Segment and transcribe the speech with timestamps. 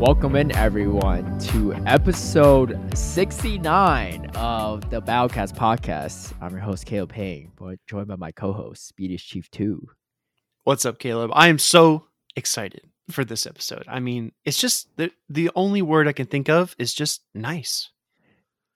[0.00, 6.32] Welcome in, everyone, to episode 69 of the Battlecast podcast.
[6.40, 9.86] I'm your host, Caleb Peng, but joined by my co host, Speediest Chief 2.
[10.64, 11.32] What's up, Caleb?
[11.34, 13.84] I am so excited for this episode.
[13.88, 17.90] I mean, it's just the, the only word I can think of is just nice.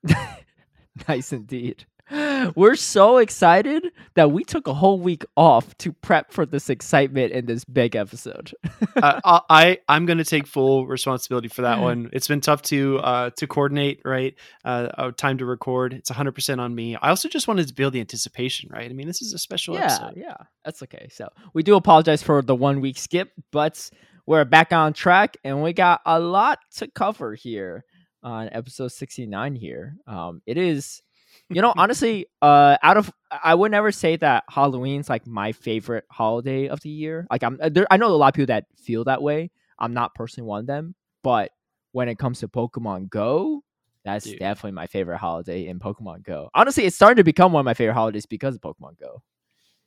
[1.08, 1.86] nice indeed.
[2.54, 7.32] We're so excited that we took a whole week off to prep for this excitement
[7.32, 8.52] in this big episode.
[8.96, 12.10] uh, I I'm going to take full responsibility for that one.
[12.12, 14.34] It's been tough to uh, to coordinate, right?
[14.64, 15.94] Uh, time to record.
[15.94, 16.94] It's 100 percent on me.
[16.96, 18.90] I also just wanted to build the anticipation, right?
[18.90, 20.14] I mean, this is a special yeah, episode.
[20.16, 21.08] Yeah, that's okay.
[21.10, 23.88] So we do apologize for the one week skip, but
[24.26, 27.84] we're back on track, and we got a lot to cover here
[28.22, 29.54] on episode 69.
[29.54, 31.00] Here, um, it is
[31.50, 36.04] you know, honestly, uh, out of I would never say that Halloween's like my favorite
[36.10, 37.26] holiday of the year.
[37.30, 39.50] Like I'm, uh, there, I know a lot of people that feel that way.
[39.78, 41.50] I'm not personally one of them, but
[41.92, 43.62] when it comes to Pokemon Go,
[44.04, 44.38] that's Dude.
[44.38, 46.50] definitely my favorite holiday in Pokemon Go.
[46.54, 49.22] Honestly, it's starting to become one of my favorite holidays because of Pokemon Go.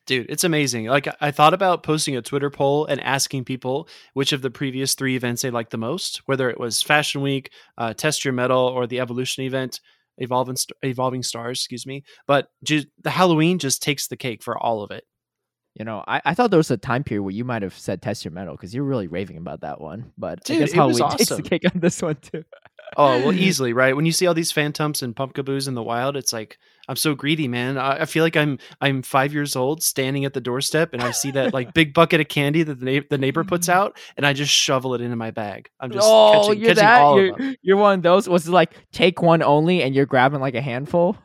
[0.05, 0.85] Dude, it's amazing.
[0.85, 4.95] Like I thought about posting a Twitter poll and asking people which of the previous
[4.95, 8.58] three events they liked the most, whether it was Fashion Week, uh, Test Your Mettle,
[8.58, 9.81] or the Evolution event
[10.17, 14.83] evolving evolving stars excuse me but just the halloween just takes the cake for all
[14.83, 15.03] of it
[15.78, 18.02] you know i, I thought there was a time period where you might have said
[18.02, 21.02] test your mettle because you're really raving about that one but Dude, i guess halloween
[21.02, 21.17] awesome.
[21.17, 22.44] takes the cake on this one too
[22.95, 26.17] oh well easily right when you see all these phantoms and pumpkaboos in the wild
[26.17, 29.84] it's like i'm so greedy man I, I, feel like i'm i'm five years old
[29.84, 33.00] standing at the doorstep and i see that like big bucket of candy that the,
[33.00, 36.08] na- the neighbor puts out and i just shovel it into my bag i'm just
[36.09, 37.56] oh catching, you're catching that all you're, of them.
[37.62, 40.62] you're one of those was it like take one only and you're grabbing like a
[40.62, 41.18] handful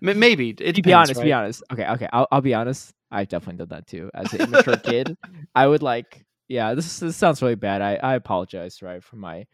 [0.00, 1.24] maybe it depends, be honest right?
[1.24, 4.42] be honest okay okay I'll, I'll be honest i've definitely done that too as an
[4.42, 5.16] immature kid
[5.54, 9.44] i would like yeah this, this sounds really bad i i apologize right for my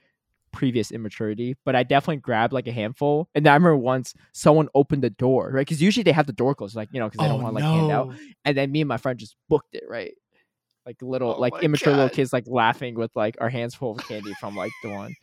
[0.52, 3.28] previous immaturity, but I definitely grabbed like a handful.
[3.34, 5.60] And I remember once someone opened the door, right?
[5.60, 7.56] Because usually they have the door closed, like you know, because they oh, don't want
[7.56, 7.80] to like no.
[7.80, 8.14] hand out.
[8.44, 10.12] And then me and my friend just booked it, right?
[10.86, 11.98] Like little, oh like immature God.
[11.98, 15.14] little kids, like laughing with like our hands full of candy from like the one.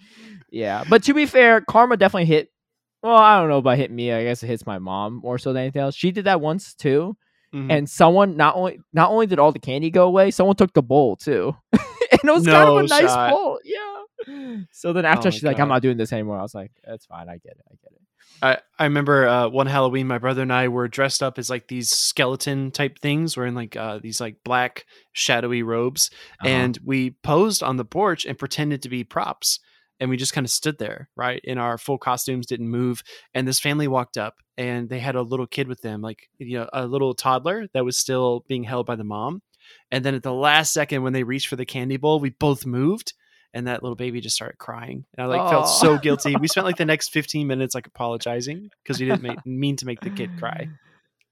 [0.50, 2.50] Yeah, but to be fair, karma definitely hit.
[3.04, 4.12] Well, I don't know about hit me.
[4.12, 5.96] I guess it hits my mom more so than anything else.
[5.96, 7.16] She did that once too.
[7.58, 7.72] Mhm.
[7.72, 10.82] And someone not only not only did all the candy go away, someone took the
[10.84, 11.82] bowl too, and
[12.24, 13.32] it was kind of No a nice shot.
[13.32, 13.60] bowl.
[13.64, 14.58] Yeah.
[14.72, 17.06] So then after Oh she's like, "I'm not doing this anymore," I was like, "That's
[17.06, 17.30] fine.
[17.30, 17.64] I get it.
[17.72, 18.02] I get it."
[18.40, 21.68] I, I remember uh, one Halloween, my brother and I were dressed up as like
[21.70, 23.36] these skeleton type things.
[23.36, 26.50] We're in like uh, these like black shadowy robes, Uh-huh.
[26.50, 29.60] and we posed on the porch and pretended to be props.
[30.00, 33.04] And we just kind of stood there, right, in our full costumes, didn't move.
[33.34, 36.60] And this family walked up, and they had a little kid with them, like you
[36.60, 39.42] know, a little toddler that was still being held by the mom.
[39.92, 42.66] And then at the last second, when they reached for the candy bowl, we both
[42.66, 43.14] moved,
[43.54, 45.06] and that little baby just started crying.
[45.18, 46.36] And I like felt so guilty.
[46.36, 49.86] We spent like the next 15 minutes like apologizing because we didn't make, mean to
[49.86, 50.70] make the kid cry.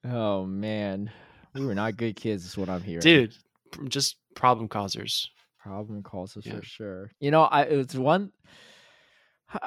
[0.03, 1.11] Oh man,
[1.53, 2.45] we were not good kids.
[2.45, 3.33] Is what I'm hearing, Dude,
[3.87, 5.29] just problem causers.
[5.65, 6.57] Problem causes Yeah.
[6.57, 7.11] for sure.
[7.19, 8.31] You know, I it's one.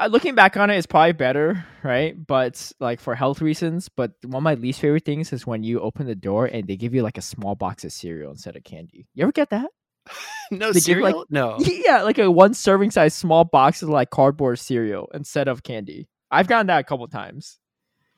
[0.09, 2.15] Looking back on it, it's probably better, right?
[2.27, 3.89] But like for health reasons.
[3.89, 6.77] But one of my least favorite things is when you open the door and they
[6.77, 9.07] give you like a small box of cereal instead of candy.
[9.15, 9.71] You ever get that?
[10.51, 11.27] no They give, like- cereal?
[11.31, 11.57] no.
[11.61, 16.09] Yeah, like a one serving size small box of like cardboard cereal instead of candy.
[16.31, 17.59] I've gotten that a couple times.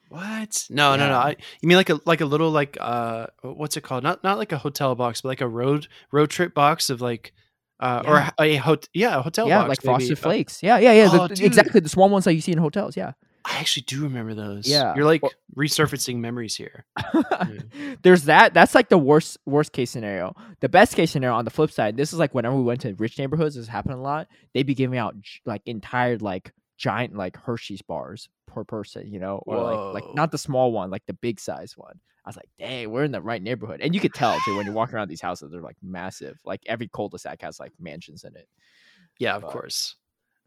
[0.09, 0.67] What?
[0.71, 1.15] No, no, no.
[1.15, 4.03] I, you mean like a like a little like uh what's it called?
[4.03, 7.33] Not not like a hotel box, but like a road road trip box of like
[7.81, 8.11] uh Yeah.
[8.11, 9.69] or a, a hot yeah a hotel yeah, box.
[9.71, 9.93] like maybe.
[9.97, 10.63] frosted Uh, flakes.
[10.63, 11.09] Yeah, yeah, yeah.
[11.13, 12.97] Oh, the- exactly the small ones that you see in hotels.
[12.97, 13.13] Yeah.
[13.43, 14.69] I actually do remember those.
[14.69, 14.95] Yeah.
[14.95, 16.85] you're like Or- resurfacing memories here.
[18.03, 18.55] There's that.
[18.55, 20.35] That's like the worst worst case scenario.
[20.61, 22.95] The best case scenario on the flip side, this is like whenever we went to
[22.95, 24.29] rich neighborhoods, this happened a lot.
[24.55, 25.15] They'd be giving out
[25.47, 29.57] like entire like giant like Hershey's bars per person, you know, or
[29.93, 32.01] like like not the small one, like the big size one.
[32.31, 34.67] I was like, dang, we're in the right neighborhood, and you could tell too when
[34.67, 36.39] you walk around these houses, they're like massive.
[36.45, 38.47] Like every cul-de-sac has like mansions in it.
[39.19, 39.97] Yeah, of But, course.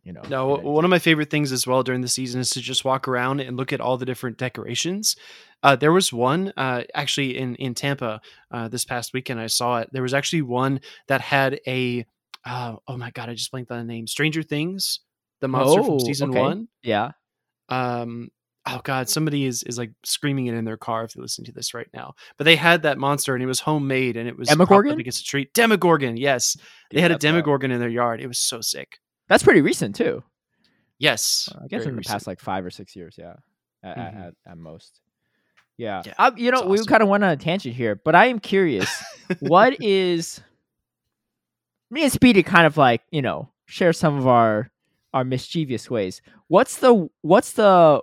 [0.05, 0.21] You know.
[0.29, 3.07] No, one of my favorite things as well during the season is to just walk
[3.07, 5.15] around and look at all the different decorations.
[5.61, 8.19] Uh, there was one uh, actually in in Tampa
[8.51, 9.39] uh, this past weekend.
[9.39, 9.89] I saw it.
[9.93, 12.05] There was actually one that had a
[12.45, 14.07] uh, oh my god, I just blanked on the name.
[14.07, 14.99] Stranger Things,
[15.39, 16.39] the monster Oh, from season okay.
[16.39, 16.67] one.
[16.81, 17.11] yeah.
[17.69, 18.29] Um,
[18.65, 21.51] oh god, somebody is is like screaming it in their car if they listen to
[21.51, 22.13] this right now.
[22.37, 24.99] But they had that monster and it was homemade and it was Demogorgon?
[24.99, 25.49] against a tree.
[25.53, 26.55] Demogorgon, yes,
[26.91, 28.21] they had a that's, uh, in their yard.
[28.21, 28.99] It was so sick.
[29.27, 30.23] That's pretty recent too.
[30.99, 32.11] Yes, I guess in the recent.
[32.13, 33.33] past like five or six years, yeah,
[33.83, 34.25] at, at- Mhm.
[34.27, 35.01] at, at most.
[35.75, 38.13] Yeah, Yeah, Uh, you know, it's we kind of went on a tangent here, but
[38.15, 38.89] I am curious.
[39.39, 40.39] what is
[41.89, 44.69] me and Speedy kind of like you know share some of our
[45.13, 46.21] our mischievous ways.
[46.47, 48.01] What's the what's the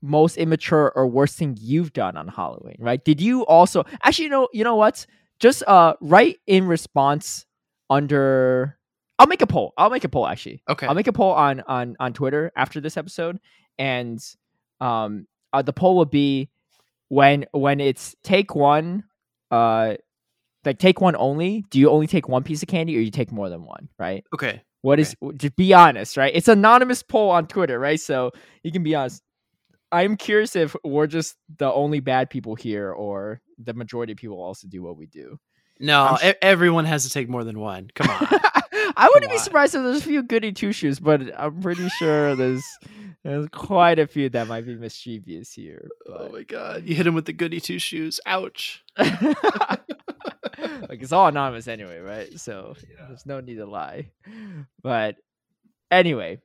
[0.00, 2.76] most immature or worst thing you've done on Halloween?
[2.78, 3.04] Right?
[3.04, 5.06] Did you also actually you know you know what?
[5.40, 7.46] Just uh write in response
[7.90, 8.76] under.
[9.18, 9.72] I'll make a poll.
[9.76, 10.62] I'll make a poll actually.
[10.68, 10.86] Okay.
[10.86, 13.40] I'll make a poll on on on Twitter after this episode,
[13.78, 14.20] and
[14.80, 16.50] um, uh, the poll will be
[17.08, 19.04] when when it's take one,
[19.50, 19.94] uh,
[20.64, 21.64] like take one only.
[21.70, 23.88] Do you only take one piece of candy, or you take more than one?
[23.98, 24.24] Right.
[24.34, 24.62] okay.
[24.82, 25.16] What is?
[25.36, 26.30] Just be honest, right?
[26.32, 27.98] It's anonymous poll on Twitter, right?
[27.98, 28.30] So
[28.62, 29.22] you can be honest.
[29.90, 34.42] I'm curious if we're just the only bad people here, or the majority of people
[34.42, 35.38] also do what we do.
[35.80, 37.88] No, I'm e- everyone has to take more than one.
[37.94, 38.16] Come on.
[38.96, 42.34] I wouldn't be surprised if there's a few goody two shoes, but I'm pretty sure
[42.34, 42.64] there's
[43.22, 45.88] there's quite a few that might be mischievous here.
[46.08, 46.84] oh my god.
[46.84, 48.20] You hit him with the goody two shoes.
[48.26, 48.82] Ouch.
[48.98, 49.80] like
[51.02, 52.40] it's all anonymous anyway, right?
[52.40, 52.74] So
[53.06, 54.10] there's no need to lie.
[54.82, 55.16] But
[55.90, 56.40] anyway,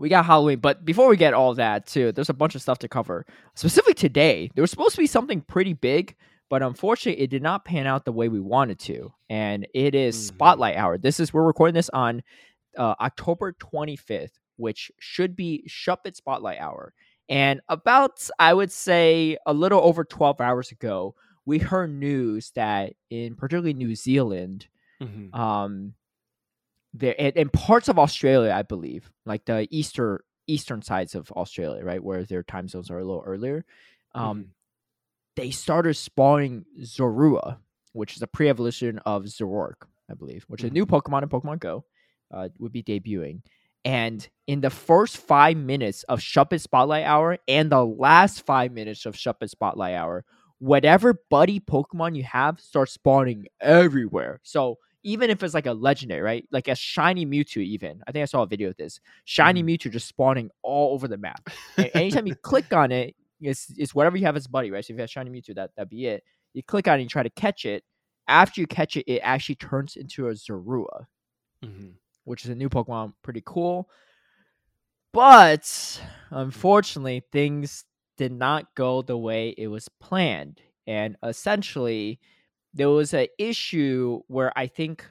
[0.00, 0.58] we got Halloween.
[0.58, 3.26] But before we get all that too, there's a bunch of stuff to cover.
[3.54, 6.16] Specifically today, there was supposed to be something pretty big,
[6.48, 9.12] but unfortunately, it did not pan out the way we wanted to.
[9.28, 10.34] And it is Mhm.
[10.34, 10.98] Spotlight Hour.
[10.98, 12.22] This is we're recording this on
[12.76, 16.94] uh, October 25th, which should be Shuppet Spotlight Hour.
[17.28, 21.14] And about, I would say, a little over 12 hours ago,
[21.44, 24.66] we heard news that in particularly New Zealand,
[25.02, 25.34] Mhm.
[25.34, 25.94] um,
[26.92, 31.84] there and, and parts of Australia, I believe, like the eastern eastern sides of Australia,
[31.84, 33.64] right, where their time zones are a little earlier,
[34.14, 34.48] um, Mhm.
[35.36, 37.58] they started spawning Zorua,
[37.92, 41.60] which is a pre-evolution of Zoroark, I believe, which is a new Pokemon in Pokemon
[41.60, 41.84] Go,
[42.32, 43.42] uh, would be debuting.
[43.84, 49.06] And in the first five minutes of Shuppet Spotlight Hour and the last five minutes
[49.06, 50.24] of Shuppet Spotlight Hour,
[50.58, 54.40] whatever buddy Pokemon you have starts spawning everywhere.
[54.42, 56.46] So even if it's like a legendary, right?
[56.50, 58.02] Like a shiny Mewtwo, even.
[58.06, 59.00] I think I saw a video of this.
[59.24, 61.48] Shiny Mewtwo just spawning all over the map.
[61.76, 64.84] And anytime you click on it, it's, it's whatever you have as buddy, right?
[64.84, 66.22] So if you have shiny Mewtwo, that, that'd be it.
[66.52, 67.84] You click on it, you try to catch it.
[68.28, 71.06] After you catch it, it actually turns into a Zorua
[71.64, 71.94] Mhm.
[72.24, 73.88] which is a new Pokemon, pretty cool.
[75.12, 76.00] But
[76.30, 77.84] unfortunately, things
[78.16, 80.60] did not go the way it was planned.
[80.86, 82.20] And essentially,
[82.74, 85.04] there was an issue where I think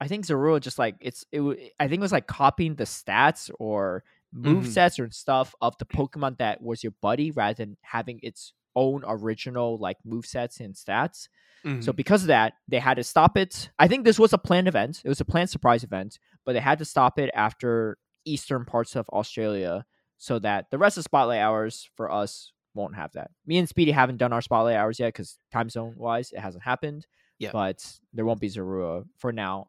[0.00, 1.40] I think Zorua just like it's it
[1.78, 4.02] I think it was like copying the stats or
[4.32, 4.68] move Mhm.
[4.68, 9.04] sets or stuff of the Pokemon that was your buddy rather than having its own
[9.06, 11.28] original like move sets and stats.
[11.64, 11.96] So Mhm.
[11.96, 13.70] because of that, they had to stop it.
[13.78, 15.02] I think this was a planned event.
[15.04, 18.96] It was a planned surprise event, but they had to stop it after eastern parts
[18.96, 19.84] of Australia
[20.16, 23.30] so that the rest of spotlight hours for us won't have that.
[23.46, 26.64] Me and Speedy haven't done our spotlight hours yet because time zone wise it hasn't
[26.64, 27.06] happened.
[27.38, 27.50] Yeah.
[27.52, 29.68] But there won't be Zorua for now.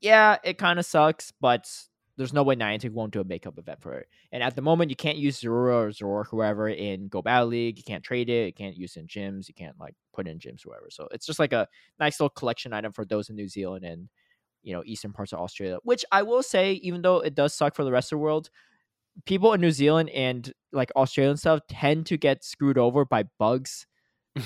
[0.00, 1.68] Yeah, it kind of sucks, but
[2.16, 4.06] there's no way Niantic won't do a makeup event for it.
[4.32, 7.78] And at the moment, you can't use Zorua or Zork, whoever, in Go Battle League.
[7.78, 8.46] You can't trade it.
[8.46, 9.48] You can't use it in gyms.
[9.48, 10.88] You can't like put in gyms, whoever.
[10.90, 11.66] So it's just like a
[11.98, 14.08] nice little collection item for those in New Zealand and
[14.62, 15.78] you know eastern parts of Australia.
[15.82, 18.50] Which I will say, even though it does suck for the rest of the world,
[19.26, 23.86] people in New Zealand and like Australian stuff tend to get screwed over by bugs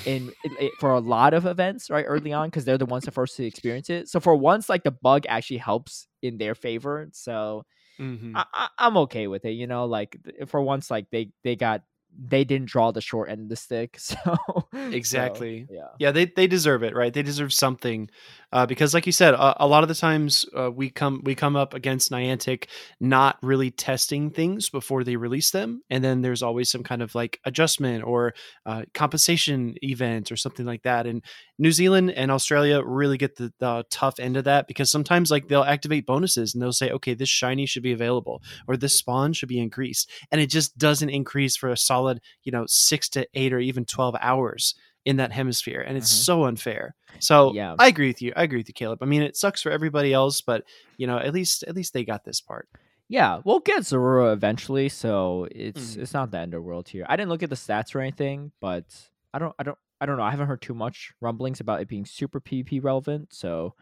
[0.04, 3.04] in it- it- for a lot of events right early on because they're the ones
[3.06, 4.08] that first to experience it.
[4.08, 7.08] So for once, like the bug actually helps in their favor.
[7.12, 7.64] So
[7.98, 8.34] Mhm.
[8.34, 9.52] I, I, I'm okay with it.
[9.52, 11.82] You know, like for once, like they they got
[12.18, 13.98] they didn't draw the short end of the stick.
[14.06, 15.66] So so, Exactly.
[15.70, 15.88] yeah.
[15.98, 18.08] yeah they, they deserve it right they deserve something
[18.52, 21.34] uh, because like you said a, a lot of the times uh, we come we
[21.34, 22.66] come up against niantic
[23.00, 27.14] not really testing things before they release them and then there's always some kind of
[27.14, 31.22] like adjustment or uh, compensation event or something like that and
[31.58, 35.48] new zealand and australia really get the, the tough end of that because sometimes like
[35.48, 39.32] they'll activate bonuses and they'll say okay this shiny should be available or this spawn
[39.32, 42.05] should be increased and it just doesn't increase for a solid
[42.44, 46.24] you know six to eight or even 12 hours in that hemisphere and it's Mhm.
[46.24, 47.76] so unfair so Yeah.
[47.78, 50.12] i agree with you i agree with you caleb i mean it sucks for everybody
[50.12, 50.64] else but
[50.96, 52.68] you know at least at least they got this part
[53.08, 56.02] Yeah, we'll get Zorua eventually, so it's Mhm.
[56.02, 57.06] it's not the end of the world here.
[57.08, 58.84] I didn't look at the stats or anything, but
[59.32, 60.24] I don't I don't I don't know.
[60.24, 63.74] I haven't heard too much rumblings about it being super PvP relevant, so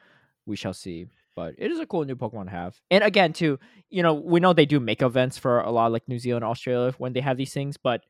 [0.45, 1.07] we shall see.
[1.35, 2.79] But it is a cool new Pokemon to have.
[2.91, 5.93] And again, too, you know, we know they do make events for a lot of
[5.95, 8.05] like New Zealand, Australia when they have these things, but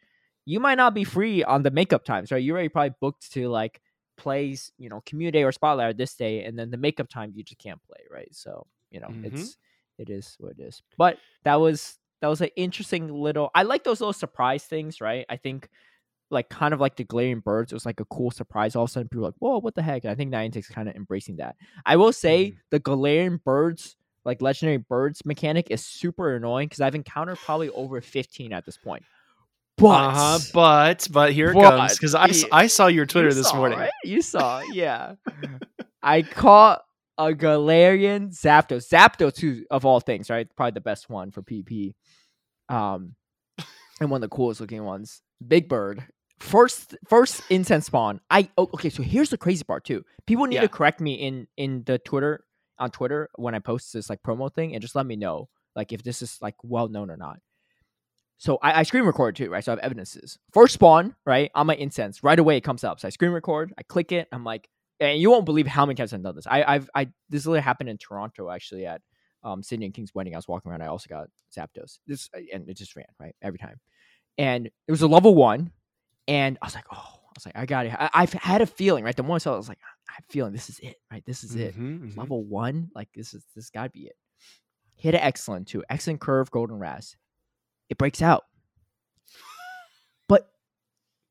[0.46, 2.42] you might not be free on the makeup times, right?
[2.42, 3.80] You're already probably booked to like
[4.16, 7.42] plays, you know, community day or spotlight this day, and then the makeup time you
[7.42, 8.28] just can't play, right?
[8.34, 9.22] So, you know, Mhm.
[9.22, 9.56] it's
[9.98, 10.82] it is what it is.
[10.98, 15.26] But that was that was an interesting little I like those little surprise things, right?
[15.28, 15.68] I think
[16.30, 18.74] like kind of like the Galarian birds, it was like a cool surprise.
[18.74, 20.04] All of a sudden people were like, Whoa, what the heck?
[20.04, 21.56] And I think Niantic's kind of embracing that.
[21.86, 22.58] I will say Mhm.
[22.70, 28.00] the Galarian birds like legendary birds mechanic is super annoying because I've encountered probably over
[28.00, 29.04] 15 at this point.
[29.76, 32.30] But uh-huh, but but here it But- comes because I.
[32.52, 33.78] I saw your Twitter You this saw, morning.
[33.80, 33.90] right?
[34.04, 35.14] You saw, yeah.
[36.02, 36.82] I caught
[37.18, 38.88] a Galarian Zapdos.
[38.88, 40.46] Zapdos, too, of all things, right?
[40.56, 41.94] Probably the best one for PvP.
[42.68, 43.14] Um,
[44.00, 45.22] and one of the coolest looking ones.
[45.46, 46.04] Big Bird.
[46.40, 48.20] First, first incense spawn.
[48.30, 48.90] I oh, okay.
[48.90, 50.04] So here's the crazy part too.
[50.26, 50.60] People need Yeah.
[50.62, 52.44] to correct me in in the Twitter
[52.78, 55.92] on Twitter when I post this like promo thing, and just let me know like
[55.92, 57.38] if this is like well known or not.
[58.38, 59.64] So I, I screen record too, right?
[59.64, 60.38] So I have evidences.
[60.52, 63.00] First spawn, right, on my incense, right away it comes up.
[63.00, 64.68] So I screen record, I click it, I'm like,
[65.00, 66.46] and you won't believe how many times I've done this.
[66.46, 69.00] I, I've, I this literally happened in Toronto actually at
[69.42, 70.34] um Sydney and King's wedding.
[70.34, 71.98] I was walking around, I also got Zapdos.
[72.06, 73.78] This and it just ran right every time,
[74.38, 75.70] and it was a level one,
[76.28, 77.94] and I was like, oh, I was like, I got it.
[77.98, 79.16] I, I've had a feeling, right?
[79.16, 80.96] The moment I saw, it, I was like, I have a feeling this is it,
[81.10, 81.24] right?
[81.26, 82.16] This is it Mhm, mhm.
[82.16, 84.16] level one, like this is this gotta be it.
[84.96, 85.82] Hit an excellent too.
[85.90, 87.16] Excellent curve, golden razz.
[87.88, 88.44] It breaks out.
[90.28, 90.50] But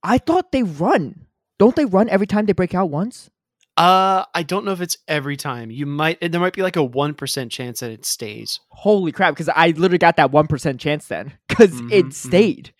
[0.03, 1.27] I thought they run.
[1.59, 3.29] Don't they run every time they break out once?
[3.75, 5.71] Uh, I don't know if it's every time.
[5.71, 8.59] You might there might be like a one percent chance that it stays.
[8.69, 9.33] Holy crap!
[9.33, 12.13] Because I literally got that one percent chance then, because Mhm, it mhm.
[12.13, 12.73] stayed.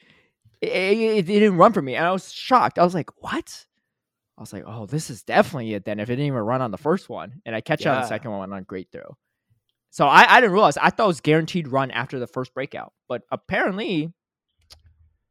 [0.62, 2.78] It, it- it didn't run for me, and I was shocked.
[2.78, 3.66] I was like, "What?"
[4.38, 6.70] I was like, "Oh, this is definitely it." Then, if it didn't even run on
[6.70, 9.18] the first one, and I catch it on the second one on great throw,
[9.94, 10.76] so I, I didn't realize.
[10.78, 14.12] I thought it was guaranteed run after the first breakout, but apparently,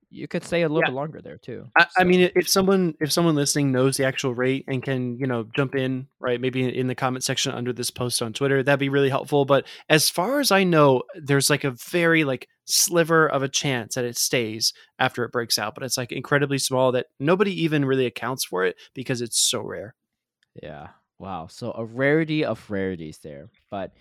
[0.09, 0.91] you could stay a little Yeah.
[0.91, 1.69] bit longer there too.
[1.77, 5.27] I, I mean, if someone if someone listening knows the actual rate and can you
[5.27, 8.79] know jump in right, maybe in the comment section under this post on Twitter, that'd
[8.79, 9.45] be really helpful.
[9.47, 13.97] But as far as I know, there's like a very like sliver of a chance
[13.97, 17.85] that it stays after it breaks out, but it's like incredibly small that nobody even
[17.85, 19.95] really accounts for it because it's so rare.
[20.63, 20.89] Yeah.
[21.19, 21.47] Wow.
[21.49, 23.49] So a rarity of rarities there.
[23.71, 23.93] But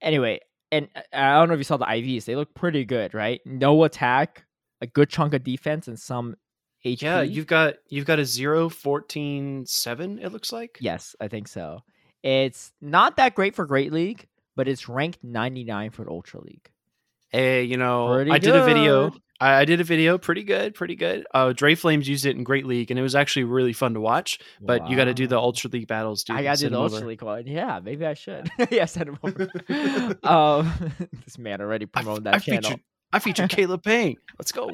[0.00, 0.40] anyway,
[0.72, 2.24] and uh, I don't know if you saw the IVs.
[2.24, 3.40] They look pretty good, right?
[3.44, 4.44] No attack,
[4.80, 6.36] a good chunk of defense, and some
[6.84, 7.02] HP.
[7.02, 10.78] Yeah, you've got you've got a 0 14 7 it looks like.
[10.80, 11.80] Yes, I think so.
[12.22, 14.26] It's not that great for Great League,
[14.56, 16.70] but it's ranked 99 for Ultra League.
[17.36, 19.12] Hey, you know, Pretty I did a video.
[19.38, 21.26] I, I did a video, pretty good, pretty good.
[21.34, 24.00] Uh, Dre Flames used it in Great League, and it was actually really fun to
[24.00, 24.38] watch.
[24.62, 26.36] But you got to do the Ultra League battles, dude.
[26.36, 27.06] I and gotta do the Ultra over.
[27.06, 27.46] League one.
[27.46, 28.48] Yeah, maybe I should.
[28.70, 29.50] yeah, send him over.
[30.22, 30.72] um,
[31.26, 32.62] this man already I, promoting I that channel.
[32.62, 32.80] featured,
[33.12, 34.16] I featured Caleb Peng.
[34.38, 34.70] Let's go.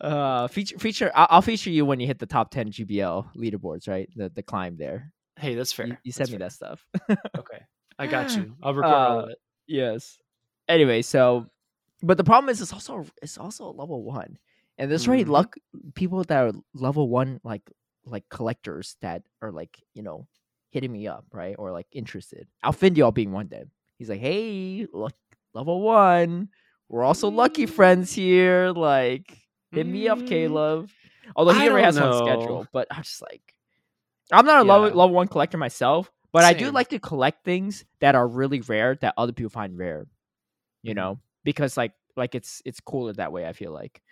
[0.00, 3.88] uh feature feature I'll, I'll feature you when you hit the top 10 gbl leaderboards
[3.88, 5.86] right the the climb there Hey, that's fair.
[5.86, 6.46] you, you send me fair.
[6.48, 6.84] that stuff
[7.38, 7.60] Okay,
[7.98, 8.56] I got you.
[8.62, 9.38] I'll record all Uh, of it.
[9.68, 10.18] yes
[10.68, 11.46] anyway so
[12.02, 14.36] but the problem is it's also it's also a level one.
[14.78, 15.28] And there's already Mhm.
[15.30, 15.56] luck
[15.94, 17.62] people that are level one like
[18.04, 20.26] like collectors that are like you know
[20.70, 22.48] hitting me up right or like interested.
[22.64, 23.64] Alfindio being one day.
[23.98, 25.14] He's like hey look
[25.54, 26.48] level one.
[26.88, 28.70] We're also lucky friends here.
[28.74, 29.38] Like
[29.70, 30.88] hit me up Mm, caleb.
[31.36, 33.54] Although he I already has don't one schedule but i'm just like
[34.32, 34.94] i'm not a level, Yeah.
[34.94, 38.96] level one collector myself but i do like to collect things that are really rare
[38.96, 40.06] that other people find rare
[40.82, 40.96] you Mhm.
[40.96, 44.02] know because like like it's it's cooler that way i feel like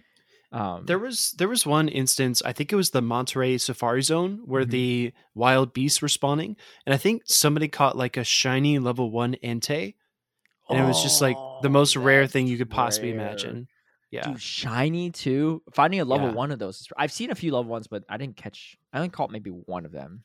[0.52, 2.42] um There was there was one instance.
[2.42, 4.70] I think it was the Monterey Safari Zone where Mhm.
[4.70, 9.36] the wild beasts were spawning, and I think somebody caught like a shiny level one
[9.44, 9.94] Entei,
[10.68, 13.18] and it was just like the Oh, most rare thing you could possibly rare.
[13.20, 13.68] imagine.
[14.10, 15.62] Yeah, Dude, shiny too.
[15.72, 16.34] Finding a level Yeah.
[16.34, 16.80] one of those.
[16.80, 18.76] Is, I've seen a few level ones, but I didn't catch.
[18.92, 20.24] I only caught maybe one of them.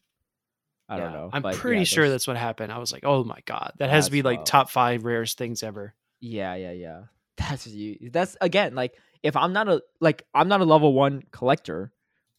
[0.90, 1.30] I don't know.
[1.34, 2.72] I'm pretty yeah, sure that's what happened.
[2.72, 4.48] I was like, oh my god, that has to be like wild.
[4.48, 5.94] top five rarest things ever.
[6.20, 7.02] Yeah, yeah, yeah.
[7.38, 8.10] That's you.
[8.12, 8.94] That's again like
[9.24, 11.92] if I'm not a like I'm not a level one collector,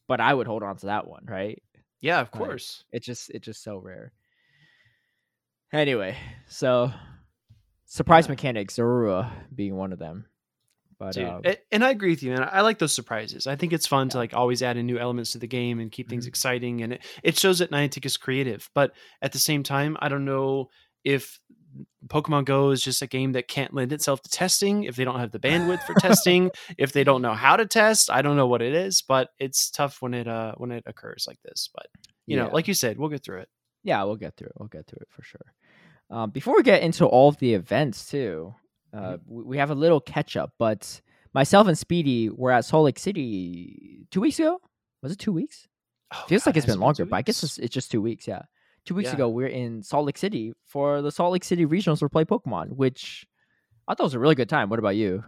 [0.07, 1.61] but I would hold on to that one, right?
[2.01, 2.83] Yeah, of course.
[2.91, 4.13] It's just it's just so rare.
[5.73, 6.17] Anyway,
[6.47, 6.91] so
[7.85, 8.31] surprise Yeah.
[8.31, 10.25] mechanics, Zorua being one of them.
[10.99, 11.41] But Dude, um,
[11.71, 12.49] and I agree with you, man.
[12.51, 13.45] I like those surprises.
[13.45, 15.91] I think it's fun to like always add in new elements to the game and
[15.91, 16.29] keep things Mhm.
[16.29, 18.69] exciting, and it, it shows that Niantic is creative.
[18.73, 20.69] But at the same time, I don't know
[21.03, 21.39] if
[22.07, 24.83] Pokemon Go is just a game that can't lend itself to testing.
[24.83, 28.09] If they don't have the bandwidth for testing, if they don't know how to test,
[28.11, 29.01] I don't know what it is.
[29.01, 31.69] But it's tough when it uh when it occurs like this.
[31.73, 31.87] But
[32.25, 33.49] you know, like you said, we'll get through it.
[33.83, 34.53] Yeah, we'll get through it.
[34.57, 35.53] We'll get through it for sure.
[36.09, 38.53] Um, before we get into all of the events too,
[38.93, 40.53] uh, we, we have a little catch up.
[40.57, 41.01] But
[41.33, 44.59] myself and Speedy were at Salt Lake City two weeks ago.
[45.01, 45.67] Was it two weeks?
[46.13, 48.27] Oh, Feels God, like it's been longer, but I guess it's, it's just two weeks.
[48.27, 48.43] Yeah,
[48.87, 49.15] two weeks Yeah.
[49.15, 52.25] ago we are in Salt Lake City for the Salt Lake City Regionals to Play
[52.25, 53.25] Pokemon, which
[53.87, 54.69] I thought was a really good time.
[54.69, 55.23] What about you?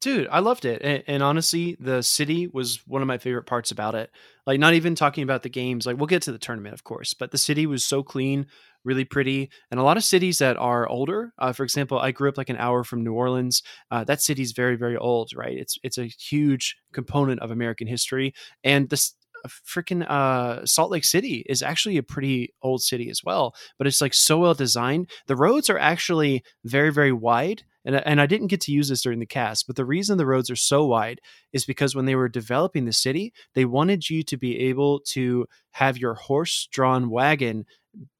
[0.00, 0.82] Dude, I loved it.
[0.82, 4.10] And, and honestly, the city was one of my favorite parts about it.
[4.46, 5.86] Like, not even talking about the games.
[5.86, 8.46] Like, we'll get to the tournament, of course, but the city was so clean.
[8.84, 9.50] really pretty.
[9.70, 11.32] And a lot of cities that are older.
[11.38, 13.62] Uh, for example, I grew up like an hour from New Orleans.
[13.90, 15.56] Uh, that city's very, very old, right?
[15.56, 19.14] It's it's a huge component of American history, and this
[19.48, 24.00] freaking uh, Salt Lake City is actually a pretty old city as well, but it's
[24.00, 25.10] like so well designed.
[25.26, 27.64] The roads are actually very, very wide.
[27.86, 30.24] And, and I didn't get to use this during the cast, but the reason the
[30.24, 31.20] roads are so wide
[31.52, 35.46] is because when they were developing the city, they wanted you to be able to
[35.72, 37.66] have your horse drawn wagon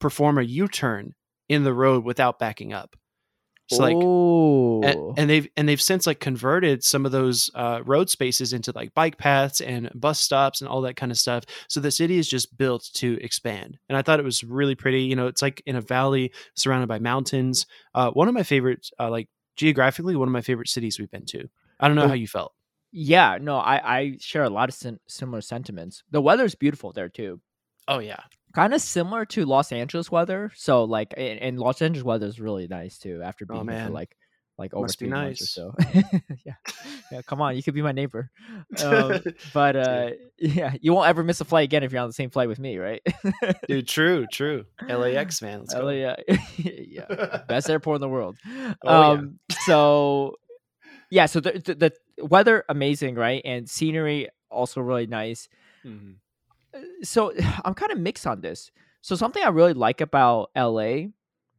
[0.00, 1.14] perform a U turn
[1.48, 2.96] in the road without backing up.
[3.68, 8.10] So like, and, and, they've and they've since like converted some of those uh, road
[8.10, 11.44] spaces into like bike paths and bus stops and all that kind of stuff.
[11.68, 15.02] So the city is just built to expand, and I thought it was really pretty.
[15.02, 17.66] You know, it's like in a valley surrounded by mountains.
[17.94, 21.26] Uh, one of my favorite, uh, like geographically, one of my favorite cities we've been
[21.26, 21.48] to.
[21.80, 22.52] I don't know how you felt.
[22.92, 26.02] Yeah, no, I I share a lot of sim- similar sentiments.
[26.10, 27.40] The weather's beautiful there too.
[27.88, 28.20] Oh yeah,
[28.54, 30.50] kind of similar to Los Angeles weather.
[30.54, 33.20] So like, and, and Los Angeles weather is really nice too.
[33.22, 34.16] After being oh, there for like
[34.56, 35.40] like over Must three nice.
[35.40, 35.74] months or so.
[36.44, 36.54] yeah,
[37.10, 37.22] yeah.
[37.22, 38.30] Come on, you could be my neighbor.
[38.82, 39.20] Um,
[39.52, 42.30] but uh, yeah, you won't ever miss a flight again if you're on the same
[42.30, 43.02] flight with me, right?
[43.68, 44.64] Dude, true, true.
[44.88, 45.60] LAX, man.
[45.60, 45.86] Let's go.
[45.86, 46.14] LA,
[46.56, 48.36] yeah, best airport in the world.
[48.84, 49.56] Oh, um, yeah.
[49.66, 50.36] so
[51.10, 51.74] yeah, so the, the,
[52.16, 53.42] the weather amazing, right?
[53.44, 55.48] And scenery also really nice.
[55.84, 56.12] Mm-hmm
[57.02, 57.32] so
[57.64, 58.70] I'm kind of mixed on this.
[59.00, 61.08] So something I really like about LA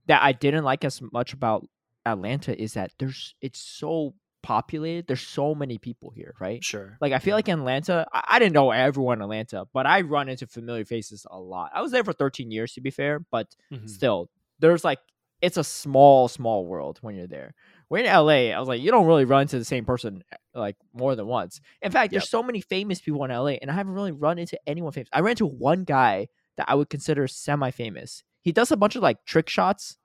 [0.07, 1.67] that I didn't like as much about
[2.05, 5.07] Atlanta is that there's it's so populated.
[5.07, 6.63] There's so many people here, right?
[6.63, 6.97] Sure.
[7.01, 10.01] Like I feel like in Atlanta, I, I, didn't know everyone in Atlanta, but I
[10.01, 11.71] run into familiar faces a lot.
[11.73, 13.87] I was there for 13 years to be fair, but mm-hmm.
[13.87, 14.29] still,
[14.59, 14.99] there's like
[15.41, 17.55] it's a small, small world when you're there.
[17.89, 18.53] We're in LA.
[18.55, 21.27] I was like, you don't really run into the same person eh, like more than
[21.27, 21.61] once.
[21.81, 22.21] In fact, yep.
[22.21, 25.09] there's so many famous people in LA, and I haven't really run into anyone famous.
[25.13, 28.23] I ran into one guy that I would consider semi-famous.
[28.41, 29.97] He does a bunch of like trick shots,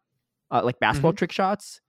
[0.50, 1.18] uh, like basketball mm-hmm.
[1.18, 1.80] trick shots,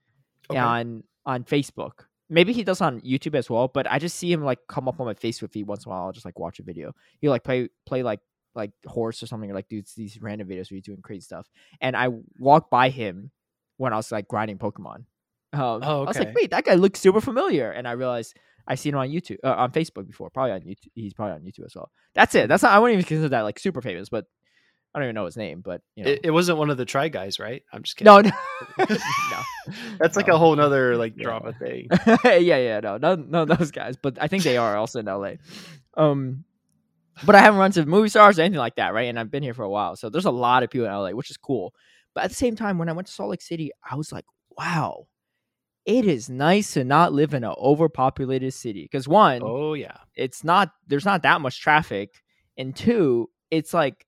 [0.50, 0.58] okay.
[0.58, 2.06] on on Facebook.
[2.28, 5.00] Maybe he does on YouTube as well, but I just see him like come up
[5.00, 6.06] on my Facebook feed once in a while.
[6.06, 6.94] I'll just like watch a video.
[7.20, 8.20] He like play play like
[8.54, 11.48] like horse or something, or like do these random videos where he's doing crazy stuff.
[11.80, 13.30] And I walk by him
[13.76, 15.04] when I was like grinding Pokemon.
[15.52, 15.88] Um, oh, okay.
[15.88, 18.36] I was like, wait, that guy looks super familiar, and I realized
[18.66, 20.90] I seen him on YouTube, uh, on Facebook before, probably on YouTube.
[20.94, 21.90] He's probably on YouTube as well.
[22.14, 22.48] That's it.
[22.48, 22.72] That's not.
[22.72, 24.26] I wouldn't even consider that like super famous, but
[24.94, 25.60] I don't even know his name.
[25.60, 26.10] But you know.
[26.10, 27.62] it, it, wasn't one of the try guys, right?
[27.72, 28.12] I'm just kidding.
[28.12, 28.30] No, no,
[28.78, 29.42] no.
[29.98, 31.24] That's like a whole nother like yeah.
[31.24, 31.88] drama thing.
[32.24, 33.96] yeah, yeah, no, none, none of those guys.
[33.96, 35.32] But I think they are also in LA.
[35.96, 36.44] Um,
[37.24, 39.08] but I haven't run to movie stars or anything like that, right?
[39.08, 41.10] And I've been here for a while, so there's a lot of people in LA,
[41.10, 41.74] which is cool.
[42.14, 44.24] But at the same time, when I went to Salt Lake City, I was like,
[44.56, 45.06] wow,
[45.84, 48.82] it is nice to not live in an overpopulated city.
[48.82, 52.22] Because one, oh yeah, it's not there's not that much traffic,
[52.56, 54.06] and two, it's like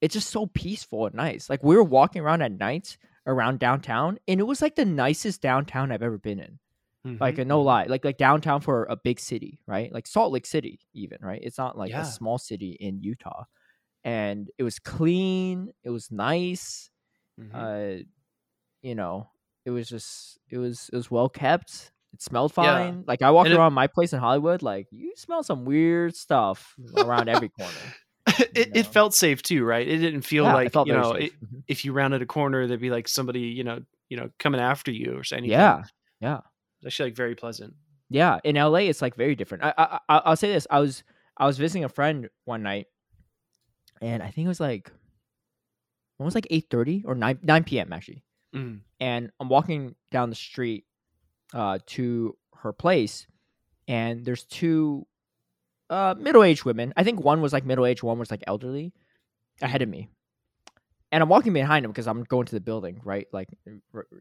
[0.00, 1.50] it's just so peaceful and nice.
[1.50, 5.42] Like we were walking around at night around downtown, and it was like the nicest
[5.42, 6.58] downtown I've ever been in.
[7.06, 7.22] Mm-hmm.
[7.22, 7.66] Like a no mm-hmm.
[7.66, 9.92] lie, like like downtown for a big city, right?
[9.92, 11.40] Like Salt Lake City, even right?
[11.42, 12.02] It's not like yeah.
[12.02, 13.44] a small city in Utah,
[14.02, 15.72] and it was clean.
[15.84, 16.90] It was nice.
[17.40, 17.54] Mm-hmm.
[17.54, 18.02] Uh,
[18.82, 19.28] you know,
[19.66, 21.90] it was just it was it was well kept.
[22.14, 22.94] It smelled fine.
[22.94, 23.02] Yeah.
[23.06, 26.14] Like I walked and around it, my place in Hollywood, like you smell some weird
[26.14, 27.72] stuff around every corner.
[28.54, 29.86] it, it felt safe too, right?
[29.86, 31.58] It didn't feel yeah, like you know it, mm-hmm.
[31.68, 34.92] if you rounded a corner, there'd be like somebody you know you know coming after
[34.92, 35.50] you or anything.
[35.50, 35.82] Yeah,
[36.20, 36.40] yeah.
[36.78, 37.74] It's actually like very pleasant.
[38.08, 39.64] Yeah, in LA, it's like very different.
[39.64, 41.02] I, I I'll say this: I was
[41.36, 42.86] I was visiting a friend one night,
[44.00, 44.92] and I think it was like
[46.16, 47.92] when was like eight thirty or nine nine p.m.
[47.92, 48.22] actually,
[48.56, 48.80] mm.
[49.00, 50.84] and I'm walking down the street
[51.52, 53.26] uh, to her place,
[53.86, 55.06] and there's two
[55.90, 56.92] uh, middle aged women.
[56.96, 58.92] I think one was like middle aged, one was like elderly,
[59.60, 60.08] ahead of me,
[61.12, 63.26] and I'm walking behind them because I'm going to the building, right?
[63.32, 63.48] Like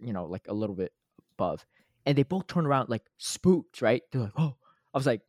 [0.02, 0.92] you know, like a little bit
[1.38, 1.66] above,
[2.06, 4.02] and they both turn around like spooked, right?
[4.12, 4.56] They're like, oh,
[4.94, 5.22] I was like,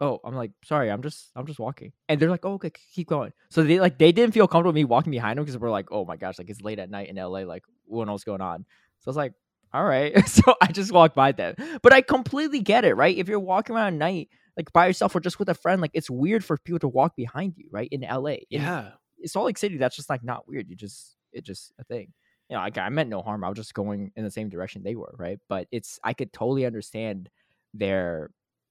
[0.00, 1.92] oh, I'm like, sorry, I'm just, I'm just walking.
[2.08, 3.32] And they're like, oh, okay, keep going.
[3.50, 6.04] So they like, they didn't feel comfortable me walking behind them because we're like, oh
[6.04, 8.64] my gosh, like it's late at night in LA, like what else going on?
[9.00, 9.34] So I was like,
[9.72, 10.26] all right.
[10.28, 11.54] so I just walked by them.
[11.82, 13.16] But I completely get it, right?
[13.16, 15.92] If you're walking around at night, like by yourself or just with a friend, like
[15.94, 17.88] it's weird for people to walk behind you, right?
[17.92, 18.36] In LA.
[18.48, 18.90] Yeah.
[19.18, 20.68] In Salt Lake City, that's just like not weird.
[20.68, 22.12] You just, it's just a thing.
[22.48, 23.44] You know, like I meant no harm.
[23.44, 25.38] I was just going in the same direction they were, right?
[25.48, 27.28] But it's, I could totally understand
[27.74, 28.30] their,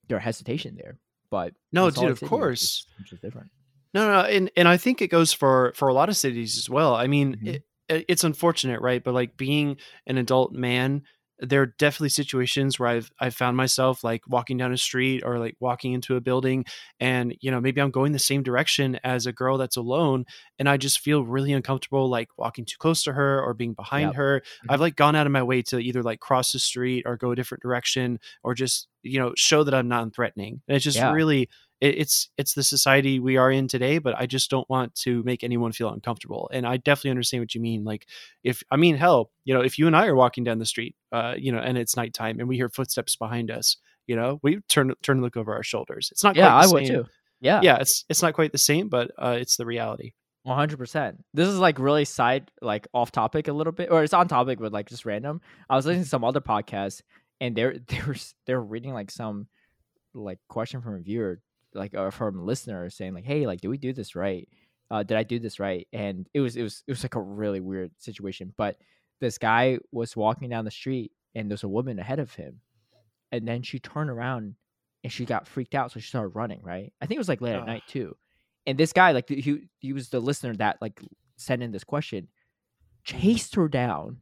[0.10, 0.98] their hesitation there
[1.30, 3.50] but no, dude, of course, which is different.
[3.94, 6.70] No, no, and and I think it goes for for a lot of cities as
[6.70, 6.96] well.
[6.96, 7.48] I mean, mm-hmm.
[7.48, 7.64] it,
[8.08, 9.04] it's unfortunate, right?
[9.04, 11.04] But like being an adult man
[11.42, 15.40] there are definitely situations where I've I've found myself like walking down a street or
[15.40, 16.66] like walking into a building
[17.00, 20.26] and you know maybe I'm going the same direction as a girl that's alone
[20.58, 24.10] and I just feel really uncomfortable like walking too close to her or being behind
[24.10, 24.16] Yep.
[24.16, 24.42] her.
[24.66, 24.74] Mhm.
[24.74, 27.32] I've like gone out of my way to either like cross the street or go
[27.32, 30.62] a different direction or just you know show that I'm not threatening.
[30.68, 31.12] And it's just Yeah.
[31.14, 31.50] really
[31.82, 35.24] it, it's it's the society we are in today, but I just don't want to
[35.24, 36.50] make anyone feel uncomfortable.
[36.54, 37.84] And I definitely understand what you mean.
[37.84, 38.08] Like
[38.44, 40.96] if I mean hell, you know, if you and I are walking down the street,
[41.12, 44.60] uh, you know, and it's nighttime and we hear footsteps behind us, you know, we
[44.70, 46.10] turn turn and look over our shoulders.
[46.12, 47.06] It's not Yeah, I would too.
[47.42, 47.62] Yeah.
[47.64, 50.14] Yeah, it's it's not quite the same, but uh, it's the reality.
[50.44, 51.24] One hundred percent.
[51.34, 54.60] This is like really side, like off topic a little bit, or it's on topic,
[54.60, 55.42] but like just random.
[55.70, 57.02] I was listening to some other podcast,
[57.40, 58.16] and they're they're
[58.46, 59.48] they're reading like some
[60.14, 61.42] like question from a viewer,
[61.74, 64.48] like or from a listener saying like, "Hey, like, did we do this right?
[64.92, 67.22] Uh, did I do this right?" And it was it was it was like a
[67.22, 68.54] really weird situation.
[68.58, 68.78] But
[69.22, 72.62] this guy was walking down the street, and there's a woman ahead of him,
[73.32, 74.56] and then she turned around
[75.04, 76.62] and she got freaked out, so she started running.
[76.64, 76.92] Right?
[77.02, 78.16] I think it was like late at night too.
[78.66, 81.00] And this guy, like he he was the listener that like
[81.38, 82.28] sent in this question,
[83.04, 84.18] chased her down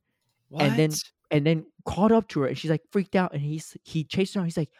[0.50, 0.64] What?
[0.64, 0.92] And then-
[1.30, 4.34] and then caught up to her, and she's like freaked out, and he's he chased
[4.34, 4.40] her.
[4.40, 4.46] down.
[4.46, 4.72] He's like,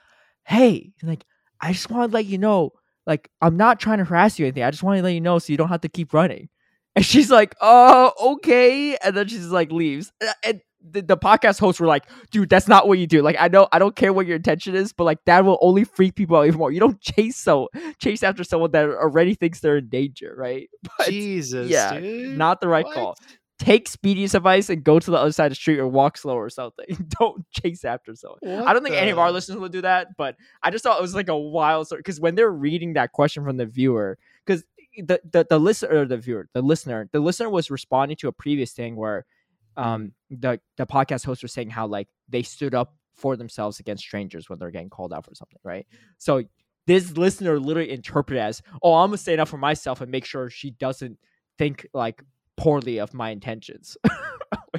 [0.46, 1.26] "Hey, he's like
[1.62, 2.72] I just want to let you know,
[3.06, 4.64] like I'm not trying to harass you or anything.
[4.64, 6.50] I just want to let you know so you don't have to keep running."
[6.96, 10.12] And she's like, "Oh, okay," and then she's like leaves.
[10.44, 13.22] And the, the podcast hosts were like, "Dude, that's not what you do.
[13.22, 15.84] Like, I know I don't care what your intention is, but like that will only
[15.84, 16.72] freak people out even more.
[16.72, 20.70] You don't chase so chase after someone that already thinks they're in danger, right?
[20.98, 22.38] But Jesus, yeah, dude.
[22.38, 22.96] not the right What?
[22.96, 23.16] call
[23.60, 26.36] take Speedy's advice and go to the other side of the street or walk slow
[26.36, 26.86] or something.
[27.20, 28.40] Don't chase after someone.
[28.46, 31.02] I don't think any of our listeners will do that, but I just thought it
[31.02, 34.64] was like a wild story because when they're reading that question from the viewer, because
[34.98, 38.74] the, the the listener the viewer, the listener, the listener was responding to a previous
[38.74, 39.26] thing where
[39.76, 44.04] um the the podcast host was saying how like they stood up for themselves against
[44.04, 45.88] strangers when they're getting called out for something, right?
[46.20, 46.44] So
[46.86, 50.50] this listener literally interpreted as, oh, I'm gonna stand up for myself and make sure
[50.50, 51.18] she doesn't
[51.58, 52.24] think like
[52.58, 53.98] poorly of my intentions.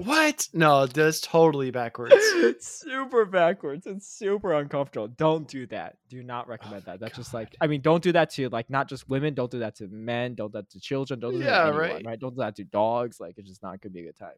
[0.04, 0.48] What?
[0.52, 2.14] No, that's totally backwards.
[2.16, 3.86] it's super backwards.
[3.86, 5.08] It's super uncomfortable.
[5.08, 5.96] Don't do that.
[6.08, 7.00] Do not recommend my that.
[7.00, 9.34] That's just like I mean, don't do that to like not just women.
[9.34, 10.34] Don't do that to men.
[10.34, 11.20] Don't do that to children.
[11.20, 12.06] Don't do that Yeah, to anyone, right.
[12.06, 12.20] right.
[12.20, 13.18] Don't do that to dogs.
[13.20, 14.34] Like it's just not gonna be a good time.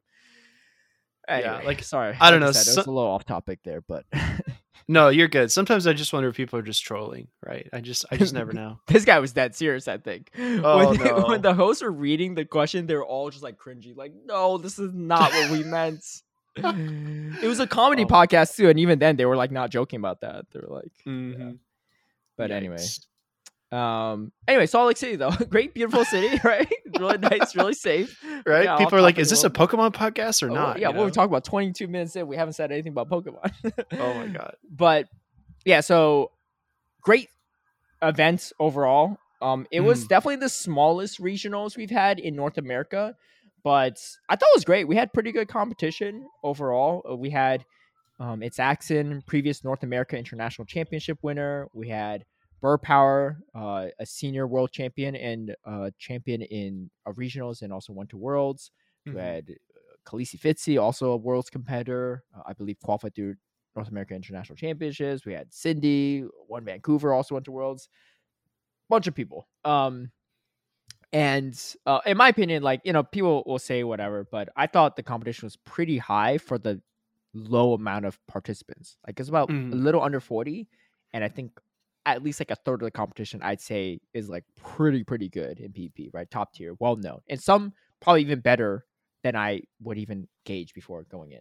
[1.28, 2.16] Yeah, like, sorry.
[2.20, 4.04] I don't like know, said, it was a little off topic there, but
[4.88, 5.50] No, you're good.
[5.52, 7.68] Sometimes I just wonder if people are just trolling, right?
[7.72, 8.80] I just I just never know.
[8.86, 9.86] this guy was dead serious.
[9.88, 10.30] I think.
[10.38, 11.24] Oh, when, they- no.
[11.26, 14.58] when the hosts were reading the question, they were all just like cringy, like, "No,
[14.58, 16.04] this is not what we meant."
[16.56, 18.08] it was a comedy Oh.
[18.08, 20.46] podcast too, and even then, they were like not joking about that.
[20.52, 21.58] They were like, Mhm.
[22.36, 23.06] but anyway, Yikes.
[23.72, 26.70] Um, anyway, Salt Lake City though, great, beautiful city, right?
[26.98, 28.64] really nice, really safe, right?
[28.64, 29.50] Yeah, people are like, "Is this a.
[29.50, 32.36] Pokemon podcast or Oh, not?" yeah, you what we're talking about 22 minutes in, we
[32.36, 33.52] haven't said anything about Pokemon.
[33.98, 34.56] Oh my god.
[34.70, 35.06] but
[35.64, 36.32] yeah, so
[37.02, 37.28] great
[38.02, 39.18] events overall.
[39.42, 40.08] Um, it was Mhm.
[40.08, 43.14] definitely the smallest regionals we've had in North America,
[43.62, 44.86] but I thought it was great.
[44.88, 47.02] We had pretty good competition overall.
[47.10, 47.64] Uh, We had
[48.18, 51.68] um, it's Axon, previous North America International Championship winner.
[51.72, 52.24] We had
[52.60, 57.92] Bird Power, uh, a senior world champion and uh, champion in uh, regionals, and also
[57.92, 58.70] went to worlds.
[59.12, 59.20] We Mhm.
[59.20, 63.36] had uh, Khaleesi Fitzy, also a world's competitor, uh, I believe qualified through
[63.76, 65.24] North American International Championships.
[65.24, 67.88] We had Cindy, one Vancouver, also went to worlds.
[68.88, 69.48] Bunch of people.
[69.64, 70.10] Um,
[71.12, 74.96] and uh, in my opinion, like you know, people will say whatever, but I thought
[74.96, 76.80] the competition was pretty high for the
[77.34, 78.96] low amount of participants.
[79.06, 79.76] Like it's about a Mhm.
[79.76, 80.68] little under forty,
[81.12, 81.60] and I think
[82.06, 85.60] at least like a third of the competition, I'd say, is like pretty pretty good
[85.60, 86.30] in PvP, right?
[86.30, 88.84] Top tier, well known, and some probably even better
[89.22, 91.40] than I would even gauge before going in.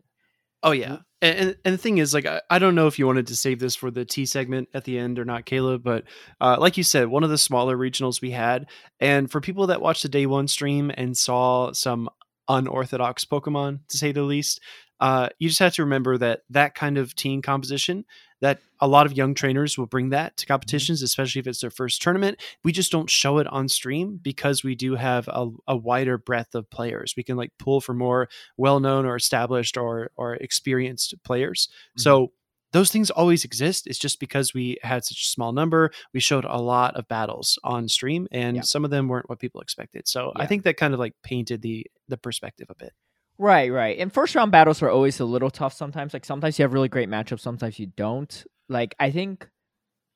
[0.61, 3.27] Oh yeah, and, and the thing is, like, I, I don't know if you wanted
[3.27, 5.83] to save this for the T segment at the end or not, Caleb.
[5.83, 6.03] But
[6.41, 8.67] uh, like you said, one of the smaller regionals we had,
[8.99, 12.09] and for people that watched the day one stream and saw some
[12.49, 14.59] unorthodox Pokemon, to say the least,
[14.99, 18.03] uh, you just have to remember that that kind of team composition,
[18.41, 20.53] that a lot of young trainers will bring that to mm-hmm.
[20.53, 22.39] competitions, especially if it's their first tournament.
[22.63, 26.55] We just don't show it on stream because we do have a, a wider breadth
[26.55, 27.13] of players.
[27.17, 31.69] We can like pull for more well-known or established or or experienced players.
[31.97, 32.33] So mm-hmm.
[32.71, 33.87] those things always exist.
[33.87, 37.59] It's just because we had such a small number, we showed a lot of battles
[37.63, 38.61] on stream, and Yeah.
[38.63, 40.07] some of them weren't what people expected.
[40.07, 42.93] So I think that kind of like painted the the perspective a bit.
[43.39, 43.97] Right, right.
[43.97, 46.13] And first round battles are always a little tough sometimes.
[46.13, 48.43] Like sometimes you have really great matchups, sometimes you don't.
[48.67, 49.47] Like I think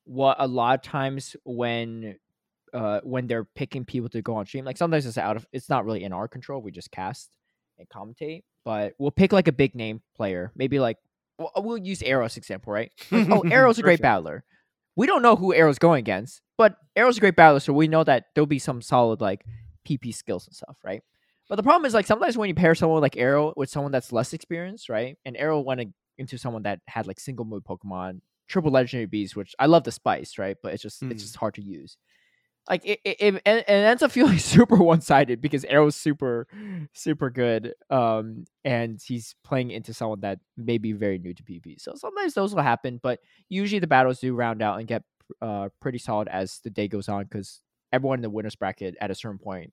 [0.04, 2.16] what a lot of times when
[2.74, 5.70] uh when they're picking people to go on stream, like sometimes it's out of it's
[5.70, 6.60] not really in our control.
[6.60, 7.30] We just cast
[7.78, 8.42] and commentate.
[8.62, 10.98] But we'll pick like a big name player, maybe like
[11.38, 12.92] well, we'll use Arrow as example, right?
[13.10, 14.02] Like, oh, Arrow's a great Perfect.
[14.02, 14.44] battler.
[14.96, 18.04] We don't know who Arrow's going against, but Arrow's a great battler, so we know
[18.04, 19.44] that there'll be some solid like
[19.88, 21.02] PvP skills and stuff, right?
[21.48, 24.12] But the problem is like sometimes when you pair someone like Arrow with someone that's
[24.12, 25.16] less experienced, right?
[25.24, 29.54] And Arrow went into someone that had like single move Pokemon, triple legendary bees, which
[29.58, 30.56] I love the spice, right?
[30.62, 31.10] But it's just Mm.
[31.10, 31.96] it's just hard to use.
[32.68, 36.46] Like it, it, it, it ends up feeling super one sided because Arrow's super,
[36.94, 41.78] super good, um, and he's playing into someone that may be very new to PvP.
[41.78, 45.02] So sometimes those will happen, but usually the battles do round out and get
[45.42, 47.60] uh pretty solid as the day goes on because
[47.92, 49.72] everyone in the winners bracket at a certain point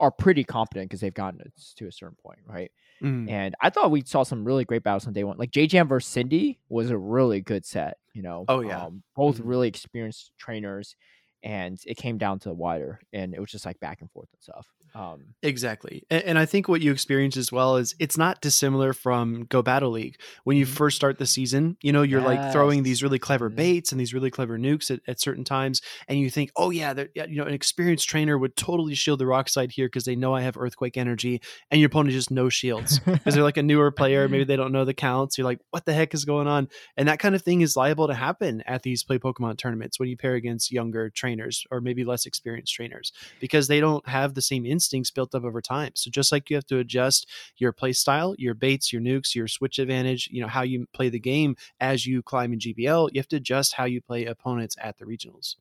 [0.00, 2.70] are pretty competent because they've gotten it to a certain point, right?
[3.02, 3.30] Mm.
[3.30, 5.38] And I thought we saw some really great battles on day one.
[5.38, 7.98] Like J Jam versus Cindy was a really good set.
[8.14, 8.86] You know, Oh, yeah.
[8.86, 9.44] um, both Mhm.
[9.44, 10.96] really experienced trainers,
[11.42, 14.28] and it came down to the wire, and it was just like back and forth
[14.32, 14.68] and stuff.
[14.94, 16.02] Um, Exactly.
[16.10, 19.62] And, and I think what you experience as well is it's not dissimilar from Go
[19.62, 20.20] Battle League.
[20.44, 20.76] When you Mhm.
[20.76, 23.56] first start the season, you know, you're like throwing these really clever Mhm.
[23.56, 25.80] baits and these really clever nukes at, at certain times.
[26.08, 29.26] And you think, oh, yeah, yeah, you know, an experienced trainer would totally shield the
[29.26, 31.40] rock slide here because they know I have earthquake energy.
[31.70, 34.28] And your opponent just no shields because they're like a newer player.
[34.28, 35.38] Maybe they don't know the counts.
[35.38, 36.68] You're like, what the heck is going on?
[36.96, 40.08] And that kind of thing is liable to happen at these play Pokemon tournaments when
[40.10, 44.42] you pair against younger trainers or maybe less experienced trainers because they don't have the
[44.42, 45.92] same instincts built up over time.
[45.94, 49.48] So just like you have to adjust your play style, your baits, your nukes, your
[49.48, 53.20] switch advantage, you know, how you play the game as you climb in GBL, you
[53.20, 55.56] have to adjust how you play opponents at the regionals.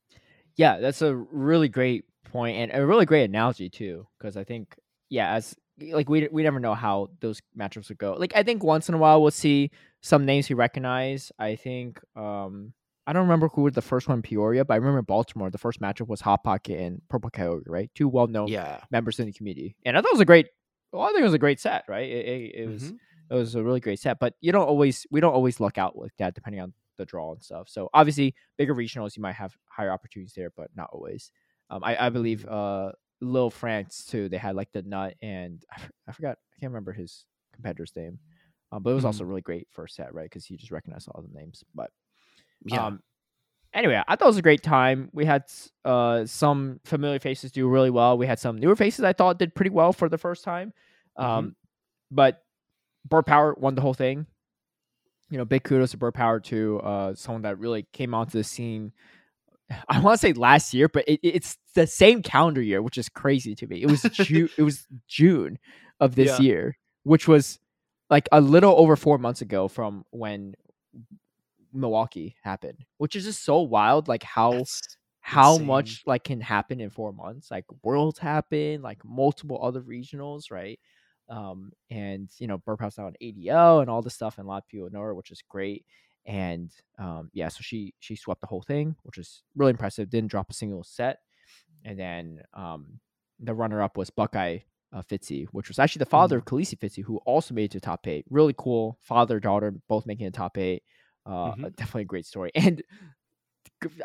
[0.56, 4.76] yeah, that's a really great point and a really great analogy too, because I think
[5.10, 8.14] yeah, as like we we never know how those matchups would go.
[8.14, 11.32] Like I think once in a while we'll see some names we recognize.
[11.40, 12.74] I think um
[13.10, 15.50] I don't remember who was the first one in Peoria, but I remember Baltimore.
[15.50, 17.90] The first matchup was Hot Pocket and Purple Coyote, right?
[17.96, 18.82] Two well known Yeah.
[18.92, 20.48] members in the community, and I thought it was a great.
[20.92, 22.08] Well, I think it was a great set, right?
[22.10, 22.98] It, it, it was Mhm.
[23.32, 25.98] it was a really great set, but you don't always we don't always luck out
[25.98, 27.68] like that depending on the draw and stuff.
[27.70, 31.32] So obviously, bigger regionals you might have higher opportunities there, but not always.
[31.72, 32.92] Um, I I believe uh
[33.22, 34.30] Lille France too.
[34.30, 37.96] They had like the nut and I, f- I forgot I can't remember his competitor's
[37.96, 38.20] name,
[38.72, 40.26] um, but it was also really great first set, right?
[40.26, 41.64] Because you just recognize all the names.
[41.76, 41.92] But
[42.66, 42.86] Yeah.
[42.88, 43.02] um,
[43.74, 45.10] anyway, I thought it was a great time.
[45.14, 45.44] We had
[45.86, 48.18] uh some familiar faces do really well.
[48.18, 50.74] We had some newer faces I thought did pretty well for the first time.
[51.16, 51.56] Um,
[52.12, 52.44] but
[53.08, 54.26] Bird Power won the whole thing.
[55.30, 58.44] You know, big kudos to Bird Power to uh someone that really came onto the
[58.44, 58.92] scene.
[59.90, 63.10] I want to say last year, but it, it's the same calendar year, which is
[63.10, 63.82] crazy to me.
[63.82, 64.50] It was June.
[64.58, 65.60] it was June
[66.00, 66.46] of this Yeah.
[66.46, 67.60] year, which was
[68.10, 70.56] like a little over four months ago from when
[71.74, 74.08] Milwaukee happened, which is just so wild.
[74.08, 75.68] Like how That's how insane.
[75.68, 80.80] much like can happen in four months like worlds happen like multiple other regionals right
[81.30, 84.58] um and you know burphouse now on adl and all this stuff and a lot
[84.64, 85.86] of people know her which is great
[86.26, 90.32] and um yeah so she she swept the whole thing which is really impressive didn't
[90.32, 91.20] drop a single set
[91.86, 93.00] and then um
[93.40, 94.60] the runner up was buckeye
[94.92, 97.80] uh, Fitzy, which was actually the father of Khaleesi Fitzy, who also made it to
[97.80, 98.26] top eight.
[98.28, 100.82] Really cool father daughter, both making it top eight.
[101.30, 101.76] Uh, Mhm.
[101.76, 102.52] Definitely a great story.
[102.56, 102.82] And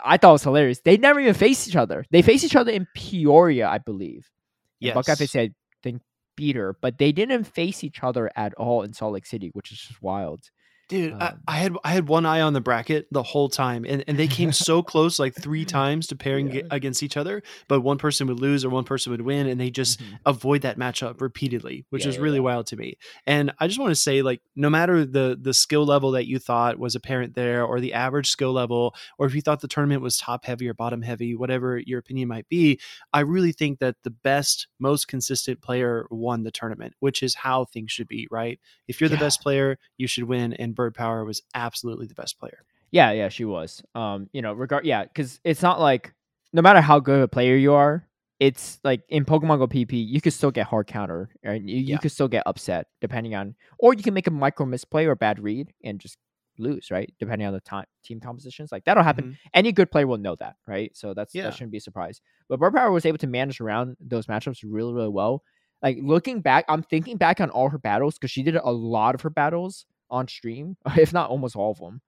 [0.05, 0.81] I thought it was hilarious.
[0.85, 2.05] They never even faced each other.
[2.11, 4.31] They faced each other in Peoria, I believe.
[4.79, 4.95] Yes.
[4.95, 5.51] Buckeye Fitzy, I
[5.83, 6.03] think,
[6.37, 9.73] beat her, but they didn't face each other at all in Salt Lake City, which
[9.73, 10.51] is just wild.
[10.87, 13.87] Dude, I, Um, I had I had one eye on the bracket the whole time,
[13.89, 16.71] and, and they came so close, like three times to pairing Yeah.
[16.71, 17.43] against each other.
[17.69, 20.19] But one person would lose or one person would win, and they just Mhm.
[20.27, 22.99] avoid that matchup repeatedly, which Yeah, is yeah, really wild to me.
[23.27, 26.39] And I just want to say, like, no matter the the skill level that you
[26.39, 30.03] thought was apparent there, or the average skill level, or if you thought the tournament
[30.03, 32.79] was top heavy or bottom heavy, whatever your opinion might be,
[33.13, 37.65] I really think that the best, most consistent player won the tournament, which is how
[37.65, 38.61] things should be, right?
[38.89, 40.53] If you're the best player, you should win.
[40.55, 42.65] And Bird Power was absolutely the best player.
[42.91, 43.83] Yeah, yeah, she was.
[43.95, 46.13] Um, you know, regard yeah, because it's not like
[46.53, 48.07] no matter how good a player you are,
[48.39, 51.83] it's like in Pokemon Go PvP, you could still get hard counter, and you, you
[51.95, 51.97] Yeah.
[51.99, 55.39] could still get upset depending on, or you can make a micro misplay or bad
[55.39, 56.19] read and just
[56.59, 57.13] lose, right?
[57.19, 59.25] Depending on the time team compositions, like that'll happen.
[59.33, 59.37] Mhm.
[59.55, 60.95] Any good player will know that, right?
[60.95, 61.45] So that's Yeah.
[61.45, 62.21] that shouldn't be a surprise.
[62.49, 65.43] But Bird Power was able to manage around those matchups really, really well.
[65.83, 69.15] Like looking back, I'm thinking back on all her battles because she did a lot
[69.17, 72.01] of her battles on stream, if not almost all of them.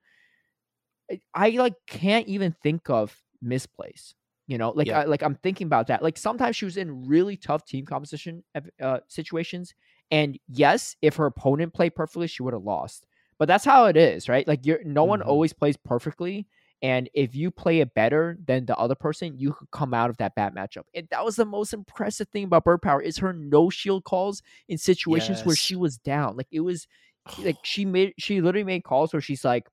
[1.10, 4.14] I, I like can't even think of misplays.
[4.48, 5.00] You know, like Yeah.
[5.00, 6.02] I, like I'm thinking about that.
[6.02, 8.44] Like sometimes she was in really tough team composition
[8.80, 9.74] uh, situations,
[10.12, 13.06] and yes, if her opponent played perfectly, she would have lost.
[13.38, 14.46] But that's how it is, right?
[14.46, 15.26] Like you're no one Mhm.
[15.26, 16.46] always plays perfectly,
[16.80, 20.16] and if you play it better than the other person, you could come out of
[20.18, 20.84] that bad matchup.
[20.94, 24.42] And that was the most impressive thing about Bird Power is her no shield calls
[24.68, 26.36] in situations where she was down.
[26.36, 26.86] Like it was
[27.38, 29.68] like she made she literally made calls where she's like,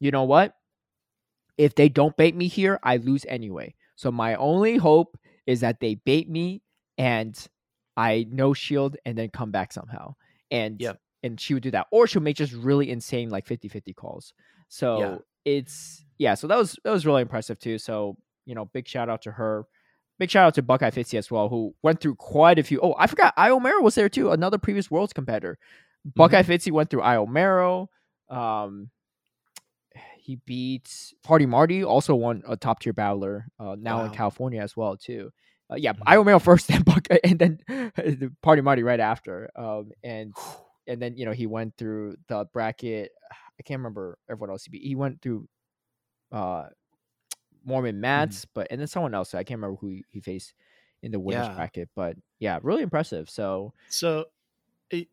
[0.00, 0.54] you know what?
[1.56, 3.74] If they don't bait me here, I lose anyway.
[3.96, 6.62] So my only hope is that they bait me
[6.98, 7.36] and
[7.96, 10.14] I no shield and then come back somehow.
[10.50, 11.00] And Yep.
[11.22, 11.86] and she would do that.
[11.92, 14.32] Or she'll make just really insane like 50-50 calls.
[14.68, 15.18] So Yeah.
[15.44, 17.78] it's yeah, so that was that was really impressive too.
[17.78, 19.66] So, you know, big shout out to her.
[20.18, 22.80] Big shout out to Buckeye Fitzy as well, who went through quite a few.
[22.80, 25.58] Oh, I forgot Io Mero was there too, another previous Worlds competitor.
[26.04, 27.88] Buckeye Fitzy went through Io Mero.
[28.28, 28.90] Um,
[30.18, 30.90] he beat
[31.22, 35.30] Party Marty, also won a top tier battler uh, now in California as well too.
[35.70, 36.02] Uh, yeah, Mhm.
[36.06, 39.50] Io Mero first, then Buckeye, and then the Party Marty right after.
[39.56, 40.32] Um, and
[40.86, 43.12] and then you know he went through the bracket.
[43.58, 44.82] I can't remember everyone else he beat.
[44.82, 45.46] He went through
[46.32, 46.64] uh
[47.64, 49.34] Mormon Mats, but and then someone else.
[49.34, 50.54] I can't remember who he, he faced
[51.02, 51.54] in the winners Yeah.
[51.54, 51.88] bracket.
[51.94, 53.30] But yeah, really impressive.
[53.30, 54.26] So So,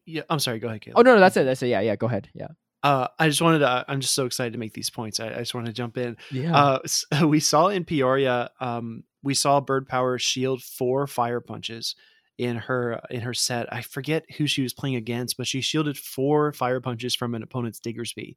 [0.06, 0.60] yeah, I'm sorry.
[0.60, 0.98] Go ahead, Caleb.
[1.00, 1.44] oh no, no, that's it.
[1.44, 1.68] That's it.
[1.68, 1.96] Yeah, yeah.
[1.96, 2.30] Go ahead.
[2.34, 2.48] Yeah.
[2.84, 3.86] Uh, I just wanted to.
[3.88, 5.20] I'm just so excited to make these points.
[5.20, 6.18] I, I just want to jump in.
[6.32, 6.56] Yeah.
[6.56, 11.96] Uh, s- we saw in Peoria, um, we saw Bird Power shield four fire punches
[12.40, 13.72] in her in her set.
[13.72, 17.44] I forget who she was playing against, but she shielded four fire punches from an
[17.44, 18.36] opponent's Diggersby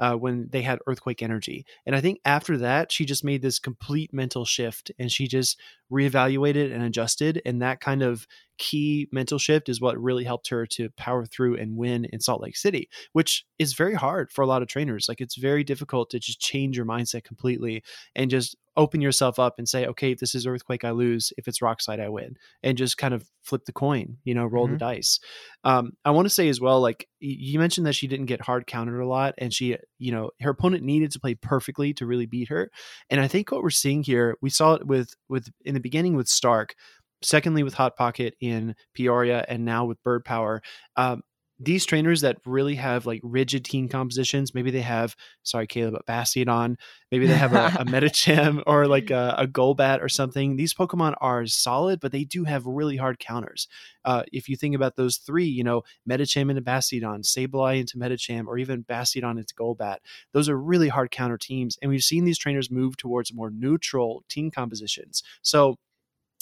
[0.00, 1.64] uh, when they had earthquake energy.
[1.86, 5.58] And I think after that, she just made this complete mental shift and she just
[5.92, 7.40] reevaluated and adjusted.
[7.44, 8.26] And that kind of
[8.58, 12.40] key mental shift is what really helped her to power through and win in Salt
[12.40, 15.08] Lake City, which is very hard for a lot of trainers.
[15.08, 17.82] Like it's very difficult to just change your mindset completely
[18.14, 21.32] and just open yourself up and say, okay, if this is earthquake, I lose.
[21.38, 22.36] If it's rock slide, I win.
[22.62, 24.68] And just kind of flip the coin, you know, roll Mhm.
[24.68, 25.20] the dice.
[25.64, 28.66] Um, I want to say as well, like you mentioned that she didn't get hard
[28.66, 32.26] countered a lot and she, you know, her opponent needed to play perfectly to really
[32.26, 32.70] beat her.
[33.10, 36.14] And I think what we're seeing here, we saw it with, with in the beginning
[36.16, 36.74] with Stark,
[37.22, 40.62] secondly with Hot Pocket in Peoria, and now with Bird Power.
[40.96, 41.22] Um,
[41.64, 46.10] these trainers that really have like rigid team compositions, maybe they have, sorry, Caleb, a
[46.10, 46.76] Bastiodon,
[47.10, 50.56] maybe they have a, a Medicham or like a, a Golbat or something.
[50.56, 53.68] These Pokemon are solid, but they do have really hard counters.
[54.04, 58.46] Uh, if you think about those three, you know, Medicham into Bastiodon, Sableye into Medicham,
[58.46, 59.98] or even Bastiodon into Golbat,
[60.32, 61.78] those are really hard counter teams.
[61.80, 65.22] And we've seen these trainers move towards more neutral team compositions.
[65.42, 65.78] So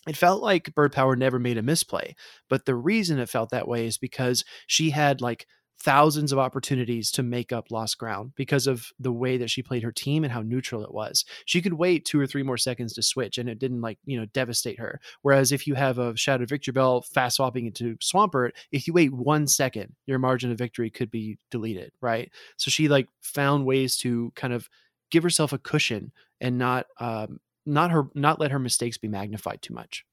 [0.08, 2.16] it felt like Bird Power never made a misplay.
[2.48, 5.46] But the reason it felt that way is because she had like
[5.82, 9.82] thousands of opportunities to make up lost ground because of the way that she played
[9.82, 11.24] her team and how neutral it was.
[11.44, 14.18] She could wait two or three more seconds to switch and it didn't like, you
[14.18, 15.00] know, devastate her.
[15.22, 19.48] Whereas if you have a Shadow Victreebel fast swapping into Swampert, if you wait one
[19.48, 22.30] second, your margin of victory could be deleted, right?
[22.58, 24.68] So she like found ways to kind of
[25.10, 29.62] give herself a cushion and not um not her not let her mistakes be magnified
[29.62, 30.04] too much.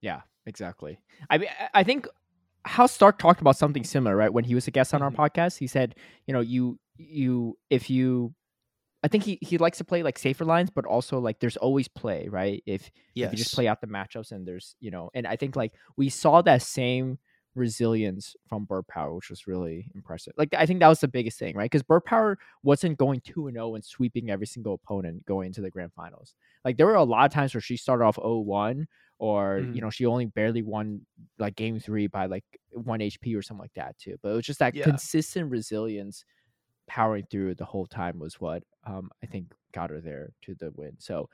[0.00, 0.98] Yeah, exactly.
[1.30, 2.06] I I- I think
[2.64, 4.32] how Stark talked about something similar, right?
[4.32, 5.16] When he was a guest on our Mhm.
[5.16, 8.34] podcast, he said, you know, you you if you,
[9.02, 11.88] I think he he likes to play like safer lines, but also like there's always
[11.88, 12.62] play, right?
[12.66, 13.26] If Yes.
[13.26, 15.72] if you just play out the matchups and there's you know, and I think like
[15.96, 17.18] we saw that same
[17.54, 20.32] resilience from Bird Power, which was really impressive.
[20.36, 21.70] Like I think that was the biggest thing, right?
[21.70, 25.60] Because Bird Power wasn't going two and zero and sweeping every single opponent going into
[25.60, 26.34] the grand finals.
[26.64, 28.86] Like there were a lot of times where she started off 0-1
[29.18, 29.74] or Mhm.
[29.74, 31.06] you know she only barely won
[31.38, 34.16] like game three by like one HP or something like that too.
[34.22, 34.84] But it was just that Yeah.
[34.84, 36.24] consistent resilience
[36.88, 40.70] powering through the whole time was what um I think got her there to the
[40.72, 40.96] win.
[40.98, 41.28] So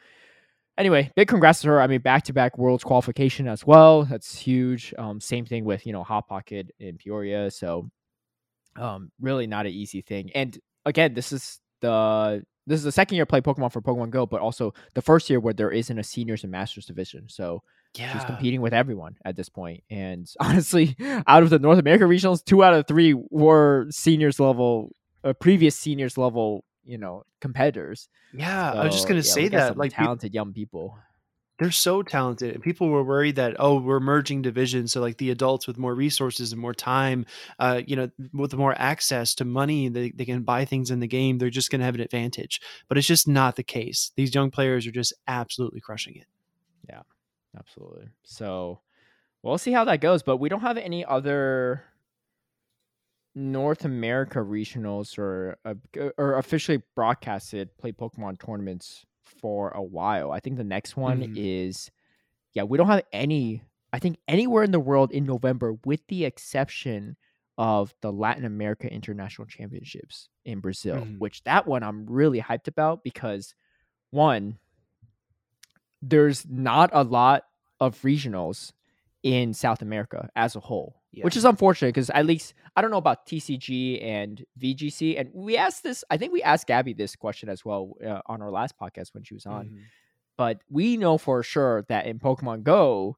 [0.78, 1.82] anyway, big congrats to her.
[1.82, 4.04] I mean, back to back worlds qualification as well.
[4.04, 4.94] That's huge.
[4.96, 7.50] Um, same thing with you know Hot Pocket in Peoria.
[7.50, 7.90] So
[8.76, 10.30] um, really not an easy thing.
[10.34, 14.26] And again, this is the this is the second year play Pokemon for Pokemon Go,
[14.26, 17.28] but also the first year where there isn't a seniors and masters division.
[17.28, 17.62] So
[17.96, 18.12] yeah.
[18.12, 19.82] she's competing with everyone at this point.
[19.90, 24.94] And honestly, out of the North America regionals, two out of three were seniors level,
[25.24, 28.08] uh, previous seniors level, you know, competitors.
[28.32, 29.76] Yeah, I was just gonna yeah, say that.
[29.76, 30.98] Like talented young people.
[31.58, 35.30] they're so talented, and people were worried that oh, we're merging divisions, so like the
[35.30, 37.26] adults with more resources and more time,
[37.58, 41.08] uh, you know, with more access to money, they they can buy things in the
[41.08, 41.38] game.
[41.38, 44.12] They're just gonna have an advantage, but it's just not the case.
[44.16, 46.26] These young players are just absolutely crushing it.
[46.88, 47.02] Yeah,
[47.58, 48.08] absolutely.
[48.22, 48.80] So
[49.42, 50.22] we'll see how that goes.
[50.22, 51.82] But we don't have any other
[53.38, 55.74] North America regionals or uh,
[56.18, 60.32] or officially broadcasted play Pokemon tournaments for a while.
[60.32, 61.32] I think the next one Mhm.
[61.36, 61.90] is
[62.54, 63.62] yeah, we don't have any
[63.92, 67.16] I think anywhere in the world in November with the exception
[67.58, 71.18] of the Latin America International Championships in Brazil, Mhm.
[71.18, 73.54] which that one I'm really hyped about because
[74.10, 74.58] one
[76.02, 77.44] there's not a lot
[77.80, 78.72] of regionals
[79.22, 81.02] in South America as a whole.
[81.10, 81.24] Yeah.
[81.24, 85.56] which is unfortunate because at least I don't know about TCG and VGC, and we
[85.56, 86.04] asked this.
[86.10, 89.22] I think we asked Gabby this question as well uh, on our last podcast when
[89.24, 89.68] she was on.
[89.70, 89.78] Mhm.
[90.36, 93.16] But we know for sure that in Pokemon Go,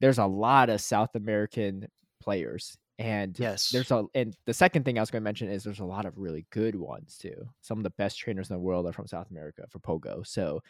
[0.00, 1.88] there's a lot of South American
[2.20, 3.70] players, and Yes.
[3.70, 4.04] there's a.
[4.14, 6.46] And the second thing I was going to mention is there's a lot of really
[6.50, 7.48] good ones too.
[7.60, 10.26] Some of the best trainers in the world are from South America for Pogo.
[10.26, 10.62] So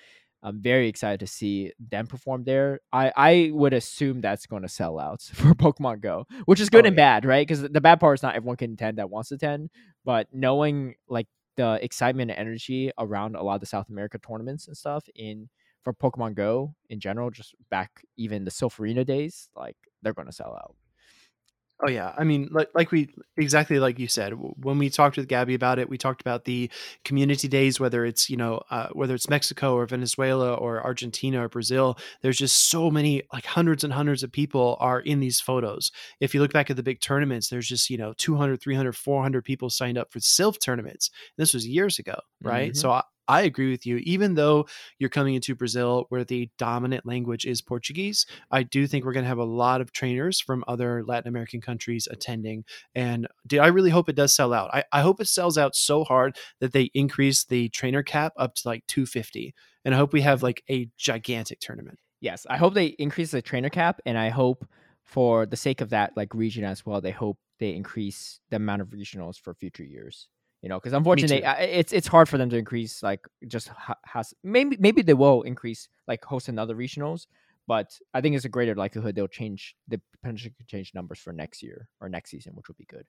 [0.42, 2.80] I'm very excited to see them perform there.
[2.92, 6.86] I, I would assume that's going to sell out for Pokemon Go, which is good
[6.86, 7.20] Oh, and yeah.
[7.20, 7.46] bad, right?
[7.46, 9.70] Because the bad part is not everyone can attend that wants to attend,
[10.04, 11.26] but knowing like
[11.56, 15.48] the excitement and energy around a lot of the South America tournaments and stuff in
[15.82, 20.28] for Pokemon Go in general, just back even the Silph Arena days, like they're going
[20.28, 20.74] to sell out.
[21.82, 23.08] Oh yeah, I mean, like like we
[23.38, 26.70] exactly like you said when we talked with Gabby about it, we talked about the
[27.06, 31.48] community days, whether it's you know uh, whether it's Mexico or Venezuela or Argentina or
[31.48, 31.96] Brazil.
[32.20, 35.90] There's just so many like hundreds and hundreds of people are in these photos.
[36.20, 39.42] If you look back at the big tournaments, there's just you know 200, 300, 400
[39.42, 41.08] people signed up for Silph tournaments.
[41.38, 42.72] This was years ago, right?
[42.72, 42.76] Mhm.
[42.76, 43.98] So I, I agree with you.
[43.98, 44.66] Even though
[44.98, 49.22] you're coming into Brazil where the dominant language is Portuguese, I do think we're going
[49.22, 52.64] to have a lot of trainers from other Latin American countries attending.
[52.96, 54.74] And I really hope it does sell out?
[54.74, 58.56] I, I hope it sells out so hard that they increase the trainer cap up
[58.56, 59.54] to like 250.
[59.84, 62.00] And I hope we have like a gigantic tournament.
[62.20, 64.66] Yes, I hope they increase the trainer cap, and I hope
[65.04, 68.82] for the sake of that like region as well, they hope they increase the amount
[68.82, 70.28] of regionals for future years.
[70.62, 74.34] You know, because unfortunately, it's it's hard for them to increase like just ha- has
[74.44, 77.26] maybe maybe they will increase like host another regionals,
[77.66, 81.32] but I think it's a greater likelihood they'll change the potentially could change numbers for
[81.32, 83.06] next year or next season, which would be good.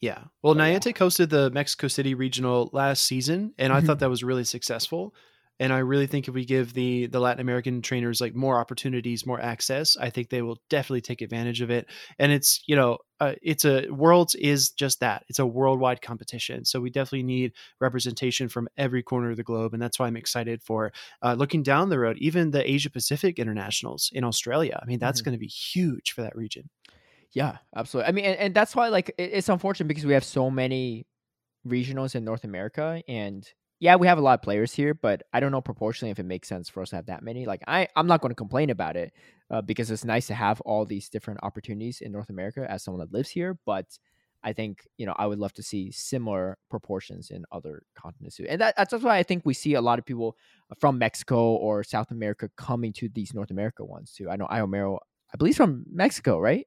[0.00, 0.24] Yeah.
[0.42, 0.74] Well, yeah.
[0.74, 5.14] Niantic hosted the Mexico City regional last season, and I thought that was really successful.
[5.58, 9.26] And I really think if we give the the Latin American trainers like more opportunities,
[9.26, 11.88] more access, I think they will definitely take advantage of it.
[12.18, 15.24] And it's you know, uh, it's a Worlds is just that.
[15.28, 19.72] It's a worldwide competition, so we definitely need representation from every corner of the globe,
[19.72, 20.92] and that's why I'm excited for
[21.22, 22.18] uh, looking down the road.
[22.18, 24.78] Even the Asia Pacific internationals in Australia.
[24.82, 25.24] I mean, that's Mhm.
[25.24, 26.68] going to be huge for that region.
[27.32, 28.08] Yeah, absolutely.
[28.08, 31.06] I mean, and, and that's why like it, it's unfortunate because we have so many
[31.66, 33.46] regionals in North America, and
[33.78, 36.24] yeah, we have a lot of players here, but I don't know proportionally if it
[36.24, 37.44] makes sense for us to have that many.
[37.46, 39.12] Like, I I'm not going to complain about it
[39.50, 43.00] uh, because it's nice to have all these different opportunities in North America as someone
[43.00, 43.86] that lives here, but.
[44.44, 48.46] I think you know I would love to see similar proportions in other continents too,
[48.48, 50.36] and that, that's why I think we see a lot of people
[50.78, 54.30] from Mexico or South America coming to these North America ones too.
[54.30, 54.98] I know Iomero,
[55.34, 56.64] I believe, from Mexico, right?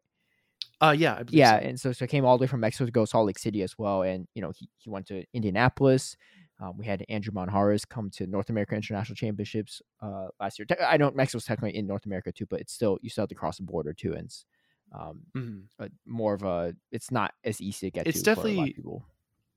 [0.81, 1.65] Uh, yeah, yeah, so.
[1.65, 3.61] and so so I came all the way from Mexico to go Salt Lake City
[3.61, 6.17] as well, and you know he, he went to Indianapolis.
[6.59, 10.65] Um, we had Andrew Monjaras come to North America International Championships uh, last year.
[10.81, 13.35] I know Mexico's technically in North America too, but it's still you still have to
[13.35, 14.45] cross the border too, and it's
[14.91, 15.69] um, Mhm.
[15.79, 18.69] a, more of a it's not as easy to get It's to for a lot
[18.69, 19.05] definitely-.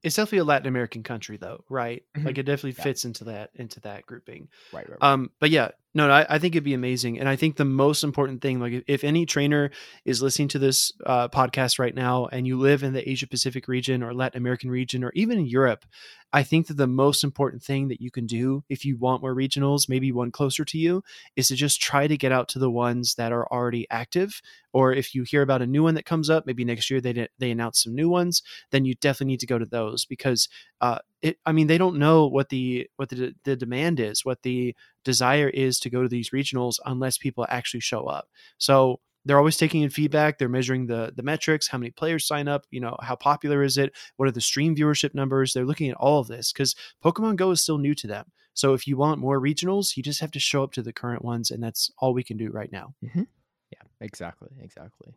[0.02, 2.04] It's definitely a Latin American country, though, right?
[2.14, 2.26] Mhm.
[2.26, 2.88] Like it definitely Yeah.
[2.88, 4.48] fits into that into that grouping.
[4.72, 5.12] Right, right, right.
[5.12, 7.64] Um, but yeah, no, no I, I think it'd be amazing, and I think the
[7.64, 9.70] most important thing, like if, if any trainer
[10.04, 13.68] is listening to this uh, podcast right now, and you live in the Asia Pacific
[13.68, 15.84] region or Latin American region or even in Europe,
[16.32, 19.34] I think that the most important thing that you can do if you want more
[19.34, 21.02] regionals, maybe one closer to you,
[21.36, 24.40] is to just try to get out to the ones that are already active.
[24.72, 27.28] Or if you hear about a new one that comes up, maybe next year they
[27.38, 30.48] they announce some new ones, then you definitely need to go to those because
[30.80, 31.38] uh, it.
[31.46, 35.48] I mean, they don't know what the what the the demand is, what the desire
[35.48, 38.28] is to go to these regionals unless people actually show up.
[38.58, 40.38] So they're always taking in feedback.
[40.38, 43.78] They're measuring the the metrics, how many players sign up, you know, how popular is
[43.78, 45.52] it, what are the stream viewership numbers.
[45.52, 48.26] They're looking at all of this because Pokemon Go is still new to them.
[48.54, 51.24] So if you want more regionals, you just have to show up to the current
[51.24, 52.94] ones, and that's all we can do right now.
[53.72, 55.14] Yeah, exactly, exactly.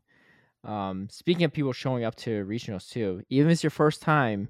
[0.63, 4.49] Um, speaking of people showing up to regionals too, even if it's your first time,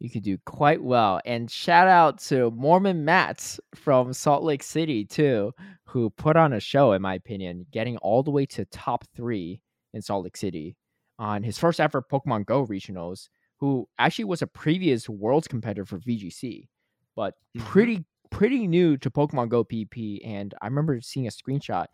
[0.00, 1.20] you could do quite well.
[1.24, 5.52] And shout out to Mormon Matt from Salt Lake City too,
[5.84, 9.60] who put on a show, in my opinion, getting all the way to top three
[9.94, 10.76] in Salt Lake City
[11.18, 13.28] on his first ever Pokemon Go regionals.
[13.60, 16.68] Who actually was a previous Worlds competitor for VGC,
[17.16, 17.64] but Mhm.
[17.64, 20.22] pretty pretty new to Pokemon Go PP.
[20.24, 21.86] And I remember seeing a screenshot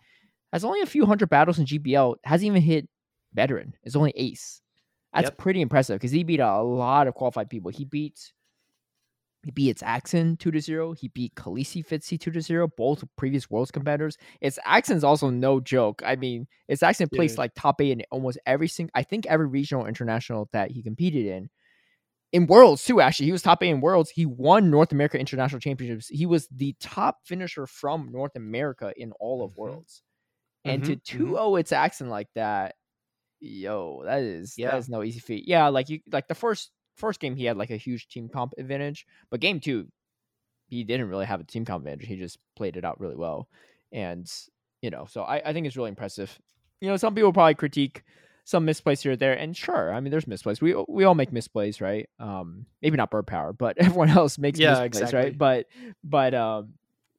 [0.53, 2.89] has only a few hundred battles in GBL, hasn't even hit
[3.33, 3.75] veteran.
[3.85, 4.61] It's only ace.
[5.15, 5.39] That's Yep.
[5.39, 7.71] pretty impressive because he beat a lot of qualified people.
[7.71, 8.33] He beat
[9.45, 10.95] he beat its Axon 2 to 0.
[10.95, 14.17] He beat Khaleesi Fitzy 2 to 0, both previous worlds competitors.
[14.41, 16.03] Its Axon's also no joke.
[16.05, 17.43] I mean, its Axon placed Yeah.
[17.43, 21.27] like top eight in almost every single I think every regional international that he competed
[21.27, 21.51] in.
[22.33, 23.27] In Worlds too, actually.
[23.27, 24.11] He was top eight in Worlds.
[24.11, 26.09] He won North America International Championships.
[26.09, 29.57] He was the top finisher from North America in all of Mhm.
[29.57, 30.03] Worlds.
[30.65, 32.77] And to Mhm, 2 0 its Axon like that,
[33.45, 34.71] yo, that is Yeah.
[34.73, 35.47] that is no easy feat.
[35.47, 38.55] Yeah, like you like the first first game he had like a huge team comp
[38.59, 39.89] advantage, but game two
[40.69, 42.07] he didn't really have a team comp advantage.
[42.09, 43.49] He just played it out really well,
[43.93, 44.31] and
[44.83, 46.39] you know, so I, I think it's really impressive.
[46.81, 48.03] You know, some people probably critique
[48.45, 50.61] some misplays here or there, and sure, I mean, there's misplays.
[50.61, 52.09] We we all make misplays, right?
[52.19, 55.19] Um, maybe not bird power, but everyone else makes Yeah, misplays, exactly.
[55.21, 55.39] right?
[55.39, 55.67] But
[56.03, 56.75] but um,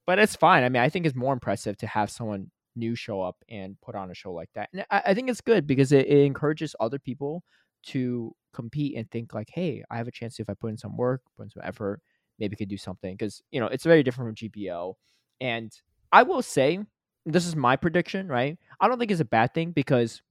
[0.06, 0.64] but it's fine.
[0.64, 3.96] I mean, I think it's more impressive to have someone new show up and put
[3.96, 6.76] on a show like that, and I, I think it's good because it, it encourages
[6.80, 7.44] other people
[7.88, 10.98] to compete and think like, hey, I have a chance if I put in some
[10.98, 12.02] work, put in some effort,
[12.40, 14.98] maybe could do something because you know it's very different from GPO.
[15.42, 15.72] And
[16.12, 16.80] I will say,
[17.26, 18.58] this is my prediction, right?
[18.80, 20.22] I don't think it's a bad thing because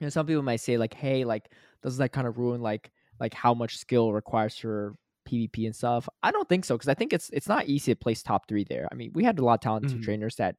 [0.00, 1.50] you know some people might say like, hey, like
[1.82, 4.96] does that kind of ruin like like how much skill requires for
[5.28, 6.08] PvP and stuff?
[6.22, 8.64] I don't think so because I think it's it's not easy to place top three
[8.64, 8.88] there.
[8.90, 10.02] I mean, we had a lot of talented Mhm.
[10.02, 10.56] trainers that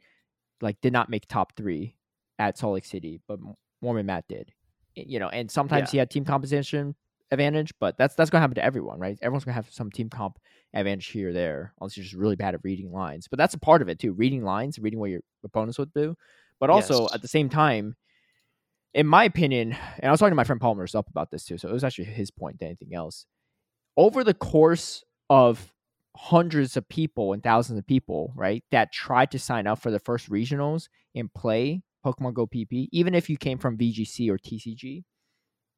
[0.61, 1.95] like did not make top three
[2.37, 3.39] at Salt Lake City, but
[3.81, 4.51] Mormon Matt did.
[4.95, 5.91] You know, and sometimes Yeah.
[5.91, 6.95] he had team composition
[7.31, 9.17] advantage, but that's that's gonna happen to everyone, right?
[9.21, 10.39] Everyone's gonna have some team comp
[10.73, 13.27] advantage here or there, unless you're just really bad at reading lines.
[13.27, 16.15] But that's a part of it too, reading lines, reading what your opponents would do.
[16.59, 17.13] But also Yes.
[17.13, 17.95] at the same time,
[18.93, 21.57] in my opinion, and I was talking to my friend Palmer's up about this too,
[21.57, 23.25] so it was actually his point than anything else.
[23.95, 25.71] Over the course of
[26.23, 29.99] hundreds of people and thousands of people, right, that tried to sign up for the
[29.99, 35.03] first regionals and play Pokemon Go PP, even if you came from VGC or TCG,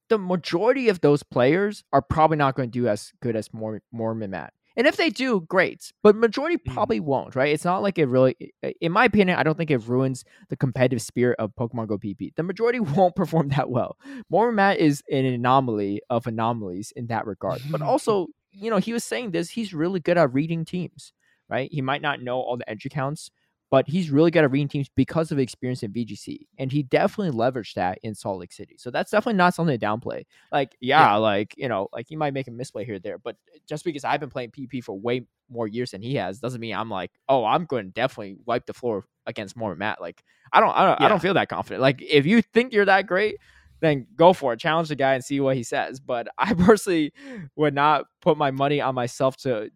[0.09, 3.81] the majority of those players are probably not going to do as good as Mor-
[3.91, 4.53] Mormon Matt.
[4.77, 5.91] And if they do, great.
[6.01, 6.73] But majority Mhm.
[6.73, 7.53] probably won't, right?
[7.53, 8.35] It's not like it really,
[8.79, 12.33] in my opinion, I don't think it ruins the competitive spirit of Pokemon Go PP.
[12.35, 13.97] The majority won't perform that well.
[14.29, 17.61] Mormon Matt is an anomaly of anomalies in that regard.
[17.69, 21.13] But also, you know, he was saying this, he's really good at reading teams,
[21.49, 21.69] right?
[21.71, 23.31] He might not know all the edge counts,
[23.69, 26.39] but he's really good at reading teams because of experience in VGC.
[26.59, 28.75] And he definitely leveraged that in Salt Lake City.
[28.77, 30.25] So that's definitely not something to downplay.
[30.51, 31.15] Like, yeah, Yeah.
[31.15, 33.37] like, you know, like he might make a misplay here or there, but
[33.67, 36.75] just because I've been playing PP for way more years than he has doesn't mean
[36.75, 40.01] I'm like, oh, I'm going to definitely wipe the floor against Mormon Matt.
[40.01, 40.21] Like,
[40.51, 41.81] I don't, I don't, I don't feel that confident.
[41.81, 43.37] Like, if you think you're that great,
[43.81, 44.59] then go for it.
[44.59, 45.99] Challenge the guy and see what he says.
[45.99, 47.13] But I personally
[47.55, 49.69] would not put my money on myself to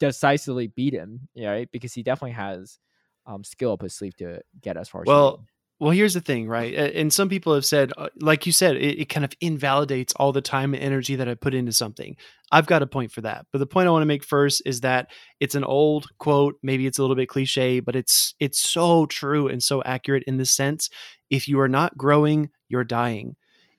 [0.00, 1.68] decisively beat him, right?
[1.70, 2.78] Because he definitely has
[3.26, 5.46] um, skill up his sleeve to get as far as Well, did.
[5.82, 6.72] Well, here's the thing, right?
[6.72, 10.30] And some people have said, uh, like you said, it, it kind of invalidates all
[10.30, 12.16] the time and energy that I put into something.
[12.52, 13.46] I've got a point for that.
[13.50, 16.54] But the point I want to make first is that it's an old quote.
[16.62, 20.36] Maybe it's a little bit cliche, but it's it's so true and so accurate in
[20.36, 20.88] this sense.
[21.30, 23.34] If you are not growing, you're dying.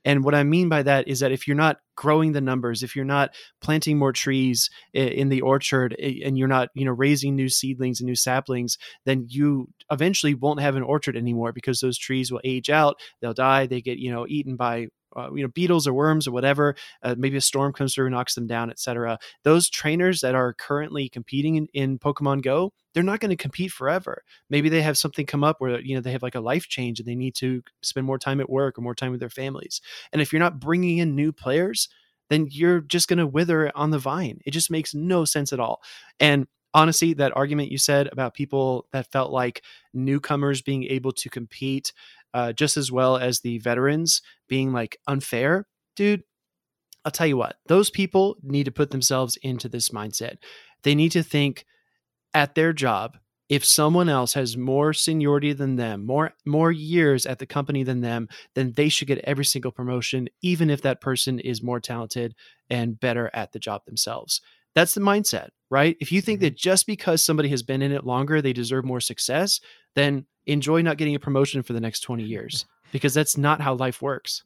[0.05, 2.95] And what I mean by that is that if you're not growing the numbers, if
[2.95, 3.31] you're not
[3.61, 8.07] planting more trees in the orchard, and you're not, you know, raising new seedlings and
[8.07, 12.69] new saplings, then you eventually won't have an orchard anymore because those trees will age
[12.69, 16.27] out, they'll die, they get, you know, eaten by uh, you know beetles or worms
[16.27, 20.35] or whatever uh, maybe a storm comes through knocks them down etc those trainers that
[20.35, 24.23] are currently competing in, in pokemon go they're not going to compete forever.
[24.51, 26.99] Maybe they have something come up where you know they have like a life change
[26.99, 29.81] and they need to spend more time at work or more time with their families.
[30.11, 31.89] And if you're not bringing in new players
[32.29, 34.39] then you're just going to wither on the vine.
[34.45, 35.81] It just makes no sense at all.
[36.19, 39.61] And honestly that argument you said about people that felt like
[39.93, 41.93] newcomers being able to compete
[42.33, 45.65] uh, just as well as the veterans being like unfair
[45.95, 46.23] dude
[47.05, 50.37] i'll tell you what those people need to put themselves into this mindset.
[50.83, 51.65] They need to think
[52.33, 53.17] at their job
[53.49, 58.01] if someone else has more seniority than them more more years at the company than
[58.01, 62.33] them then they should get every single promotion even if that person is more talented
[62.69, 64.41] and better at the job themselves
[64.75, 66.43] that's the mindset right if you think Mhm.
[66.43, 69.59] that just because somebody has been in it longer they deserve more success
[69.95, 73.73] then enjoy not getting a promotion for the next 20 years because that's not how
[73.75, 74.43] life works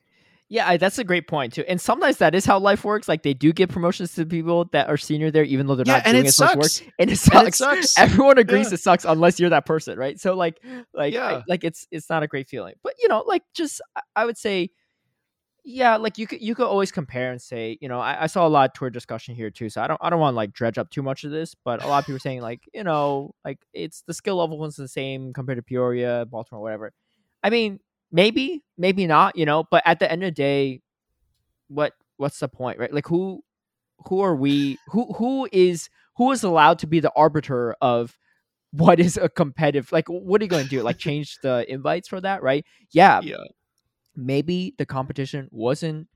[0.50, 1.66] Yeah, I, that's a great point too.
[1.68, 3.10] And sometimes that is how life works.
[3.10, 5.96] Like they do give promotions to people that are senior there, even though they're Yeah,
[5.98, 6.72] not doing it as much work.
[7.00, 7.48] And it And sucks.
[7.48, 7.98] it sucks.
[8.00, 8.76] Everyone agrees Yeah.
[8.76, 10.18] it sucks unless you're that person, right?
[10.18, 10.64] So like,
[10.94, 12.76] like, I- like it's it's not a great feeling.
[12.82, 13.82] But you know, like just
[14.16, 14.70] I would say,
[15.70, 18.48] yeah, like you could you could always compare and say, you know, I, I saw
[18.48, 19.70] a lot of Twitter discussion here too.
[19.70, 21.84] So I don't I don't want to like dredge up too much of this, but
[21.84, 24.78] a lot of people are saying like, you know, like it's the skill level is
[24.78, 26.94] the same compared to Peoria, Baltimore, whatever.
[27.44, 27.82] I mean,
[28.14, 30.80] maybe, maybe not, you know, but at the end of the day,
[31.68, 32.94] what what's the point, right?
[32.94, 33.44] Like who
[34.08, 38.18] who are we who who is who is allowed to be the arbiter of
[38.72, 42.08] what is a competitive like what are you going to do like change the invites
[42.08, 43.38] for that right yeah yeah
[44.18, 46.08] maybe the competition wasn't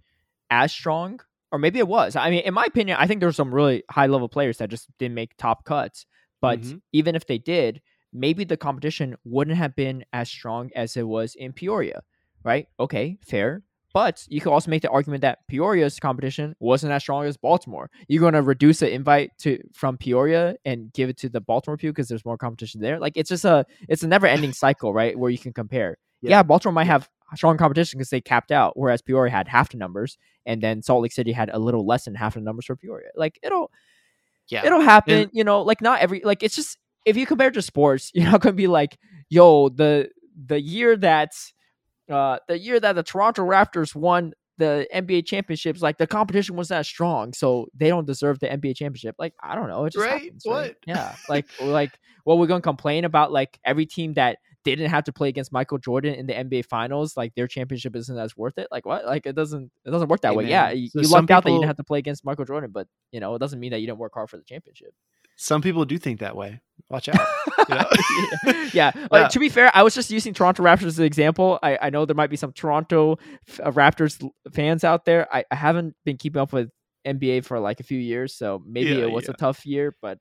[0.50, 1.20] as strong
[1.52, 3.84] or maybe it was i mean in my opinion i think there were some really
[3.90, 6.06] high level players that just didn't make top cuts
[6.42, 6.82] but Mhm.
[6.92, 7.82] even if they did
[8.12, 12.02] maybe the competition wouldn't have been as strong as it was in peoria
[12.44, 13.62] right okay fair
[13.94, 17.90] But you could also make the argument that Peoria's competition wasn't as strong as Baltimore.
[18.08, 21.76] You're going to reduce the invite to from Peoria and give it to the Baltimore
[21.76, 23.00] Pew because there's more competition there.
[23.06, 25.14] Like it's just a it's a never ending cycle, right?
[25.20, 25.98] Where you can compare.
[26.22, 26.44] Yeah, Yeah.
[26.44, 30.18] Baltimore might have strong competition because they capped out, whereas Peoria had half the numbers,
[30.46, 33.10] and then Salt Lake City had a little less than half the numbers for Peoria.
[33.16, 33.72] Like it'll
[34.50, 34.66] Yeah.
[34.66, 35.14] it'll happen.
[35.14, 38.30] And- you know, like not every like it's just if you compare to sports, you're
[38.32, 38.98] not gonna be like,
[39.30, 40.10] yo, the
[40.46, 41.32] the year that
[42.10, 46.68] uh the year that the Toronto Raptors won the NBA championships, like the competition was
[46.68, 49.16] that strong, so they don't deserve the NBA championship.
[49.18, 50.22] Like I don't know, it just Right?
[50.24, 50.76] happens, What?
[50.86, 55.14] Yeah, like like well, we're gonna complain about like every team that didn't have to
[55.14, 58.68] play against Michael Jordan in the NBA finals, like their championship isn't as worth it.
[58.72, 59.06] Like what?
[59.06, 60.44] Like it doesn't it doesn't work that Hey, way.
[60.44, 62.46] man, Yeah, you, so you lucked out that you didn't have to play against Michael
[62.46, 64.94] Jordan, but you know, it doesn't mean that you didn't work hard for the championship.
[65.38, 66.62] Some people do think that way.
[66.90, 67.20] Watch out.
[67.70, 67.86] You know?
[68.74, 68.92] yeah.
[68.94, 69.08] Yeah.
[69.12, 71.60] Like, to be fair, I was just using Toronto Raptors as an example.
[71.62, 73.18] I, I know there might be some Toronto
[73.62, 75.28] uh, Raptors fans out there.
[75.34, 76.70] I, I haven't been keeping up with
[77.08, 80.18] NBA for like a few years, so maybe Yeah, it was a tough year, but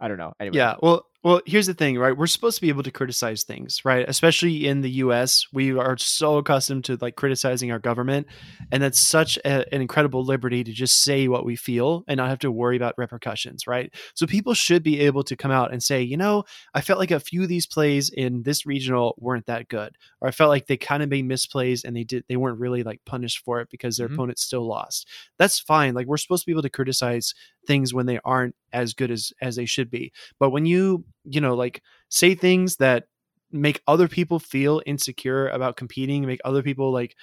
[0.00, 0.32] I don't know.
[0.40, 0.74] Anyway, Yeah.
[0.82, 2.14] Well, well, here's the thing, right?
[2.16, 4.04] We're supposed to be able to criticize things, right?
[4.06, 8.26] Especially in the US, we are so accustomed to like criticizing our government,
[8.70, 12.28] and that's such a, an incredible liberty to just say what we feel and not
[12.28, 13.90] have to worry about repercussions, right?
[14.14, 16.44] So people should be able to come out and say, you know,
[16.74, 20.28] I felt like a few of these plays in this regional weren't that good, or
[20.28, 23.00] I felt like they kind of made misplays and they did they weren't really like
[23.06, 24.14] punished for it because their Mhm.
[24.14, 25.08] opponent still lost.
[25.38, 25.94] That's fine.
[25.94, 27.32] Like we're supposed to be able to criticize
[27.66, 30.12] things when they aren't as good as as they should be.
[30.38, 33.04] But when you, you know, like say things that
[33.50, 37.16] make other people feel insecure about competing, make other people like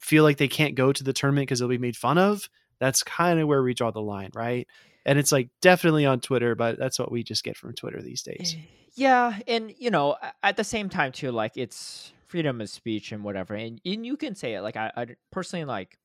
[0.00, 2.48] feel like they can't go to the tournament because they'll be made fun of,
[2.80, 4.66] that's kind of where we draw the line, right?
[5.04, 8.22] And it's like definitely on Twitter, but that's what we just get from Twitter these
[8.22, 8.56] days.
[8.58, 8.62] Eh,
[8.94, 13.22] yeah, and you know, at the same time too, like it's freedom of speech and
[13.22, 14.62] whatever, and, and you can say it.
[14.62, 15.98] Like I, I personally like,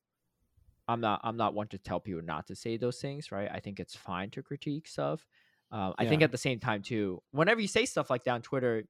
[0.92, 3.48] I'm not, I'm not one to tell people not to say those things, right?
[3.52, 5.26] I think it's fine to critique stuff.
[5.70, 8.42] Um, I think at the same time too, whenever you say stuff like that on
[8.42, 8.84] Twitter,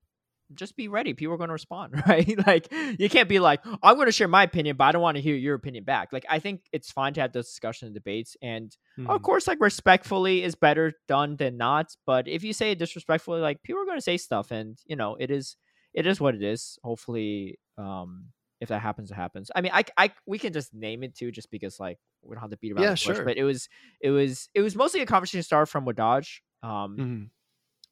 [0.54, 1.14] just be ready.
[1.14, 2.34] People are going to respond, right?
[2.46, 5.16] like you can't be like, I'm going to share my opinion, but I don't want
[5.16, 6.12] to hear your opinion back.
[6.12, 9.08] Like I think it's fine to have those discussions and debates, and Mhm.
[9.14, 11.96] of course, like respectfully is better done than not.
[12.04, 14.96] But if you say it disrespectfully, like people are going to say stuff, and you
[14.96, 15.56] know it is
[15.94, 16.78] it is what it is.
[16.84, 18.26] Hopefully, um,
[18.62, 19.50] if that happens, it happens.
[19.54, 22.42] I mean, I, I we can just name it too, just because like we don't
[22.42, 23.16] have to beat around Yeah, the bush.
[23.16, 23.24] sure.
[23.26, 23.68] But it was
[24.00, 27.30] it was it was mostly a conversation started from Wadaj, um, Mhm.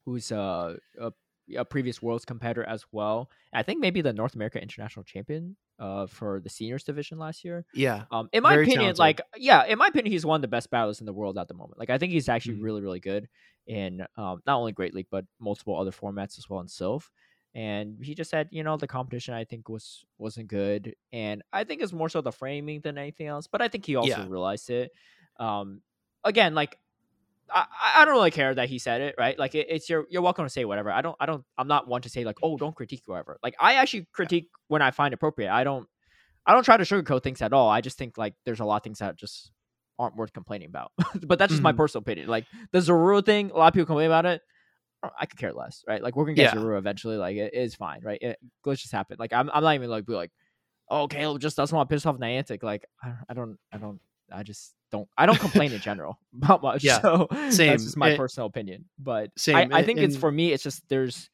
[0.04, 1.12] who's uh, a
[1.56, 3.30] a previous world's competitor as well.
[3.52, 7.64] I think maybe the North America international champion uh for the seniors division last year.
[7.72, 8.04] Yeah.
[8.12, 8.98] Um, in my opinion, talented.
[8.98, 11.48] like yeah, in my opinion, he's one of the best battlers in the world at
[11.48, 11.78] the moment.
[11.78, 12.62] Like I think he's actually Mhm.
[12.62, 13.28] really, really good
[13.66, 17.10] in um, not only Great League but multiple other formats as well in Silph.
[17.55, 21.64] And he just said, you know, the competition I think was wasn't good, and I
[21.64, 23.48] think it's more so the framing than anything else.
[23.48, 24.28] But I think he also Yeah.
[24.28, 24.92] realized it.
[25.40, 25.82] Um,
[26.22, 26.78] again, like
[27.53, 29.36] I, I don't really care that he said it, right?
[29.38, 30.92] Like it, it's your you're welcome to say whatever.
[30.92, 33.38] I don't I don't I'm not one to say like oh don't critique whoever.
[33.42, 35.51] Like I actually critique when I find appropriate.
[35.53, 35.88] I don't
[36.46, 37.68] I don't try to sugarcoat things at all.
[37.68, 39.51] I just think like there's a lot of things that just
[39.98, 40.92] aren't worth complaining about.
[41.26, 41.76] but that's just my Mhm.
[41.76, 42.28] personal opinion.
[42.28, 44.42] Like the Zorua thing, a lot of people complain about it.
[45.03, 46.03] I- I could care less, right?
[46.03, 46.61] Like we're gonna get Yeah.
[46.61, 47.16] Zorua eventually.
[47.16, 48.18] Like it is fine, right?
[48.20, 49.16] It, glitches happen.
[49.18, 50.30] Like I'm I'm not even like be like,
[50.88, 52.62] oh Caleb just doesn't want to piss off Niantic.
[52.62, 54.01] Like I, I don't I don't
[54.32, 56.84] I just don't I don't complain in general about much.
[56.84, 57.70] Yeah, so same.
[57.70, 58.84] that's just my And- personal opinion.
[58.98, 60.53] But Same, I, I think it's and- for me.
[60.53, 61.30] It's just there's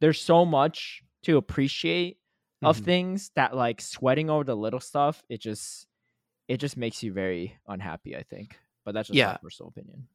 [0.00, 2.18] there's so much to appreciate
[2.62, 2.84] of Mhm.
[2.84, 5.22] things that like sweating over the little stuff.
[5.28, 5.86] It just
[6.48, 8.16] it just makes you very unhappy.
[8.16, 8.56] I think.
[8.84, 10.08] But that's just my personal opinion.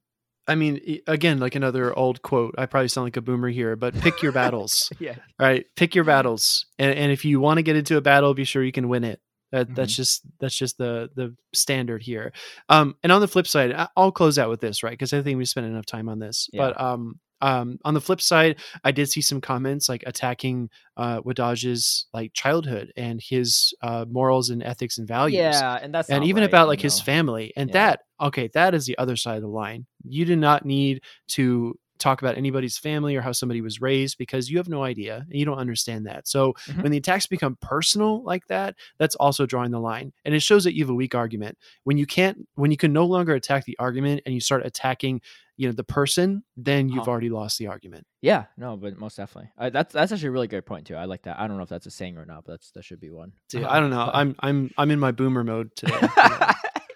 [0.50, 2.56] I mean, again, like another old quote.
[2.58, 4.92] I probably sound like a boomer here, but pick your battles.
[4.98, 5.14] Yeah.
[5.38, 5.64] Right.
[5.76, 8.64] pick your battles, and, and if you want to get into a battle, be sure
[8.64, 9.20] you can win it.
[9.52, 12.32] That that's just that's just the the standard here.
[12.68, 14.92] Um, and on the flip side, I'll close out with this, right?
[14.92, 16.48] Because I think we spent enough time on this.
[16.52, 16.62] Yeah.
[16.62, 21.20] But um, um, on the flip side, I did see some comments like attacking uh,
[21.22, 26.24] Wadaj's like childhood and his uh, morals and ethics and values Yeah, and that's and
[26.24, 27.04] even right, about like his know?
[27.04, 27.72] family and Yeah.
[27.72, 31.78] that okay that is the other side of the line you do not need to
[32.00, 35.38] talk about anybody's family or how somebody was raised because you have no idea and
[35.38, 36.82] you don't understand that so Mhm.
[36.82, 40.64] when the attacks become personal like that that's also drawing the line and it shows
[40.64, 43.64] that you have a weak argument when you can't when you can no longer attack
[43.64, 45.20] the argument and you start attacking
[45.56, 47.10] you know the person then you've Uh-huh.
[47.10, 49.50] already lost the argument Yeah, no, but most definitely.
[49.58, 50.94] Uh, that's that's actually a really good point too.
[50.94, 51.38] I like that.
[51.40, 53.32] I don't know if that's a saying or not, but that's that should be one.
[53.48, 55.98] Dude, Um, i don't know i'm i'm i'm in my boomer mode today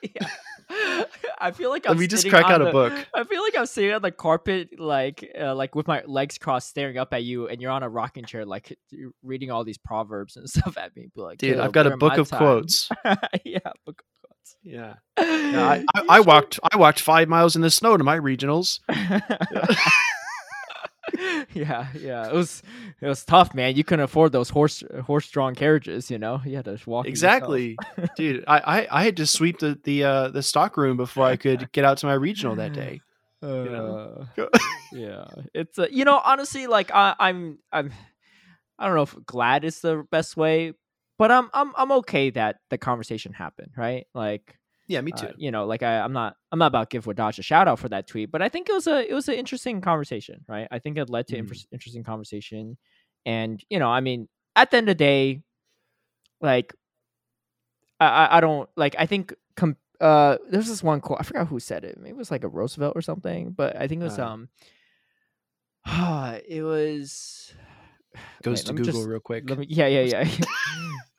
[0.03, 0.29] yeah.
[1.45, 3.07] I feel like I'm Let me just sitting crack on out a the- book.
[3.15, 6.71] I feel like I'm sitting on the carpet, like uh, like with my legs crossed,
[6.71, 8.77] staring up at you, and you're on a rocking chair, like
[9.23, 11.11] reading all these proverbs and stuff at me.
[11.15, 12.89] Like, Dude, I've got a book of time." quotes.
[13.45, 14.57] yeah, book of quotes.
[14.63, 14.95] Yeah.
[15.55, 18.81] Yeah, I, I, I walked I walked five miles in the snow to my regionals.
[21.55, 22.29] yeah, yeah.
[22.29, 22.63] It was
[23.01, 23.77] it was tough, man.
[23.77, 26.41] You couldn't afford those horse horse drawn carriages, you know.
[26.45, 27.07] You had to walk.
[27.07, 27.77] Exactly.
[28.17, 31.37] Dude, I, I, I had to sweep the the uh, the stock room before I
[31.37, 33.01] could get out to my regional that day.
[33.43, 34.27] know?
[34.39, 34.59] Uh,
[34.93, 37.93] yeah, it's uh, you know honestly like I, I'm I'm
[38.79, 40.73] I don't know if glad is the best way,
[41.19, 44.07] but I'm I'm I'm okay that the conversation happened, right?
[44.15, 45.33] Like Yeah, me uh, too.
[45.39, 47.79] you know, like I, I'm not I'm not about to give Wadaj a shout out
[47.79, 50.69] for that tweet, but I think it was a it was an interesting conversation, right?
[50.71, 51.39] I think it led to Mhm.
[51.41, 52.77] inter- interesting conversation,
[53.25, 55.43] and you know, I mean, at the end of the day,
[56.41, 56.75] like
[58.01, 61.47] I I, I don't like I think com- uh there's this one quote I forgot
[61.49, 64.05] who said it maybe it was like a Roosevelt or something, but I think it
[64.05, 64.27] was Uh.
[64.27, 64.49] um
[66.49, 67.55] it was
[68.43, 69.45] Goes wait, to Google just- real quick.
[69.45, 70.29] me, yeah, yeah, yeah.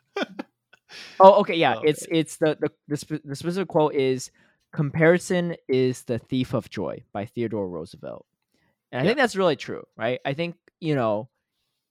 [1.19, 1.75] oh, okay, yeah.
[1.77, 4.31] Oh, it's it's the the the, the specific quote is
[4.73, 8.25] comparison is the thief of joy by Theodore Roosevelt,
[8.91, 9.09] and I Yeah.
[9.09, 10.19] think that's really true, right?
[10.25, 11.29] I think you know,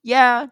[0.02, 0.48] yeah.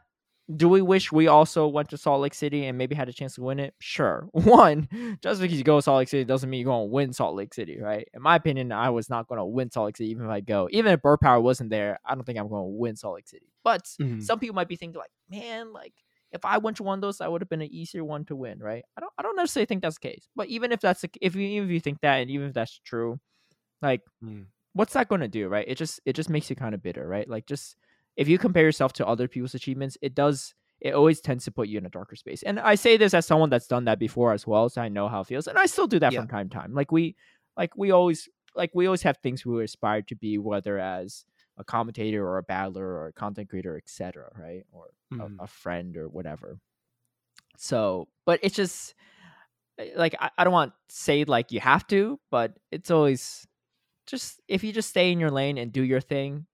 [0.55, 3.37] Do we wish we also went to Salt Lake City and maybe had a chance
[3.37, 3.75] to win it?
[3.79, 4.29] Sure.
[4.33, 4.89] One,
[5.23, 7.37] just because you go to Salt Lake City doesn't mean you're going to win Salt
[7.37, 8.07] Lake City, right?
[8.13, 10.41] In my opinion, I was not going to win Salt Lake City even if I
[10.41, 10.69] go.
[10.73, 13.29] Even if Bird Power wasn't there, I don't think I'm going to win Salt Lake
[13.29, 13.47] City.
[13.63, 14.23] But Mhm.
[14.23, 15.95] some people might be thinking like, man, like
[16.33, 18.37] if I went to one of those, that would have been an easier one to
[18.37, 18.85] win, right?
[18.97, 20.29] I don't, I don't necessarily think that's the case.
[20.35, 22.55] But even if that's the, if you, even if you think that, and even if
[22.55, 23.21] that's true,
[23.81, 24.47] like, Mm.
[24.75, 25.67] what's that going to do, right?
[25.69, 27.29] It just, it just makes you kind of bitter, right?
[27.29, 27.77] Like, just
[28.17, 31.69] if you compare yourself to other people's achievements, it does, it always tends to put
[31.69, 32.43] you in a darker space.
[32.43, 35.09] And I say this as someone that's done that before as well, so I know
[35.09, 36.21] how it feels, and I still do that Yeah.
[36.21, 36.73] from time to time.
[36.75, 37.17] Like we,
[37.57, 41.25] like we always, like we always have things we aspire to be, whether as
[41.59, 44.31] a commentator or a battler or a content creator, etc.
[44.39, 44.65] Right?
[44.73, 45.39] Or Mhm.
[45.41, 46.59] a, a friend or whatever.
[47.57, 48.95] So, but it's just
[49.79, 53.47] eh, like I, I don't want to say like you have to, but it's always
[54.07, 56.47] just if you just stay in your lane and do your thing,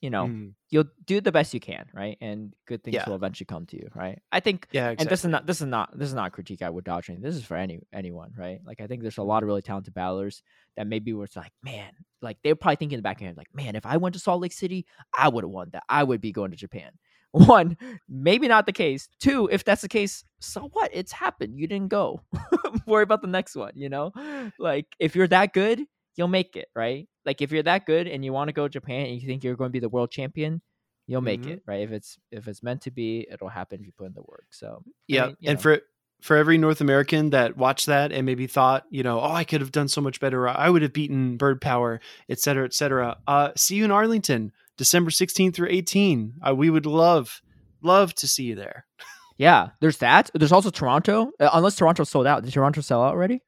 [0.00, 0.54] you know, Mhm.
[0.70, 2.16] you'll do the best you can, right?
[2.20, 3.04] And good things Yeah.
[3.06, 4.18] will eventually come to you, right?
[4.32, 6.62] I think Yeah, and this is not this is not this is not a critique
[6.62, 8.60] I would dodge This is for any anyone, right?
[8.64, 10.42] Like I think there's a lot of really talented battlers
[10.76, 11.92] that maybe was like, man,
[12.22, 14.14] like they're probably thinking in the back of their head, like, man, if I went
[14.14, 14.86] to Salt Lake City,
[15.16, 15.82] I would have won that.
[15.88, 16.92] I would be going to Japan.
[17.32, 17.76] One,
[18.08, 19.08] maybe not the case.
[19.20, 20.90] Two, if that's the case, so what?
[20.92, 21.56] It's happened.
[21.58, 22.22] You didn't go.
[22.86, 24.12] Worry about the next one, you know?
[24.58, 25.84] Like if you're that good,
[26.16, 27.06] you'll make it, right?
[27.26, 29.44] Like if you're that good and you want to go to Japan and you think
[29.44, 30.62] you're going to be the world champion,
[31.06, 31.48] you'll make Mhm.
[31.48, 31.82] it, right?
[31.82, 34.46] If it's if it's meant to be, it'll happen if you put in the work.
[34.50, 35.62] So I Yeah, mean, and know.
[35.62, 35.80] for
[36.22, 39.62] for every North American that watched that and maybe thought, you know, oh, I could
[39.62, 40.46] have done so much better.
[40.46, 41.98] I would have beaten Bird Power,
[42.28, 43.16] et cetera, et cetera.
[43.26, 46.34] Uh, see you in Arlington, December 16th through 18.
[46.46, 47.40] Uh, we would love,
[47.82, 48.84] love to see you there.
[49.38, 50.30] Yeah, there's that.
[50.34, 51.32] There's also Toronto.
[51.40, 52.42] Uh, unless Toronto sold out.
[52.44, 53.40] Did Toronto sell out already?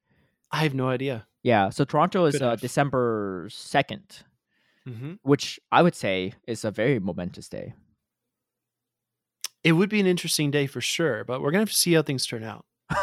[0.51, 1.27] I have no idea.
[1.43, 1.71] Yeah.
[1.71, 2.57] So Toronto is uh.
[2.57, 4.23] December second,
[4.87, 7.75] hmm which I would say is a very momentous day.
[9.65, 12.03] It would be an interesting day for sure, but we're gonna have to see how
[12.03, 12.65] things turn out.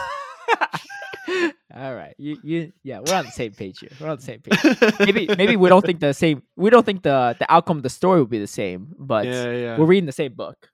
[1.74, 2.16] All right.
[2.18, 3.92] You you yeah, we're on the same page here.
[4.00, 4.60] We're on the same page.
[5.00, 6.42] Maybe maybe we don't think the same.
[6.58, 9.52] We don't think the the outcome of the story will be the same, but yeah,
[9.52, 10.70] yeah, we're reading the same book.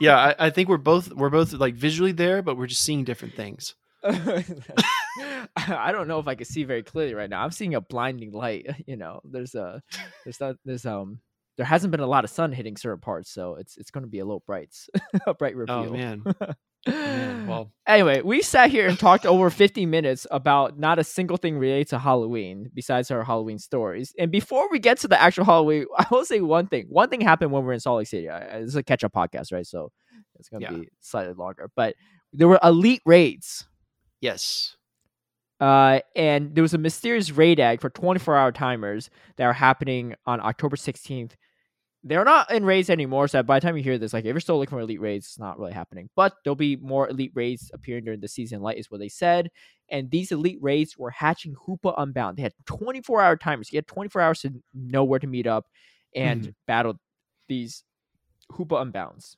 [0.00, 0.16] yeah.
[0.38, 3.34] I, I think we're both we're both like visually there, but we're just seeing different
[3.34, 3.74] things.
[5.56, 7.42] I don't know if I can see very clearly right now.
[7.44, 8.66] I'm seeing a blinding light.
[8.86, 9.82] You know, there's a
[10.24, 11.20] there's not there's um
[11.56, 14.10] there hasn't been a lot of sun hitting certain parts, so it's it's going to
[14.10, 14.74] be a little bright,
[15.26, 15.76] a bright reveal.
[15.76, 16.22] Oh man,
[16.86, 17.46] man.
[17.46, 21.56] Well, Anyway, we sat here and talked over 50 minutes about not a single thing
[21.58, 24.12] related to Halloween besides our Halloween stories.
[24.18, 26.86] And before we get to the actual Halloween, I will say one thing.
[26.88, 28.26] One thing happened when we were in Salt Lake City.
[28.26, 29.66] This is a catch up podcast, right?
[29.66, 29.92] So
[30.38, 30.78] it's going to Yeah.
[30.78, 31.70] be slightly longer.
[31.76, 31.94] But
[32.32, 33.66] there were elite raids.
[34.20, 34.76] yes.
[35.64, 40.14] Uh, and there was a mysterious raid egg for 24 hour timers that are happening
[40.26, 41.36] on October 16th.
[42.06, 44.40] They're not in raids anymore, so by the time you hear this, like if you're
[44.40, 46.10] still looking for elite raids, it's not really happening.
[46.14, 49.48] But there'll be more elite raids appearing during the season light, is what they said.
[49.88, 52.36] And these elite raids were hatching Hoopa Unbound.
[52.36, 53.72] They had 24 hour timers.
[53.72, 55.66] You had 24 hours to know where to meet up
[56.14, 56.54] and Mhm.
[56.66, 57.00] battle
[57.48, 57.84] these
[58.52, 59.36] Hoopa Unbounds.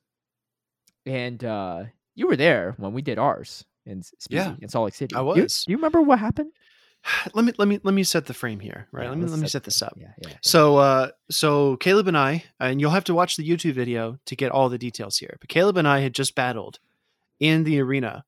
[1.07, 4.95] And uh you were there when we did ours in Speedy, Yeah, in Salt Lake
[4.95, 5.15] City.
[5.15, 5.65] I Do you- was.
[5.65, 6.53] do you remember what happened?
[7.35, 8.89] Let me let me let me set the frame here.
[8.91, 9.05] Right.
[9.05, 9.95] Yeah, let me let's me set this up.
[9.97, 10.29] Yeah, yeah.
[10.31, 10.37] yeah.
[10.43, 14.35] So, uh, so Caleb and I, and you'll have to watch the YouTube video to
[14.35, 15.37] get all the details here.
[15.41, 16.81] But Caleb and I had just battled
[17.39, 18.25] in the arena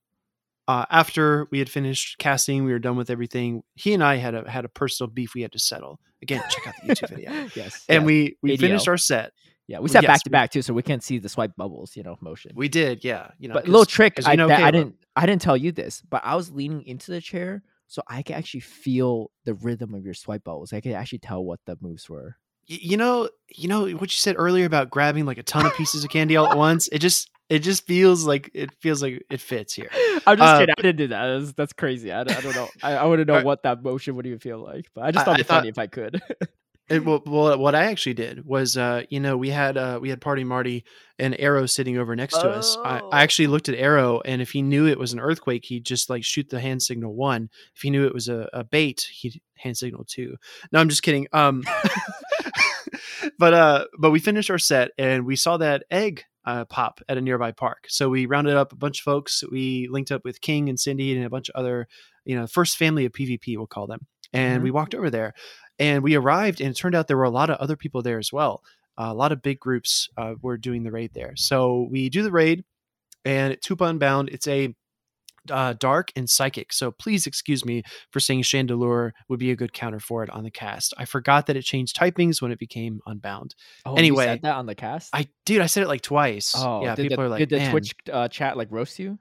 [0.68, 3.62] uh, after we had finished casting, we were done with everything.
[3.74, 5.98] He and I had a had a personal beef we had to settle.
[6.20, 7.48] Again, check out the YouTube video.
[7.54, 7.84] yes.
[7.88, 8.06] And yeah.
[8.06, 8.60] we we ADL.
[8.60, 9.32] finished our set.
[9.68, 11.54] Yeah, we sat yes, back to we- back too, so we can't see the swipe
[11.56, 12.52] bubbles, you know, motion.
[12.56, 13.30] We did, yeah.
[13.38, 15.70] You know, but little trick 'cause you I, know I didn't I didn't tell you
[15.72, 19.94] this, but I was leaning into the chair so I could actually feel the rhythm
[19.94, 20.72] of your swipe bubbles.
[20.72, 22.36] I could actually tell what the moves were.
[22.66, 26.04] You know, you know what you said earlier about grabbing like a ton of pieces
[26.04, 26.86] of candy all at once.
[26.88, 29.88] It just it just feels like it feels like it fits here.
[30.26, 30.74] I'm just Uh, kidding.
[30.76, 31.38] I didn't do that.
[31.38, 32.12] That's, that's crazy.
[32.12, 32.68] I, don't- I don't know.
[32.82, 33.46] I, I wouldn't know Alright.
[33.46, 35.58] what that motion would even feel like, but I just thought I it'd be thought-
[35.60, 36.20] funny if I could.
[36.88, 40.20] It, well, what I actually did was, uh, you know, we had uh, we had
[40.20, 40.84] Party Marty
[41.18, 42.76] and Arrow sitting over next to us.
[42.82, 43.10] I, Oh.
[43.10, 46.08] I actually looked at Arrow, and if he knew it was an earthquake, he'd just
[46.08, 47.50] like shoot the hand signal one.
[47.74, 50.36] If he knew it was a, a bait, he'd hand signal two.
[50.72, 51.26] No, I'm just kidding.
[51.32, 51.62] Um,
[53.38, 57.18] but uh, but we finished our set, and we saw that egg uh, pop at
[57.18, 57.84] a nearby park.
[57.88, 59.44] So we rounded up a bunch of folks.
[59.50, 61.86] We linked up with King and Cindy and a bunch of other,
[62.24, 64.06] you know, first family of PvP, we'll call them.
[64.32, 64.64] And Mhm.
[64.64, 65.32] we walked over there,
[65.78, 68.18] and we arrived, and it turned out there were a lot of other people there
[68.18, 68.62] as well.
[69.00, 71.32] a lot of big groups uh, were doing the raid there.
[71.36, 72.64] So we do the raid,
[73.24, 74.28] and it's Hoopa Unbound.
[74.30, 74.74] It's a
[75.50, 76.72] uh, dark and psychic.
[76.72, 80.42] So please excuse me for saying Chandelure would be a good counter for it on
[80.44, 80.92] the cast.
[80.98, 83.54] I forgot that it changed typings when it became Unbound.
[83.86, 85.10] Oh, you Anyway, said that on the cast.
[85.14, 86.52] I dude, I said it like twice.
[86.56, 88.98] oh, yeah, did people the, are like, did the "Man, Twitch uh, chat like roast
[88.98, 89.18] you?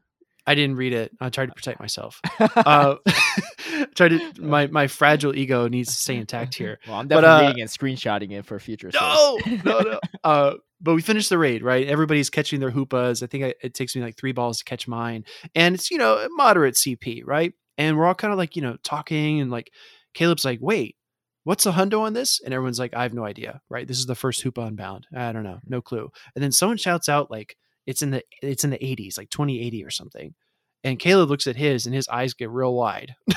[0.47, 1.11] I didn't read it.
[1.19, 2.21] I tried to protect myself.
[2.55, 2.95] Uh,
[3.95, 6.79] tried to my my fragile ego needs to stay intact here.
[6.87, 8.89] Well, I'm but, definitely uh, reading and screenshotting it for future.
[8.93, 9.99] No, no, no.
[10.23, 11.87] Uh, but we finished the raid, right?
[11.87, 13.21] Everybody's catching their hoopas.
[13.23, 15.23] I think I, it takes me like three balls to catch mine,
[15.55, 17.53] and it's you know moderate CP, right?
[17.77, 19.71] And we're all kind of like you know talking, and like
[20.13, 20.95] Caleb's like, "Wait,
[21.43, 23.87] what's the hundo on this?" And everyone's like, "I have no idea." Right?
[23.87, 25.07] This is the first hoopa unbound.
[25.15, 26.09] I don't know, no clue.
[26.35, 27.55] And then someone shouts out like,
[27.87, 30.35] "It's in the it's in the 80s, like 2080 or something."
[30.83, 33.15] And Caleb looks at his, and his eyes get real wide.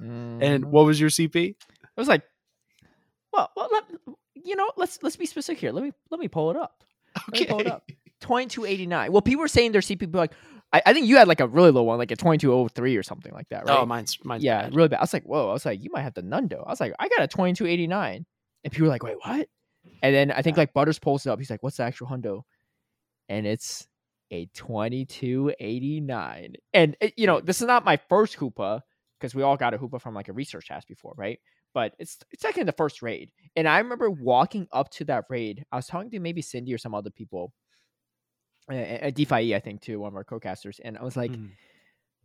[0.00, 0.64] And Mhm.
[0.64, 1.54] what was your CP?
[1.80, 2.22] I was like,
[3.32, 3.84] well, well, let,
[4.34, 5.70] you know, let's let's be specific here.
[5.72, 6.82] Let me let me pull it up.
[7.30, 7.88] Let me pull it up.
[8.20, 9.12] Twenty two eighty nine.
[9.12, 10.32] Well, people were saying their CP like,
[10.72, 12.68] I, I think you had like a really low one, like a twenty two oh
[12.68, 13.78] three or something like that, right?
[13.78, 14.74] Oh, mine's mine's yeah, bad.
[14.74, 14.98] really bad.
[14.98, 15.50] I was like, whoa.
[15.50, 16.66] I was like, you might have the hundo.
[16.66, 18.26] I was like, I got a twenty two eighty nine,
[18.64, 19.48] and people were like, wait, what?
[20.02, 20.62] And then I think Yeah.
[20.62, 21.38] like Butters pulls it up.
[21.38, 22.42] He's like, what's the actual hundo?
[23.28, 23.86] And it's
[24.30, 26.54] a twenty two eighty nine.
[26.72, 28.80] And you know, this is not my first Hoopa
[29.18, 31.38] because we all got a Hoopa from like a research task before, right?
[31.74, 33.30] But it's it's like in the first raid.
[33.56, 35.64] And I remember walking up to that raid.
[35.72, 37.52] I was talking to maybe Cindy or some other people.
[38.70, 41.50] Uh, DeFi, I think, too, one of our co-casters, and I was like, Mm.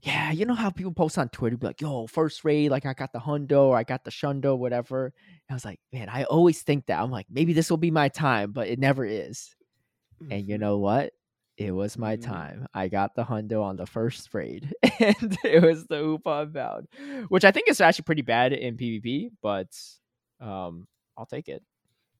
[0.03, 2.93] yeah, you know how people post on Twitter, be like, yo, first raid, like I
[2.93, 5.05] got the hundo or I got the shundo, whatever.
[5.05, 5.13] And
[5.49, 7.01] I was like, man, I always think that.
[7.01, 9.55] I'm like, maybe this will be my time, but it never is.
[10.31, 10.59] And you Mhm.
[10.59, 11.13] know what?
[11.57, 12.21] It was my Mhm.
[12.21, 12.67] time.
[12.73, 16.87] I got the hundo on the first raid, and it was the Hoopa Unbound,
[17.29, 19.67] which I think is actually pretty bad in PvP, but
[20.39, 20.87] um,
[21.17, 21.63] I'll take it.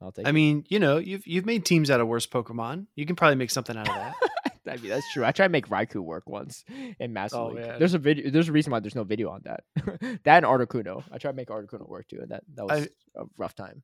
[0.02, 0.34] I'll take I it.
[0.34, 2.88] mean, you know, you've you've made teams out of worse Pokemon.
[2.96, 4.16] You can probably make something out of that.
[4.68, 5.24] I mean, that's true.
[5.24, 6.66] I tried to make Raikou work once
[7.00, 7.66] in Master Oh, League.
[7.66, 7.80] man.
[7.80, 8.30] There's a video.
[8.30, 9.64] There's a reason why there's no video on that.
[10.26, 11.04] that and Articuno.
[11.12, 13.84] I tried to make Articuno work too, and that that was a rough time.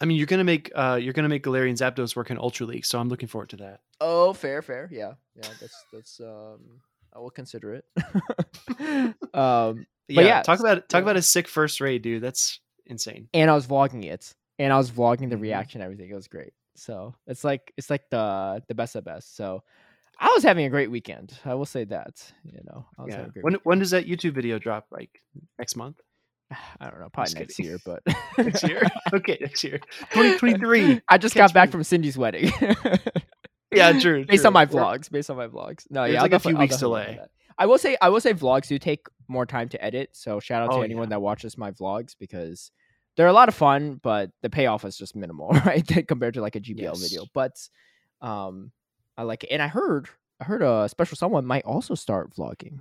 [0.00, 2.84] I mean, you're gonna make uh you're gonna make Galarian Zapdos work in Ultra League,
[2.84, 3.80] so I'm looking forward to that.
[4.00, 4.88] Oh, fair, fair.
[4.92, 5.48] Yeah, yeah.
[5.60, 6.20] That's that's.
[6.20, 6.80] Um,
[7.14, 7.84] I will consider it.
[9.34, 11.02] um, Yeah, yeah, talk about talk yeah.
[11.02, 12.22] about a sick first raid, dude.
[12.22, 13.28] That's insane.
[13.32, 15.42] and I was vlogging it, and I was vlogging the Mhm.
[15.42, 16.10] reaction, and everything.
[16.10, 16.52] It was great.
[16.76, 19.36] So it's like it's like the the best of best.
[19.36, 19.62] So
[20.18, 21.38] I was having a great weekend.
[21.44, 22.32] I will say that.
[22.44, 23.16] You know, I was Yeah.
[23.18, 23.44] having a great.
[23.44, 23.64] When weekend.
[23.64, 24.86] when does that YouTube video drop?
[24.90, 25.22] Like
[25.58, 26.00] next month?
[26.80, 27.70] I don't know, probably next kidding.
[27.72, 28.02] year, but
[28.38, 28.82] Next year?
[29.14, 29.78] okay, next year.
[30.12, 31.00] 2023.
[31.08, 31.72] I just Catch got back me.
[31.72, 32.52] from Cindy's wedding.
[33.72, 34.24] Yeah, true.
[34.24, 34.46] based true.
[34.48, 35.10] on my vlogs.
[35.10, 35.84] Based on my vlogs.
[35.90, 37.18] No, There's yeah, I'll like a few weeks delay.
[37.58, 40.10] I will say, I will say, vlogs do take more time to edit.
[40.12, 41.10] So shout out to Oh, anyone yeah.
[41.10, 42.70] that watches my vlogs because
[43.16, 46.56] they're a lot of fun, but the payoff is just minimal, right, compared to like
[46.56, 47.00] a GBL Yes.
[47.00, 47.24] video.
[47.32, 47.56] But
[48.20, 48.70] um,
[49.16, 50.08] I like it, and I heard,
[50.40, 52.80] I heard a special someone might also start vlogging.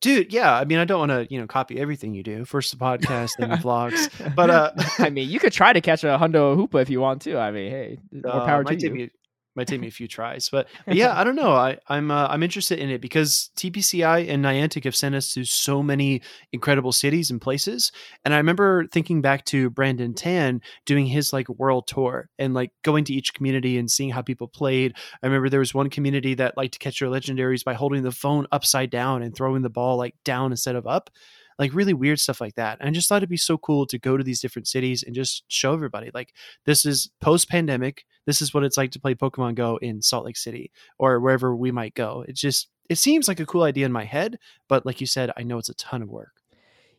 [0.00, 0.54] Dude, yeah.
[0.54, 2.44] I mean, I don't want to, you know, copy everything you do.
[2.44, 4.08] First the podcast, then the vlogs.
[4.34, 7.22] But uh I mean, you could try to catch a hundo hoopa if you want
[7.22, 7.36] to.
[7.36, 9.10] I mean, hey, more Uh, power to take you.
[9.58, 11.52] Might take me a few tries, but, but yeah, I don't know.
[11.52, 15.44] I, I'm uh, I'm interested in it because TPCI and Niantic have sent us to
[15.44, 17.92] so many incredible cities and places,
[18.24, 22.72] and I remember thinking back to Brandon Tan doing his like world tour and like
[22.82, 24.94] going to each community and seeing how people played.
[25.22, 28.12] I remember there was one community that liked to catch their legendaries by holding the
[28.12, 31.10] phone upside down and throwing the ball like down instead of up
[31.58, 32.78] like really weird stuff like that.
[32.80, 35.14] And I just thought it'd be so cool to go to these different cities and
[35.14, 36.32] just show everybody like
[36.66, 38.04] this is post pandemic.
[38.26, 41.56] This is what it's like to play Pokemon Go in Salt Lake City or wherever
[41.56, 42.24] we might go.
[42.28, 44.38] It just it seems like a cool idea in my head,
[44.68, 46.32] but like you said, I know it's a ton of work.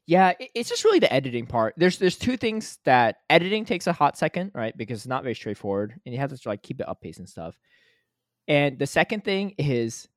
[0.06, 1.76] Yeah, it's just really the editing part.
[1.78, 4.76] There's there's two things that editing takes a hot second, right?
[4.76, 7.30] Because it's not very straightforward, and you have to like keep it up pace and
[7.30, 7.56] stuff.
[8.48, 10.08] And the second thing is,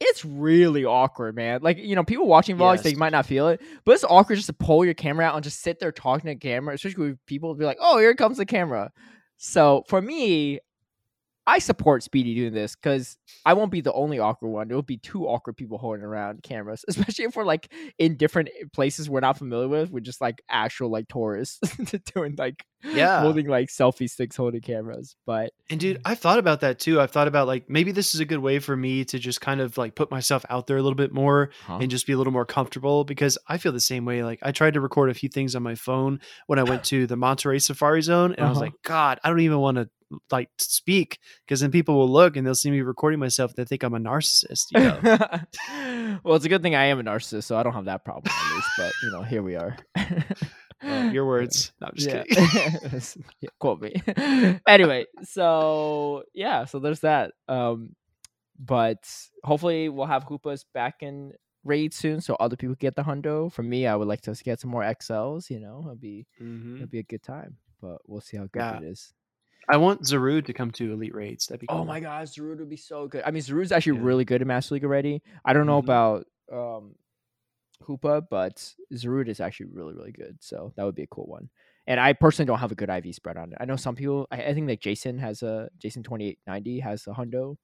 [0.00, 1.60] it's really awkward, man.
[1.62, 4.46] Like you know, people watching vlogs, they might not feel it, but it's awkward just
[4.46, 7.26] to pull your camera out and just sit there talking to the camera, especially with
[7.26, 8.90] people be like, "Oh, here comes the camera."
[9.36, 10.60] So for me,
[11.50, 14.68] I support Speedy doing this because I won't be the only awkward one.
[14.68, 18.50] There will be two awkward people holding around cameras, especially if we're like in different
[18.72, 19.90] places we're not familiar with.
[19.90, 21.58] We're just like actual like tourists
[22.14, 23.20] doing like Yeah.
[23.20, 25.16] holding like selfie sticks, holding cameras.
[25.26, 27.00] But And dude, I've thought about that too.
[27.00, 29.60] I've thought about like maybe this is a good way for me to just kind
[29.60, 31.78] of like put myself out there a little bit more Huh?
[31.80, 34.22] and just be a little more comfortable because I feel the same way.
[34.22, 37.06] Like I tried to record a few things on my phone when I went to
[37.08, 38.66] the Monterey Safari Zone and I was Uh-huh.
[38.66, 39.88] like, God, I don't even want to
[40.30, 43.54] like speak because then people will look and they'll see me recording myself.
[43.54, 44.66] They think I'm a narcissist.
[44.72, 46.18] You know?
[46.24, 48.32] well, it's a good thing I am a narcissist, so I don't have that problem
[48.34, 48.68] at least.
[48.78, 49.76] But you know, here we are.
[50.82, 51.72] Well, your words.
[51.78, 52.22] No, I'm just yeah.
[52.24, 53.24] kidding.
[53.42, 53.92] Yeah, quote me.
[54.66, 57.32] anyway, so yeah, so there's that.
[57.48, 57.94] Um,
[58.58, 59.04] but
[59.44, 61.32] hopefully we'll have Hoopas back in
[61.64, 63.52] raid soon, so other people get the hundo.
[63.52, 65.50] For me, I would like to get some more XLs.
[65.50, 66.76] You know, it'll be Mhm.
[66.76, 67.58] it'll be a good time.
[67.82, 68.78] But we'll see how good Yeah.
[68.78, 69.12] it is.
[69.68, 71.46] I want Zarude to come to Elite Raids.
[71.46, 71.78] That'd be cool.
[71.78, 73.22] Oh my god, Zarude would be so good.
[73.24, 74.04] I mean, Zarude's actually Yeah.
[74.06, 75.22] really good in Master League already.
[75.44, 75.84] I don't know Mhm.
[75.84, 76.94] about um
[77.84, 80.36] Hoopa, but Zarude is actually really, really good.
[80.40, 81.48] So that would be a cool one.
[81.86, 83.58] And I personally don't have a good IV spread on it.
[83.60, 84.26] I know some people.
[84.30, 87.56] I, I think like Jason has a Jason twenty eight ninety has a hundo.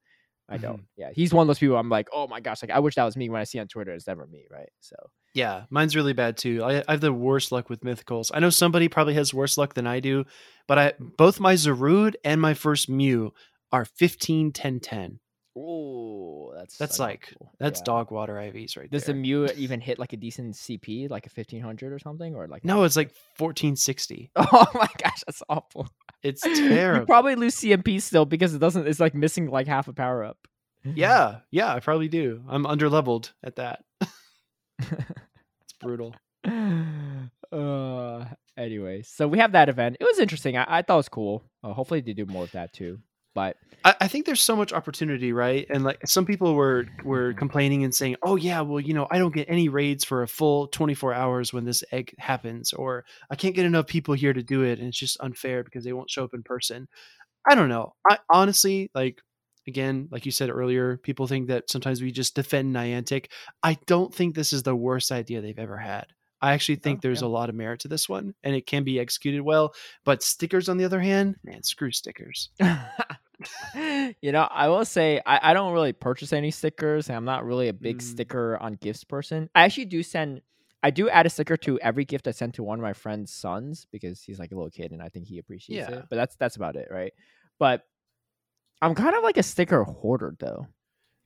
[0.49, 0.77] I don't.
[0.77, 0.83] Mm-hmm.
[1.01, 1.77] Yeah, he's one of those people.
[1.77, 3.67] I'm like, oh my gosh, like I wish that was me when I see on
[3.67, 3.93] Twitter.
[3.93, 4.69] It's never me, right?
[4.79, 4.95] So
[5.33, 6.63] Yeah, mine's really bad too.
[6.63, 8.31] I, I have the worst luck with mythicals.
[8.33, 10.25] I know somebody probably has worse luck than I do,
[10.67, 13.33] but I both my Zarude and my first Mew
[13.71, 15.19] are 15 10 10.
[15.57, 17.51] Oh, that's That's like cool.
[17.59, 17.85] that's Yeah.
[17.85, 19.21] dog water IVs right Does the there.
[19.21, 22.63] Mew even hit like a decent CP, like a fifteen hundred or something, or like
[22.63, 24.31] no, it's like 1460.
[24.37, 25.87] Oh my gosh, that's awful.
[26.23, 27.01] It's terrible.
[27.01, 28.87] You probably lose CMP still because it doesn't.
[28.87, 30.37] It's like missing like half a power up.
[30.83, 32.43] yeah, yeah, I probably do.
[32.47, 33.83] I'm under leveled at that.
[34.79, 36.15] It's brutal.
[37.51, 38.25] uh.
[38.57, 39.97] Anyway, so we have that event.
[39.99, 40.57] It was interesting.
[40.57, 41.43] I, I thought it was cool.
[41.63, 42.97] Uh, hopefully they do more of that too.
[43.37, 45.67] But I, I think there's so much opportunity, right?
[45.69, 49.19] And like some people were were complaining and saying, "Oh yeah, well you know I
[49.19, 53.35] don't get any raids for a full 24 hours when this egg happens, or I
[53.35, 56.09] can't get enough people here to do it, and it's just unfair because they won't
[56.09, 56.87] show up in person."
[57.47, 57.93] I don't know.
[58.09, 59.21] I honestly like
[59.67, 63.27] again, like you said earlier, people think that sometimes we just defend Niantic.
[63.61, 66.07] I don't think this is the worst idea they've ever had.
[66.41, 67.27] I actually think Oh, there's yeah.
[67.27, 69.73] a lot of merit to this one, and it can be executed well.
[70.05, 72.49] But stickers, on the other hand, man, screw stickers.
[74.21, 77.09] you know, I will say I, I don't really purchase any stickers.
[77.09, 78.01] and I'm not really a big Mm.
[78.01, 79.49] sticker on gifts person.
[79.55, 80.41] I actually do send.
[80.83, 83.31] I do add a sticker to every gift I send to one of my friend's
[83.33, 85.97] sons because he's like a little kid and I think he appreciates Yeah.
[85.97, 86.05] it.
[86.09, 87.13] But that's that's about it, right?
[87.59, 87.83] But
[88.81, 90.67] I'm kind of like a sticker hoarder though.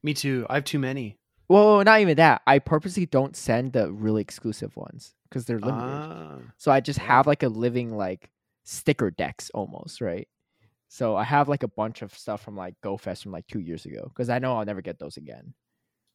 [0.03, 0.45] Me too.
[0.49, 1.17] I have too many.
[1.49, 2.41] Well, not even that.
[2.47, 5.99] I purposely don't send the really exclusive ones because they're limited.
[6.01, 8.31] Ah, So I just have like a living like
[8.63, 10.29] sticker decks almost, right?
[10.93, 13.85] So I have like a bunch of stuff from like GoFest from like two years
[13.85, 15.53] ago because I know I'll never get those again.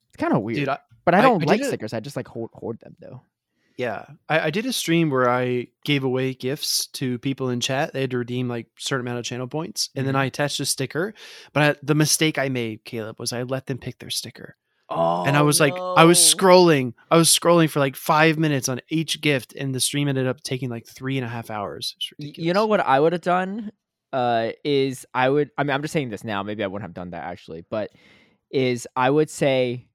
[0.08, 0.68] It's kind of weird, dude.
[0.68, 1.94] I, but I I- don't I like did stickers.
[1.94, 3.22] I just like hoard, hoard them though.
[3.78, 7.94] yeah, I, I did a stream where I gave away gifts to people in chat.
[7.94, 10.18] They had to redeem like certain amount of channel points, and then Mhm.
[10.18, 11.14] I attached a sticker.
[11.54, 14.56] But I, the mistake I made, Caleb, was I let them pick their sticker,
[14.90, 18.68] Oh, and I was like, I was scrolling, I was scrolling for like five minutes
[18.68, 21.94] on each gift, and the stream ended up taking like three and a half hours.
[21.96, 22.46] It's Y- ridiculous.
[22.46, 23.72] You know what I would have done?
[24.12, 25.50] Uh, is I would.
[25.58, 26.42] I mean, I'm just saying this now.
[26.42, 27.90] Maybe I wouldn't have done that actually, but
[28.50, 29.88] is I would say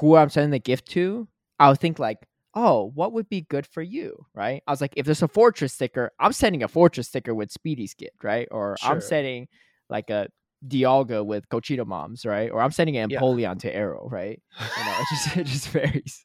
[0.00, 1.28] who I'm sending the gift to.
[1.58, 2.18] I would think like,
[2.54, 4.62] oh, what would be good for you, right?
[4.66, 7.94] I was like, if there's a fortress sticker, I'm sending a fortress sticker with Speedy's
[7.94, 8.48] gift, right?
[8.50, 9.46] Or I'm sending
[9.88, 10.28] like a
[10.66, 12.50] Dialga with Cochito Moms, right?
[12.50, 13.20] Or I'm sending an Yeah.
[13.54, 14.42] To Arrow, right?
[14.78, 16.24] You know, it just it just varies.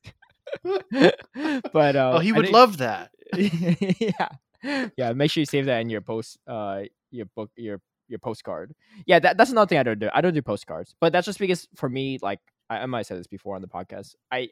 [1.73, 3.11] but uh, Oh, he would think- love that.
[3.35, 4.29] yeah
[4.97, 6.81] yeah make sure you save that in your post uh
[7.11, 8.73] your book your your postcard
[9.05, 11.39] yeah that, that's another thing i don't do i don't do postcards but that's just
[11.39, 12.39] because for me like
[12.69, 14.49] i, I might have said this before on the podcast i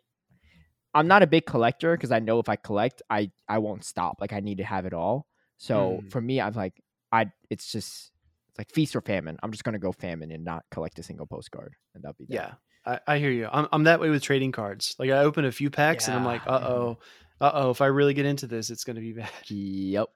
[0.94, 4.18] i'm not a big collector because i know if i collect i i won't stop
[4.22, 5.28] like i need to have it all
[5.58, 6.12] so Mm.
[6.12, 6.80] for me i'm like
[7.12, 8.12] i it's just
[8.50, 11.26] it's like feast or famine i'm just gonna go famine and not collect a single
[11.26, 12.34] postcard and that'll be that.
[12.34, 12.54] Yeah,
[12.86, 13.50] I, I hear you.
[13.52, 14.96] I'm I'm that way with trading cards.
[15.00, 17.00] Like I open a few packs, and I'm like, uh oh,
[17.42, 17.70] uh oh.
[17.72, 19.30] If I really get into this, it's gonna be bad.
[19.50, 20.08] Yep.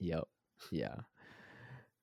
[0.00, 0.24] Yep.
[0.70, 0.94] Yeah.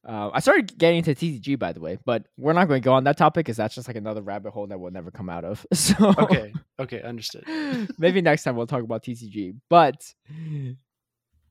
[0.06, 2.92] Uh, I started getting into TCG by the way, but we're not going to go
[2.92, 5.46] on that topic because that's just like another rabbit hole that we'll never come out
[5.46, 5.66] of.
[5.74, 6.54] So Okay.
[6.78, 7.02] Okay.
[7.02, 7.46] Understood.
[7.98, 9.56] maybe next time we'll talk about TCG.
[9.70, 10.14] But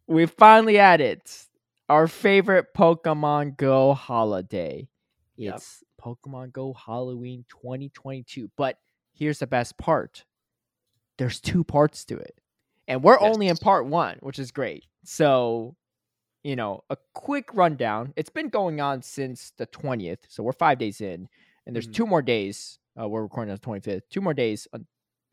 [0.07, 1.47] we finally had it.
[1.89, 4.89] Our favorite Pokemon Go holiday.
[5.37, 5.55] Yep.
[5.55, 8.51] It's Pokemon Go Halloween 2022.
[8.57, 8.77] But
[9.15, 10.25] here's the best part.
[11.17, 12.39] There's two parts to it.
[12.89, 14.85] And we're only in part 1, which is great.
[15.05, 15.77] So,
[16.43, 18.13] you know, a quick rundown.
[18.17, 20.21] It's been going on since the 20th.
[20.29, 21.29] So we're 5 days in
[21.67, 21.95] and there's Mhm.
[21.95, 22.79] two more days.
[23.01, 24.09] Uh, we're recording on the 25th.
[24.11, 24.87] Two more days on,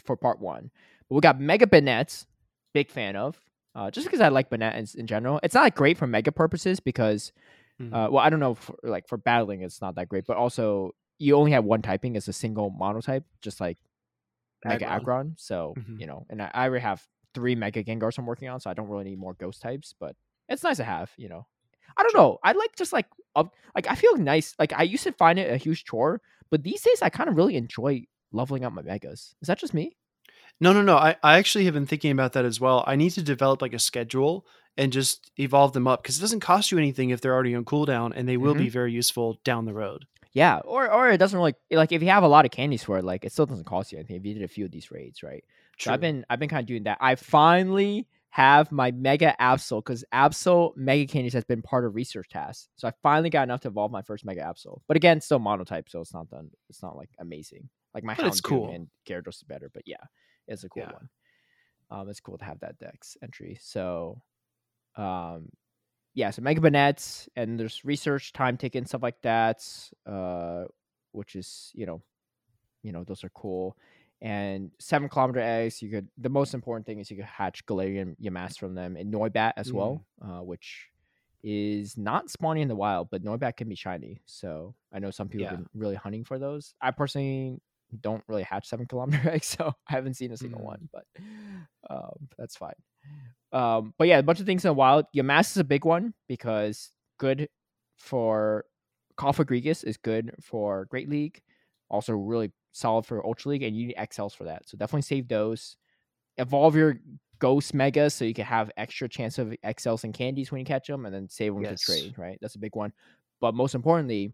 [0.05, 0.69] for part 1.
[1.09, 2.25] But we got Mega Banette,
[2.73, 3.39] big fan of.
[3.75, 5.39] Uh, just because I like Banette in, in general.
[5.43, 7.31] It's not like great for mega purposes because
[7.79, 7.93] Mhm.
[7.93, 10.93] uh, well, I don't know, for, like for battling, it's not that great, but also
[11.17, 13.77] you only have one typing as a single monotype, just like
[14.65, 14.85] Mega.
[14.89, 15.35] Aggron.
[15.37, 15.99] So Mhm.
[15.99, 18.73] you know, and I, I already have three Mega Gengars I'm working on, so I
[18.73, 20.15] don't really need more Ghost types, but
[20.47, 21.11] it's nice to have.
[21.17, 21.47] You know,
[21.97, 22.39] I don't know.
[22.43, 24.55] I like just like up, like I feel nice.
[24.59, 27.35] Like I used to find it a huge chore, but these days I kind of
[27.35, 29.35] really enjoy leveling up my megas.
[29.41, 29.95] Is that just me?
[30.61, 30.97] No, no, no.
[30.97, 32.83] I, I actually have been thinking about that as well.
[32.85, 34.45] I need to develop like a schedule
[34.77, 37.65] and just evolve them up because it doesn't cost you anything if they're already on
[37.65, 38.63] cooldown and they will Mm-hmm.
[38.63, 40.05] be very useful down the road.
[40.31, 42.97] Yeah, or or it doesn't really like if you have a lot of candies for
[42.99, 44.91] it, like it still doesn't cost you anything if you did a few of these
[44.91, 45.43] raids, right?
[45.79, 46.97] So I've been I've been kind of doing that.
[47.01, 52.29] I finally have my Mega Absol because Absol Mega Candies has been part of research
[52.29, 52.69] tasks.
[52.75, 54.79] So I finally got enough to evolve my first Mega Absol.
[54.87, 56.49] But again, still monotype, so it's not done.
[56.69, 57.69] It's not like amazing.
[57.93, 58.69] Like my Houndoom cool.
[58.71, 59.97] and Gyarados is better, but yeah,
[60.47, 60.91] it's a cool Yeah.
[60.91, 61.09] one.
[61.91, 63.57] Um, it's cool to have that Dex entry.
[63.59, 64.21] So,
[64.95, 65.49] um,
[66.13, 69.63] yeah, so Mega Banette and there's research time taken stuff like that.
[70.05, 70.65] Uh,
[71.13, 72.03] which is you know,
[72.83, 73.75] you know those are cool.
[74.21, 76.09] And seven kilometer eggs, you could.
[76.17, 79.71] The most important thing is you could hatch Galarian Yamask from them and Noibat as
[79.71, 80.87] well, uh, which
[81.41, 84.19] is not spawning in the wild, but Noibat can be shiny.
[84.25, 85.51] So I know some people Yeah.
[85.51, 86.73] have been really hunting for those.
[86.81, 87.61] I personally
[88.01, 90.65] don't really hatch seven kilometer eggs, so I haven't seen a single Mm.
[90.65, 91.05] one, but
[91.89, 92.75] um, that's fine.
[93.53, 95.05] Um, but yeah, a bunch of things in the wild.
[95.15, 97.47] Yamask is a big one because good
[97.97, 98.65] for
[99.17, 101.41] Cofagrigus is good for Great League,
[101.89, 104.67] also really solid for Ultra League, and you need XLs for that.
[104.67, 105.77] So definitely save those.
[106.37, 106.99] Evolve your
[107.39, 110.87] Ghost Megas so you can have extra chance of XLs and candies when you catch
[110.87, 111.81] them, and then save them Yes.
[111.81, 112.13] to trade.
[112.17, 112.93] Right, that's a big one.
[113.41, 114.33] But most importantly,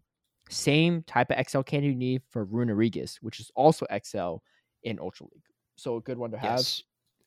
[0.50, 4.38] same type of XL candy you need for Runerigus, which is also XL
[4.84, 5.44] in Ultra League.
[5.76, 6.60] So a good one to have.
[6.60, 6.84] Yes.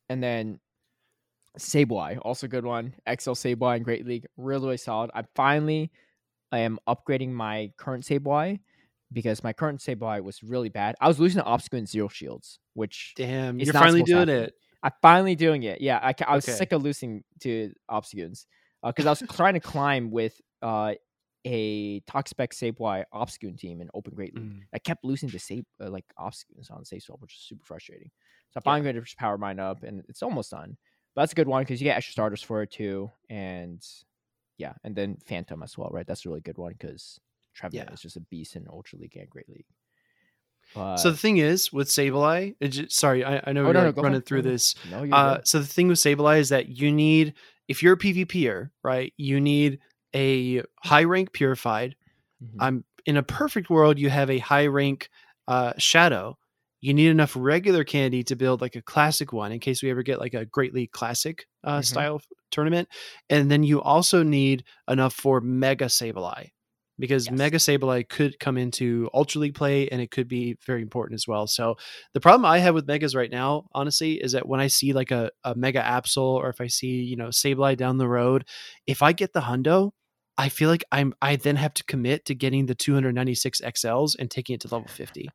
[0.08, 0.60] And then
[1.58, 2.94] Sableye, also a good one.
[3.08, 5.10] XL Sableye in Great League, really, really solid.
[5.14, 5.90] I finally
[6.52, 8.60] I am upgrading my current Sableye
[9.12, 10.94] because my current Sableye was really bad.
[11.00, 14.54] I was losing to Obscure and Zero Shields, which Damn, you're finally doing it.
[14.82, 15.80] I'm finally doing it.
[15.80, 16.56] Yeah, I, I was Okay.
[16.56, 18.46] sick of losing to Obstagoons
[18.84, 20.94] because I was trying to climb with uh,
[21.44, 24.44] a Toxapex Sableye Obstagoon team in Open Great League.
[24.50, 24.60] Mm.
[24.72, 28.10] I kept losing to Sap- uh, like Obstagoons on safe swap, which is super frustrating.
[28.50, 28.62] So I Yeah.
[28.64, 30.76] finally going to just power mine up, and it's almost done.
[31.14, 33.84] But that's a good one because you get extra starters for it too, and
[34.58, 36.06] yeah, and then Phantump as well, right?
[36.06, 37.18] That's a really good one because
[37.54, 37.94] Trevenant Yeah.
[37.94, 39.66] is just a beast in Ultra League and Great League.
[40.74, 43.72] But So the thing is with Sableye, it ju- sorry, I, I know Oh, we're
[43.72, 44.74] no, no, running through this.
[44.90, 47.34] no, Uh, so the thing with Sableye is that you need,
[47.68, 49.78] if you're a PvPer, right, you need
[50.14, 51.96] a high rank purified.
[52.42, 52.56] Mhm.
[52.60, 55.08] I'm in a perfect world, you have a high rank
[55.46, 56.36] uh, shadow.
[56.82, 60.02] You need enough regular candy to build like a classic one in case we ever
[60.02, 61.84] get like a Great League Classic uh, Mhm.
[61.86, 62.20] style
[62.50, 62.88] tournament.
[63.30, 66.50] And then you also need enough for Mega Sableye
[66.98, 67.38] because Yes.
[67.38, 71.26] Mega Sableye could come into Ultra League play and it could be very important as
[71.26, 71.46] well.
[71.46, 71.76] So
[72.14, 75.10] the problem I have with Megas right now, honestly, is that when I see like
[75.10, 78.44] a, a Mega Absol or if I see, you know, Sableye down the road,
[78.86, 79.90] if I get the Hundo,
[80.36, 84.30] I feel like I'm I then have to commit to getting the 296 XLs and
[84.30, 85.28] taking it to level 50.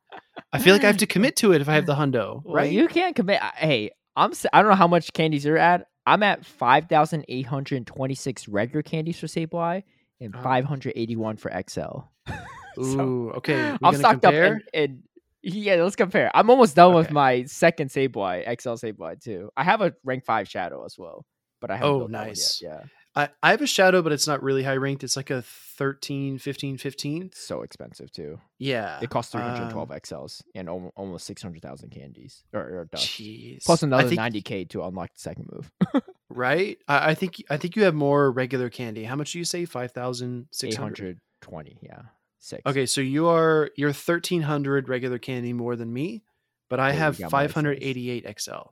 [0.52, 2.54] I feel like I have to commit to it if I have the Hundo, Well,
[2.54, 2.72] right?
[2.72, 3.40] You can't commit.
[3.54, 4.32] Hey, I'm.
[4.52, 5.86] I don't know how much candies you're at.
[6.06, 9.82] I'm at five thousand eight hundred twenty-six regular candies for Sableye
[10.20, 10.62] and Oh.
[10.62, 12.00] hundred eighty-one for XL.
[12.76, 13.76] So, Ooh, okay.
[13.84, 14.56] I'm stocked compare?
[14.56, 15.02] up and, and
[15.42, 16.28] yeah, let's compare.
[16.34, 19.50] I'm almost done with my second Sableye, XL Sableye too.
[19.56, 21.24] I have a rank five Shadow as well,
[21.60, 21.88] but I haven't.
[21.90, 22.60] Oh, built that one yet, nice.
[22.60, 22.80] Yeah,
[23.14, 25.04] I, I have a shadow, but it's not really high ranked.
[25.04, 27.30] It's like a 13, 15, 15.
[27.32, 28.40] so expensive too.
[28.58, 28.98] Yeah.
[29.00, 33.06] It costs 312 um, XLs and al- almost 600,000 candies or, or dust.
[33.06, 33.64] Jeez.
[33.64, 35.70] Plus another think- 90k to unlock the second move.
[36.34, 36.78] right?
[36.88, 39.04] I, I think I think you have more regular candy.
[39.04, 39.64] How much do you say?
[39.64, 41.20] Five thousand six hundred.
[41.42, 42.02] 820, yeah,
[42.38, 42.62] six.
[42.66, 46.22] Okay, so you are you're thirteen hundred regular candy more than me,
[46.68, 48.70] but I Oh, have five hundred eighty eight XL.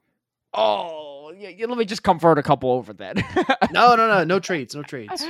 [0.55, 3.15] Oh, yeah, yeah, let me just convert a couple over then.
[3.73, 5.25] no, no, no, no trades, no trades.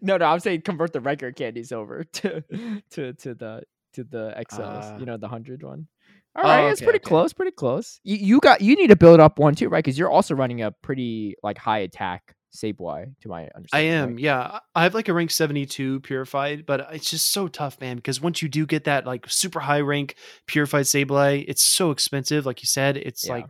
[0.00, 2.42] no, no, I'm saying convert the regular candies over to
[2.90, 3.62] to to the
[3.94, 4.94] to the XLs.
[4.94, 5.88] Uh, you know, the hundred one.
[6.34, 7.08] All oh, right, it's pretty okay.
[7.08, 8.00] close, pretty close.
[8.04, 9.84] You, you got you need to build up one too, right?
[9.84, 13.92] Because you're also running a pretty like high attack Sableye, to my understanding.
[13.92, 14.18] I am, right?
[14.18, 14.58] yeah.
[14.74, 18.42] I have like a rank 72 purified, but it's just so tough, man, because once
[18.42, 22.46] you do get that like super high rank purified Sableye, it's so expensive.
[22.46, 23.32] Like you said, it's Yeah.
[23.34, 23.46] like,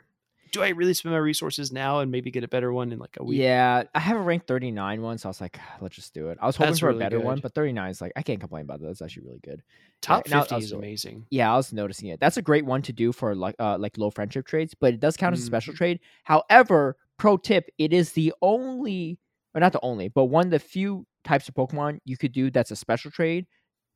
[0.52, 3.16] do I really spend my resources now and maybe get a better one in like
[3.18, 3.38] a week?
[3.38, 6.38] Yeah, I have a rank 39 one, so I was like, let's just do it.
[6.40, 8.38] I was hoping That's for a really better one, but 39 is like I can't
[8.38, 8.86] complain about that.
[8.86, 9.62] That's actually really good.
[10.02, 11.26] Top now 50 is also- amazing.
[11.30, 12.20] Yeah, I was noticing it.
[12.20, 15.00] That's a great one to do for like uh like low friendship trades, but it
[15.00, 15.78] does count as a special Mhm.
[15.78, 16.00] trade.
[16.24, 19.18] However, pro tip, it is the only
[19.54, 22.50] or not the only, but one of the few types of Pokemon you could do
[22.50, 23.46] that's a special trade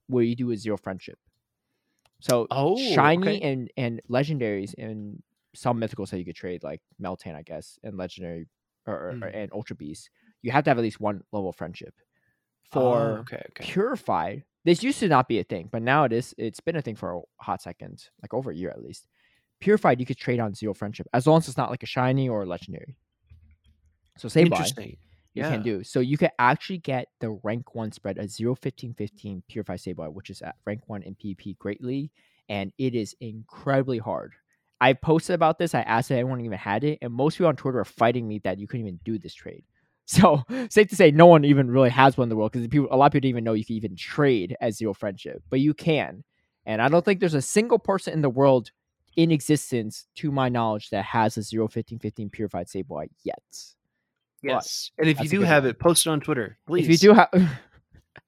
[0.06, 1.18] where you do a zero friendship.
[2.20, 3.40] So Oh, shiny okay.
[3.42, 5.22] and and legendaries and
[5.56, 8.46] some mythicals that you could trade like Meltan, I guess, and legendary
[8.86, 9.34] or, or- Mm.
[9.34, 10.10] and Ultra Beast.
[10.42, 11.94] You have to have at least one level of friendship.
[12.72, 13.64] Oh, For okay, okay.
[13.64, 16.34] purified, this used to not be a thing, but now it is.
[16.38, 19.06] It's been a thing for a hot second, like over a year at least.
[19.60, 22.28] Purified, you could trade on zero friendship as long as it's not like a shiny
[22.28, 22.96] or a legendary.
[24.18, 24.96] So Sableye, Interesting.
[25.34, 25.50] you Yeah.
[25.50, 25.82] can do.
[25.84, 30.12] So you can actually get the rank one spread at 0 15 15 Purify Sableye,
[30.12, 32.10] which is at rank one in PvP greatly,
[32.48, 34.34] and it is incredibly hard.
[34.80, 35.74] I posted about this.
[35.74, 38.40] I asked if anyone even had it, and most people on Twitter are fighting me
[38.40, 39.64] that you couldn't even do this trade.
[40.08, 42.86] So safe to say, no one even really has one in the world because people,
[42.92, 45.58] a lot of people didn't even know you could even trade as zero friendship, but
[45.58, 46.22] you can.
[46.64, 48.70] And I don't think there's a single person in the world
[49.16, 53.42] in existence, to my knowledge, that has a 0 15 15 Purified Sableye yet.
[54.42, 54.92] Yes.
[54.98, 55.70] And if you do have one.
[55.70, 56.84] it, post it on Twitter, please.
[56.84, 57.30] If you do have,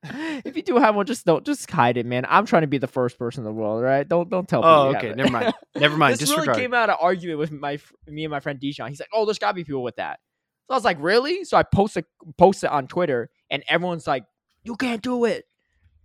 [0.04, 2.24] if you do have one, just don't just hide it, man.
[2.28, 4.06] I'm trying to be the first person in the world, right?
[4.08, 4.64] Don't don't tell.
[4.64, 5.14] Oh, people okay.
[5.16, 5.54] Never mind.
[5.74, 6.14] Never mind.
[6.14, 6.48] this Disregard.
[6.48, 8.88] really came out of argument with my me and my friend Dijon.
[8.88, 10.20] He's like, "Oh, there's gotta be people with that."
[10.68, 12.04] So I was like, "Really?" So I posted
[12.36, 14.24] post it on Twitter, and everyone's like,
[14.64, 15.44] "You can't do it."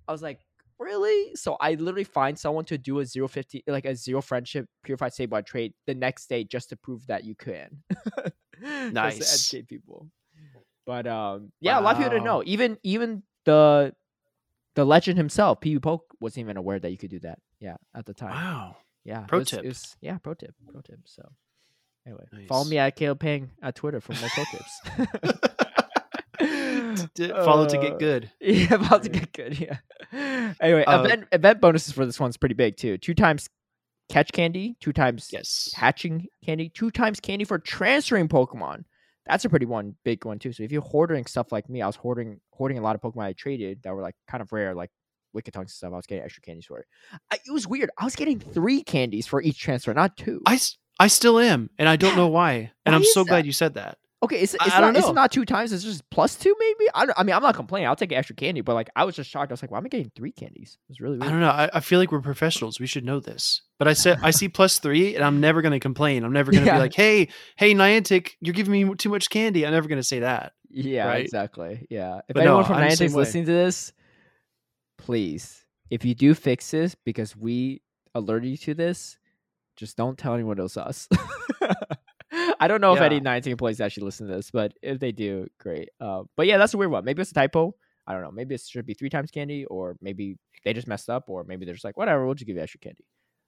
[0.07, 0.39] I was like,
[0.79, 4.67] "Really?" So I literally find someone to do a zero fifty, like a zero friendship
[4.83, 7.83] purified Sableye trade the next day just to prove that you can.
[8.61, 9.17] Just Nice.
[9.17, 10.07] to educate people.
[10.85, 12.43] But um, yeah, a lot of people didn't know.
[12.45, 13.93] Even even the
[14.75, 17.39] the legend himself, PvPoke, wasn't even aware that you could do that.
[17.59, 18.31] Yeah, at the time.
[18.31, 18.77] Wow.
[19.03, 19.21] Yeah.
[19.23, 20.53] it Pro was- it was- yeah, pro tip.
[20.71, 20.99] Pro tip.
[21.05, 21.29] So
[22.07, 24.81] anyway, follow me at Caleb Peng at Twitter for more pro tips.
[27.15, 28.31] Follow to Uh, get good.
[28.41, 29.59] Yeah, about to get good.
[29.59, 29.77] Yeah.
[30.59, 32.97] Anyway, Uh, event event bonuses for this one's pretty big too.
[32.97, 33.49] Two times
[34.09, 35.71] catch candy, two times Yes.
[35.75, 38.83] hatching candy, two times candy for transferring Pokemon.
[39.25, 40.51] That's a pretty one big one too.
[40.51, 43.23] So if you're hoarding stuff like me, I was hoarding hoarding a lot of Pokemon
[43.23, 44.91] I traded that were like kind of rare, like
[45.35, 45.93] Lickitungs and stuff.
[45.93, 46.85] I was getting extra candies for it.
[47.31, 47.89] I, it was weird.
[47.97, 50.41] I was getting three candies for each transfer, not two.
[50.45, 50.59] I,
[50.99, 52.71] I still am, and I don't know why.
[52.85, 53.29] And Why I'm so that?
[53.29, 53.97] glad you said that.
[54.23, 55.71] Okay, it's, it's I not don't it's not two times.
[55.71, 56.89] It's just plus two, maybe.
[56.95, 57.87] I, don't, I mean, I'm not complaining.
[57.87, 59.51] I'll take extra candy, but like I was just shocked.
[59.51, 60.77] I was like, why am I getting three candies?
[60.87, 61.31] It was really I weird.
[61.31, 61.49] don't know.
[61.49, 62.79] I, I feel like we're professionals.
[62.79, 63.61] We should know this.
[63.77, 66.23] But I said I see plus three, and I'm never going to complain.
[66.23, 66.75] I'm never going to Yeah.
[66.77, 67.27] be like, "Hey,
[67.57, 70.53] hey, Niantic, you're giving me too much candy." I'm never going to say that.
[70.69, 71.23] Yeah, right?
[71.23, 71.85] exactly.
[71.89, 72.21] Yeah.
[72.27, 73.93] If But anyone no, from I'm Niantic's listening to this,
[74.97, 77.81] please, if you do fix this because we
[78.15, 79.17] alerted you to this,
[79.75, 81.07] just don't tell anyone else us.
[82.63, 83.21] I don't know if any Yeah.
[83.21, 85.89] Niantic employees actually listen to this, but if they do, great.
[85.99, 87.03] Uh, but yeah, that's a weird one.
[87.05, 87.75] Maybe it's a typo.
[88.07, 88.31] I don't know.
[88.31, 91.65] Maybe it should be three times candy, or maybe they just messed up, or maybe
[91.65, 93.05] they're just like, whatever, we'll just give you extra candy.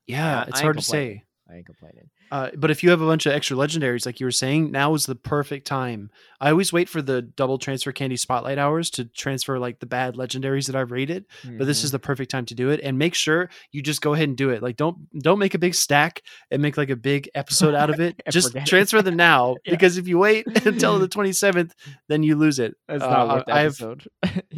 [0.08, 1.24] Yeah, I- it's hard to say.
[1.48, 2.10] I ain't complaining.
[2.32, 4.96] Uh, but if you have a bunch of extra legendaries, like you were saying, now
[4.96, 6.10] is the perfect time.
[6.42, 10.16] I always wait for the double transfer candy spotlight hours to transfer like the bad
[10.16, 11.26] legendaries that I've rated.
[11.58, 14.14] But this is the perfect time to do it, and make sure you just go
[14.16, 14.64] ahead and do it.
[14.64, 18.00] Like don't don't make a big stack and make like a big episode out of
[18.00, 18.20] it.
[18.32, 19.72] Just transfer them now Yeah.
[19.74, 21.74] because if you wait until the twenty seventh,
[22.10, 22.74] then you lose it.
[22.88, 24.08] That's Uh, not worth the episode.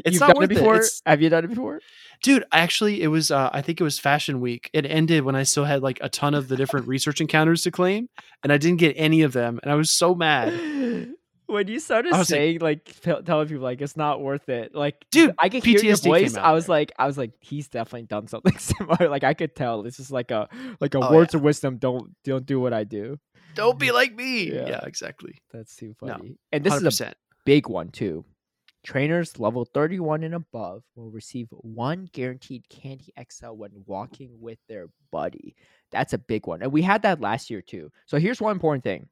[0.08, 0.56] It's You've not done worth it it.
[0.60, 0.76] before.
[0.76, 1.80] It's- Have you done it before?
[2.24, 3.30] Dude, actually, it was.
[3.30, 4.70] Uh, I think it was Fashion Week.
[4.74, 7.72] It ended when I still had like a ton of the different research encounters to
[7.72, 8.10] claim,
[8.44, 10.52] and I didn't get any of them, and I was so mad.
[11.46, 14.74] when you started was like- saying like, tell telling people like it's not worth it,
[14.74, 16.36] like Dude, I could hear your PTSD voice.
[16.38, 16.74] I was there.
[16.76, 19.10] like, I was like, he's definitely done something similar.
[19.10, 19.84] Like I could tell.
[19.84, 20.50] This is like a
[20.82, 21.78] like a Oh, words of wisdom.
[21.78, 23.18] Don't don't do what I do.
[23.54, 24.52] Don't be like me.
[24.54, 24.68] Yeah.
[24.70, 25.36] Yeah, exactly.
[25.54, 26.38] That's too No, funny.
[26.52, 27.14] and this Hundred is a
[27.46, 28.26] big one too.
[28.88, 34.88] Trainers level 31 and above will receive one guaranteed Candy XL when walking with their
[35.12, 35.58] buddy.
[35.92, 36.62] That's a big one.
[36.62, 37.92] And we had that last year too.
[38.06, 39.10] So here's one important thing.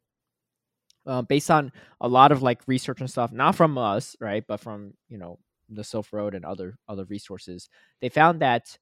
[1.05, 4.61] Uh, based on a lot of like research and stuff, not from us, right, but
[4.61, 7.67] from you know the Silph Road and other other resources,
[7.99, 8.77] they found that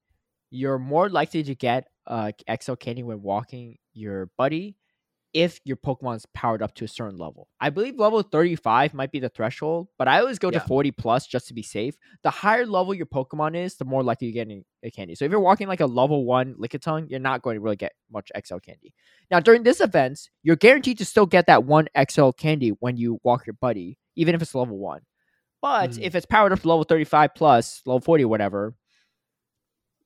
[0.52, 4.78] you're more likely to get uh, XL candy when walking your buddy
[5.34, 7.48] if your Pokemon's powered up to a certain level.
[7.60, 10.60] I believe level 35 might be the threshold, but I always go Yeah.
[10.60, 11.96] to 40 plus just to be safe.
[12.22, 15.16] The higher level your Pokemon is, the more likely you're getting a candy.
[15.16, 17.94] So if you're walking like a level one Lickitung, you're not going to really get
[18.12, 18.94] much XL candy.
[19.32, 23.20] Now during this event, you're guaranteed to still get that one XL candy when you
[23.24, 25.02] walk your buddy, even if it's level one.
[25.62, 26.02] But Mhm.
[26.04, 28.76] if it's powered up to level 35 plus, level 40, whatever,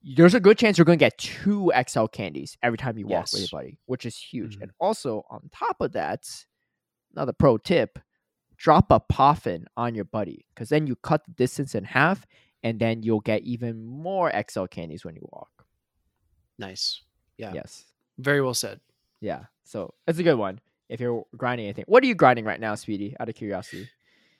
[0.03, 3.31] there's a good chance you're going to get two XL candies every time you walk
[3.33, 4.57] with your buddy, which is huge.
[4.57, 4.63] Mhm.
[4.63, 6.45] And also, on top of that,
[7.15, 7.99] another pro tip
[8.55, 12.25] drop a poffin on your buddy because then you cut the distance in half
[12.63, 15.65] and then you'll get even more XL candies when you walk.
[16.57, 17.01] Nice.
[17.37, 17.53] Yeah.
[17.53, 17.85] Yes.
[18.17, 18.79] Very well said.
[19.21, 19.45] Yeah.
[19.63, 20.59] So it's a good one
[20.89, 21.85] if you're grinding anything.
[21.87, 23.15] What are you grinding right now, Speedy?
[23.19, 23.89] Out of curiosity.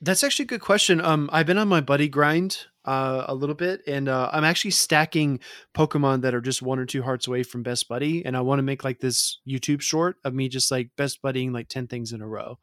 [0.01, 0.99] That's actually a good question.
[1.01, 4.71] Um, I've been on my buddy grind uh, a little bit, and uh, I'm actually
[4.71, 5.41] stacking
[5.75, 8.59] Pokemon that are just one or two hearts away from best buddy, and I want
[8.59, 12.13] to make like this YouTube short of me just like best buddying like ten things
[12.13, 12.57] in a row.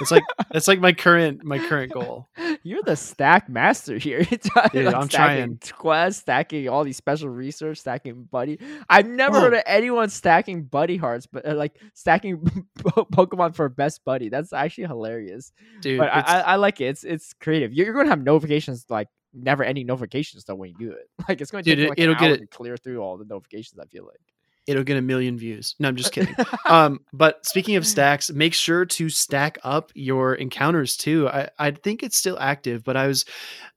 [0.00, 0.22] It's like
[0.52, 2.28] that's like my current my current goal.
[2.62, 4.24] You're the stack master here.
[4.34, 5.58] It's like I'm trying.
[5.60, 8.58] stacking Quest, stacking all these special research, stacking buddy.
[8.88, 12.38] I've never heard of anyone stacking buddy hearts, but uh, like stacking
[12.78, 14.28] Pokemon for best buddy.
[14.28, 15.52] That's actually hilarious.
[15.82, 16.86] Dude, but I, I, I like it.
[16.86, 17.72] It's it's creative.
[17.72, 21.08] You're, you're going to have notifications like never ending notifications though when you do it.
[21.28, 23.24] Like it's going to Dude, take it, like it'll get it- clear through all the
[23.24, 23.78] notifications.
[23.80, 24.20] I feel like.
[24.66, 25.74] it'll get a million views.
[25.78, 26.34] No, I'm just kidding.
[26.66, 31.28] um, but speaking of stacks, make sure to stack up your encounters too.
[31.28, 33.24] I, I think it's still active, but I was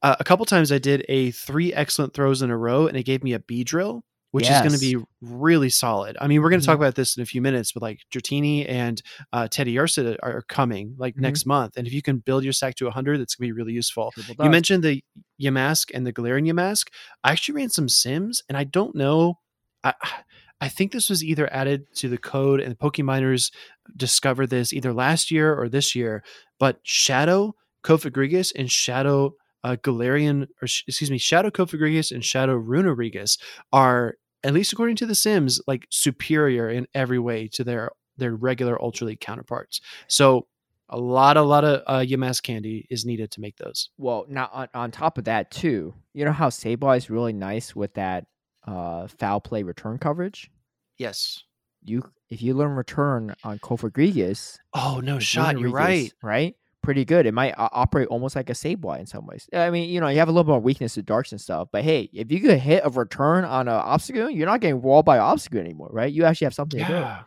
[0.02, 3.04] uh, a couple times I did a three excellent throws in a row, and it
[3.04, 4.04] gave me a B drill,
[4.38, 6.16] which is going to be really solid.
[6.22, 6.82] I mean, we're going to talk Mhm.
[6.82, 9.02] about this in a few minutes, but like Dratini and
[9.34, 11.22] uh, Teddiursa are coming like Mhm.
[11.22, 13.58] next month, and if you can build your stack to 100, that's going to be
[13.58, 14.14] really useful.
[14.46, 15.04] You mentioned the
[15.42, 16.88] Yamask and the Galarian Yamask.
[17.24, 19.36] I actually ran some Sims, and I don't know.
[19.84, 19.94] I
[20.60, 23.52] I think this was either added to the code, and the Pokeminers
[23.96, 26.24] discovered this either last year or this year.
[26.60, 27.54] But Shadow
[27.84, 29.34] Cofagrigus and Shadow
[29.64, 33.38] uh, Galarian, or sh- excuse me, Shadow Cofagrigus and Shadow Runerigus
[33.72, 38.36] are, at least according to the Sims, like superior in every way to their their
[38.36, 39.82] regular Ultra League counterparts.
[40.08, 40.48] So.
[40.90, 43.90] A lot, a lot of uh, candy is needed to make those.
[43.98, 47.76] Well, now on, on top of that too, you know how Sableye is really nice
[47.76, 48.24] with that
[48.66, 50.50] uh foul play return coverage.
[50.98, 51.44] Yes.
[51.84, 55.60] You if you learn return on Cofagrigus, Oh no shot!
[55.60, 56.14] You're right.
[56.24, 56.56] right?
[56.88, 57.26] Pretty good.
[57.26, 59.50] It might uh, operate almost like a Sableye in some ways.
[59.52, 61.84] I mean, you know, you have a little more weakness to darks and stuff, but
[61.84, 65.18] hey, if you could hit a return on a Obstagoon, you're not getting walled by
[65.18, 66.14] Obstagoon anymore, right?
[66.14, 66.94] You actually have something to do.
[66.94, 67.24] Yeah.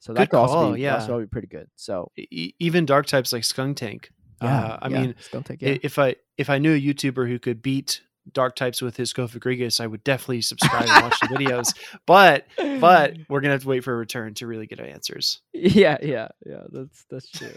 [0.00, 0.94] So Good that could also be, yeah.
[0.94, 1.68] also be pretty good.
[1.76, 4.06] So E- even dark types like Skuntank.
[4.42, 5.14] yeah, Uh, I yeah, mean,
[5.44, 5.80] take i- it.
[5.84, 8.02] if I if I knew a YouTuber who could beat
[8.32, 11.74] dark types with his Cofagrigus, I would definitely subscribe and watch the videos.
[12.06, 12.46] But
[12.80, 15.40] but we're gonna have to wait for a return to really get answers.
[15.52, 17.54] yeah yeah yeah that's that's true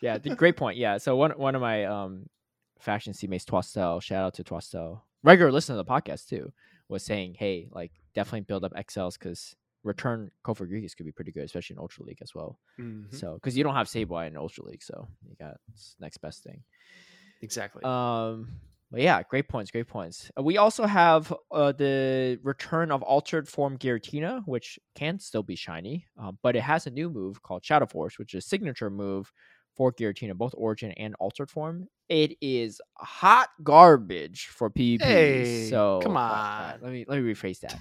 [0.00, 2.28] yeah the, great point yeah so one one of my um
[2.80, 6.52] faction teammates Twastel shout out to Twastel regular listener to the podcast too
[6.88, 11.44] was saying hey like definitely build up XLs because return Cofagrigus could be pretty good
[11.44, 13.14] especially in Ultra League as well Mhm.
[13.14, 15.56] so because you don't have Sableye in Ultra League so you got
[16.00, 16.62] next best thing
[17.42, 17.82] Exactly.
[17.84, 18.48] um,
[18.94, 20.30] but yeah, great points, great points.
[20.38, 25.56] Uh, we also have uh, the return of altered form Giratina, which can still be
[25.56, 28.90] shiny, uh, but it has a new move called Shadow Force, which is a signature
[28.90, 29.32] move
[29.74, 31.88] for Giratina, both Origin and altered form.
[32.08, 35.00] It is hot garbage for PvP.
[35.00, 36.78] Hey, so come uh, on.
[36.80, 37.76] let me let me rephrase that.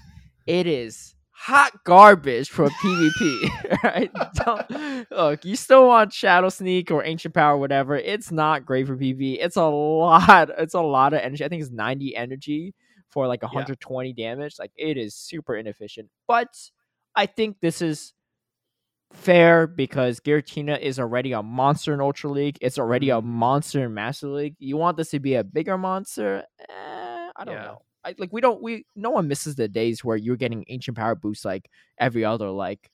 [0.48, 1.14] It is
[1.46, 3.50] hot garbage for PvP.
[3.84, 4.12] right?
[4.36, 7.98] Don't, look, you still want Shadow Sneak or Ancient Power, whatever.
[7.98, 9.38] It's not great for PvP.
[9.42, 10.50] It's a lot.
[10.58, 11.44] It's a lot of energy.
[11.44, 12.74] I think it's 90 energy
[13.10, 14.56] for like 120 damage.
[14.58, 16.10] Like it is super inefficient.
[16.28, 16.48] But
[17.16, 18.14] I think this is
[19.12, 22.58] fair because Giratina is already a monster in Ultra League.
[22.62, 23.26] It's already a Mhm.
[23.26, 24.56] monster in Master League.
[24.60, 26.44] You want this to be a bigger monster?
[26.70, 27.64] Eh, I don't Yeah.
[27.64, 27.82] know.
[28.06, 31.16] I like we don't we no one misses the days where you're getting ancient power
[31.16, 31.70] boosts like
[32.00, 32.90] every other like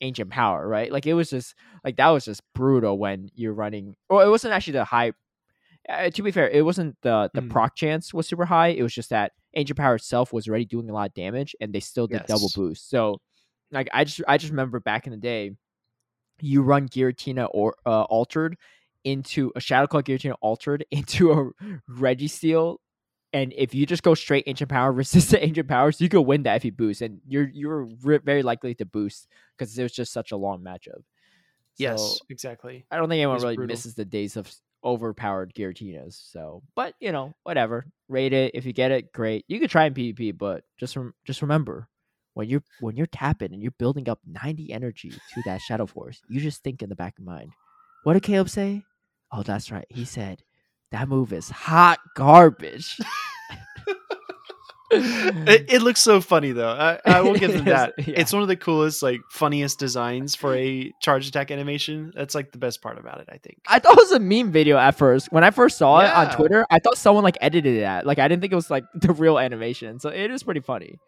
[0.00, 0.90] ancient power, right?
[0.92, 3.96] Like it was just like that was just brutal when you're running.
[4.08, 5.12] Or it wasn't actually the high.
[5.88, 7.50] Uh, to be fair, it wasn't the the Mm.
[7.50, 8.68] proc chance was super high.
[8.68, 11.72] It was just that ancient power itself was already doing a lot of damage, and
[11.72, 12.88] they still did double boost.
[12.88, 13.20] So,
[13.72, 15.50] like I just I just remember back in the day,
[16.40, 18.56] you run Giratina or uh, altered
[19.04, 21.50] into a Shadow Claw Giratina altered into a
[21.88, 22.76] Reggie Registeel,
[23.32, 26.56] and if you just go straight ancient power resistant ancient powers, you could win that
[26.56, 30.12] if you boost, and you're you're re- very likely to boost because it was just
[30.12, 31.02] such a long matchup.
[31.78, 32.84] yes, exactly.
[32.90, 33.72] I don't think anyone really brutal.
[33.72, 34.52] misses the days of
[34.84, 36.20] overpowered Giratinas.
[36.30, 37.86] So, but you know, whatever.
[38.08, 39.44] Rate it if you get it, great.
[39.48, 41.88] You could try in PvP, but just rem- just remember,
[42.34, 46.20] when you're when you're tapping and you're building up 90 energy to that Shadow Force,
[46.28, 47.52] you just think in the back of mind,
[48.04, 48.84] what did Caleb say?
[49.30, 49.86] Oh, that's right.
[49.88, 50.42] He said
[50.92, 53.00] that move is hot garbage.
[54.94, 56.68] it, it looks so funny though.
[56.68, 57.94] I, I will give them that.
[57.96, 58.20] yeah.
[58.20, 62.12] It's one of the coolest, like funniest designs for a charge attack animation.
[62.14, 63.60] That's like the best part about it, I think.
[63.66, 65.32] I thought it was a meme video at first.
[65.32, 68.04] When I first saw it on Twitter, I thought someone like edited it.
[68.04, 69.98] Like I didn't think it was like the real animation.
[69.98, 70.98] So it is pretty funny.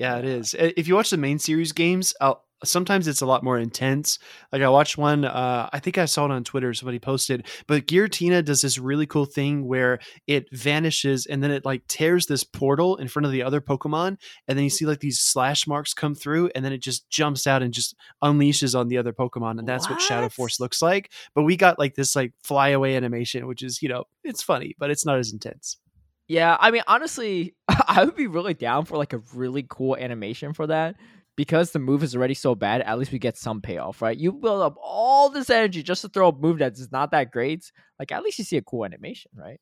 [0.00, 0.54] Yeah, it is.
[0.58, 4.18] If you watch the main series games, I'll, sometimes it's a lot more intense.
[4.52, 6.72] Like I watched one, uh, I think I saw it on Twitter.
[6.74, 11.64] Somebody posted, but Giratina does this really cool thing where it vanishes and then it
[11.64, 14.16] like tears this portal in front of the other Pokemon,
[14.48, 17.46] and then you see like these slash marks come through, and then it just jumps
[17.46, 21.12] out and just unleashes on the other Pokemon, and that's what, Shadow Force looks like.
[21.34, 24.90] But we got like this like flyaway animation, which is you know it's funny, but
[24.90, 25.78] it's not as intense.
[26.26, 30.54] Yeah, I mean, honestly, I would be really down for like a really cool animation
[30.54, 30.96] for that
[31.36, 32.80] because the move is already so bad.
[32.82, 34.16] At least we get some payoff, right?
[34.16, 37.70] You build up all this energy just to throw a move that's not that great.
[37.98, 39.60] Like, at least you see a cool animation, right?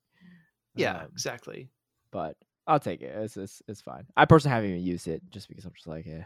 [0.74, 1.70] Yeah, Um, exactly.
[2.10, 2.36] but
[2.66, 3.14] I'll take it.
[3.14, 4.06] It's, it's it's fine.
[4.16, 6.24] I personally haven't even used it just because I'm just like, eh,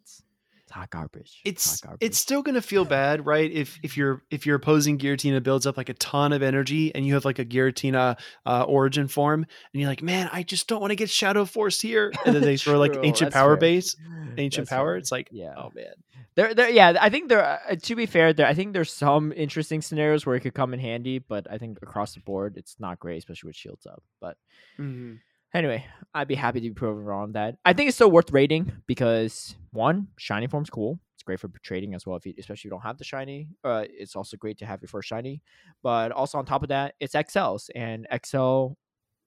[0.00, 0.22] it's
[0.64, 1.40] it's hot garbage.
[1.44, 2.06] it's hot garbage.
[2.06, 3.50] it's still gonna feel bad, right?
[3.50, 7.06] If if you're if your opposing Giratina builds up like a ton of energy and
[7.06, 9.42] you have like a Giratina uh, origin form
[9.72, 12.42] and you're like, man, I just don't want to get Shadow Force here, and then
[12.42, 13.60] they throw like ancient that's power fair.
[13.60, 13.96] base,
[14.38, 14.92] ancient That's power.
[14.92, 14.96] fair.
[14.96, 15.54] It's like, yeah.
[15.56, 15.92] oh man,
[16.34, 16.96] There, there, yeah.
[17.00, 17.44] I think there.
[17.70, 18.46] Uh, to be fair, there.
[18.46, 21.78] I think there's some interesting scenarios where it could come in handy, but I think
[21.82, 24.02] across the board, it's not great, especially with shields up.
[24.20, 24.36] But
[24.80, 25.16] Mm-hmm.
[25.54, 27.56] Anyway, I'd be happy to be proven wrong on that.
[27.64, 30.98] I think it's still worth rating because one, shiny form's cool.
[31.16, 33.48] It's great for trading as well, if you, especially if you don't have the shiny.
[33.64, 35.40] Uh, it's also great to have your first shiny.
[35.82, 38.72] But also on top of that, it's XLs and XL.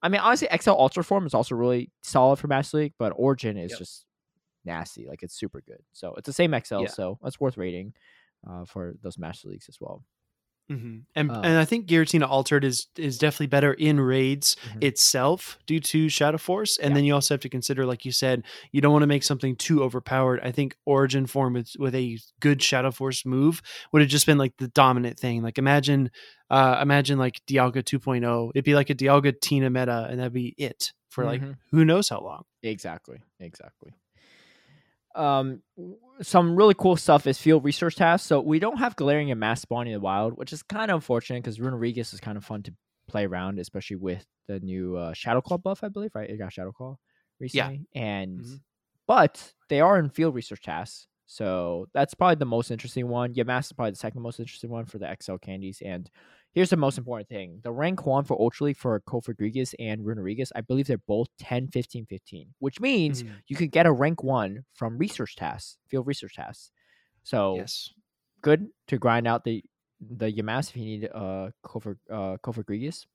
[0.02, 3.56] I mean, honestly, XL Ultra form is also really solid for Master League, but Origin
[3.56, 3.78] is Yep.
[3.78, 4.04] just
[4.64, 5.06] nasty.
[5.08, 5.82] Like it's super good.
[5.92, 6.88] So it's the same XL, Yeah.
[6.88, 7.94] so that's worth rating
[8.48, 10.04] uh, for those Master Leagues as well.
[10.70, 10.98] Mm-hmm.
[11.14, 14.84] And Um, and I think Giratina Altered is is definitely better in raids Mhm.
[14.84, 16.94] itself due to Shadow Force, and Yeah.
[16.96, 18.42] then you also have to consider, like you said,
[18.72, 20.40] you don't want to make something too overpowered.
[20.42, 23.62] I think Origin form with with a good Shadow Force move
[23.92, 25.42] would have just been like the dominant thing.
[25.42, 26.10] Like imagine,
[26.50, 28.50] uh, imagine like Dialga 2.0.
[28.54, 31.56] It'd be like a Dialga Tina meta, and that'd be it for like Mhm.
[31.70, 32.42] who knows how long.
[32.62, 33.18] Exactly.
[33.40, 33.92] Exactly.
[35.18, 35.62] Um,
[36.22, 38.26] some really cool stuff is field research tasks.
[38.26, 41.42] So we don't have Galarian Yamask spawning in the wild, which is kind of unfortunate
[41.42, 42.74] because Runerigus is kind of fun to
[43.08, 46.10] play around, especially with the new uh, Shadow Claw buff, I believe.
[46.14, 46.96] Right, it got Shadow Claw
[47.40, 48.60] recently, and Mhm.
[49.06, 51.06] but they are in field research tasks.
[51.26, 53.34] So that's probably the most interesting one.
[53.34, 55.82] Yamask is probably the second most interesting one for the XL candies.
[55.84, 56.10] And
[56.58, 57.60] here's the most important thing.
[57.62, 61.68] The rank one for Ultra League for Cofagrigus and Runerigus, I believe they're both 10,
[61.68, 63.42] 15, 15, which means Mhm.
[63.46, 66.72] you could get a rank one from research tasks, field research tasks.
[67.22, 67.94] So Yes.
[68.42, 69.64] good to grind out the
[70.00, 73.06] the Yamask if you need uh Kofa uh Cofagrigus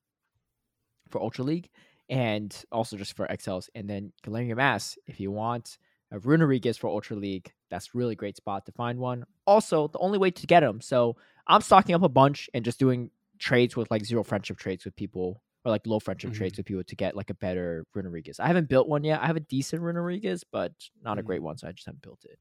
[1.10, 1.70] for Ultra League
[2.10, 3.70] and also just for XLs.
[3.76, 5.78] And then Galarian Yamask if you want
[6.12, 9.26] a Runerigus for Ultra League, that's really great spot to find one.
[9.48, 10.80] Also, the only way to get them.
[10.82, 11.16] So
[11.48, 13.10] I'm stocking up a bunch and just doing
[13.40, 16.36] trades with like zero friendship trades with people or like low friendship Mhm.
[16.36, 18.40] trades with people to get like a better Runerigus.
[18.40, 19.22] I haven't built one yet.
[19.22, 22.26] I have a decent Runerigus, but not a great one, so I just haven't built
[22.26, 22.38] it.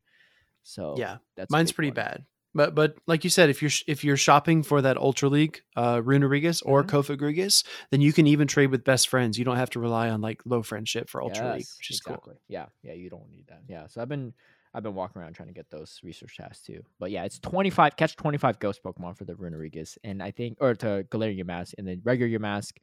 [0.62, 1.18] So Yeah.
[1.36, 1.94] that's Mine's pretty one.
[1.96, 2.26] bad.
[2.54, 6.00] But but like you said, if you're if you're shopping for that Ultra League, uh,
[6.02, 6.88] Runerigus or Mhm.
[6.90, 9.38] Cofagrigus, then you can even trade with best friends.
[9.38, 12.22] You don't have to rely on like low friendship for Ultra League, which is cool.
[12.48, 13.62] Yeah, yeah, you don't need that.
[13.68, 14.34] Yeah, so I've been
[14.74, 16.82] I've been walking around trying to get those research tasks too.
[16.98, 20.30] But yeah, it's twenty five catch twenty five ghost Pokemon for the Runerigus, and I
[20.30, 22.76] think or to Galarian Mask, and then regular Mask,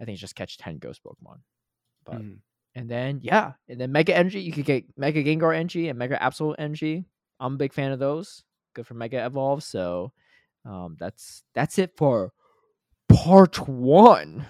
[0.00, 1.40] I think it's just catch ten ghost Pokemon.
[2.04, 2.38] But Mhm.
[2.74, 6.22] and then yeah, and then Mega Energy, you could get Mega Gengar Energy and Mega
[6.22, 7.04] Absolute Energy.
[7.38, 8.44] I'm a big fan of those.
[8.74, 9.62] Good for Mega Evolve.
[9.62, 10.12] So
[10.64, 12.32] um, that's that's it for
[13.08, 14.46] part one.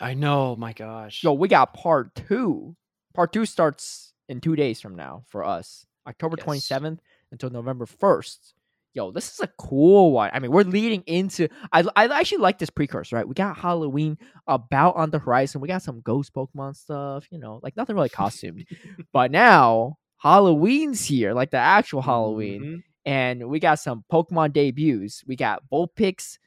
[0.00, 0.56] I know.
[0.56, 1.22] My gosh.
[1.24, 2.76] Yo, we got part two.
[3.14, 6.44] Part two starts in two days from now for us, October Yes.
[6.44, 8.54] twenty seventh until November first.
[8.94, 10.30] Yo, this is a cool one.
[10.32, 11.48] I mean, we're leading into.
[11.72, 13.28] I I actually like this precursor, right?
[13.28, 15.60] We got Halloween about on the horizon.
[15.60, 18.64] We got some ghost Pokemon stuff, you know, like nothing really costumed.
[19.12, 22.82] but now Halloween's here, like the actual Halloween Mhm.
[23.04, 25.22] and we got some Pokemon debuts.
[25.26, 26.38] We got Vulpix,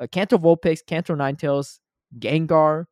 [0.00, 1.78] uh, Kanto Vulpix, Kanto Ninetales,
[2.18, 2.86] Gengar,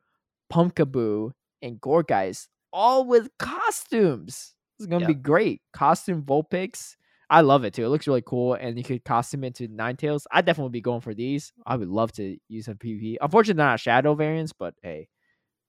[0.52, 1.32] Pumpkaboo,
[1.62, 4.54] and Gourgeist, all with costumes.
[4.80, 5.62] Is gonna be great.
[5.72, 6.96] Costume Vulpix.
[7.28, 7.84] I love it too.
[7.84, 10.26] It looks really cool, and you could costume it to Tails.
[10.32, 11.52] I'd definitely be going for these.
[11.66, 13.18] I would love to use some PvP.
[13.20, 15.08] Unfortunately, they're not shadow variants, but hey,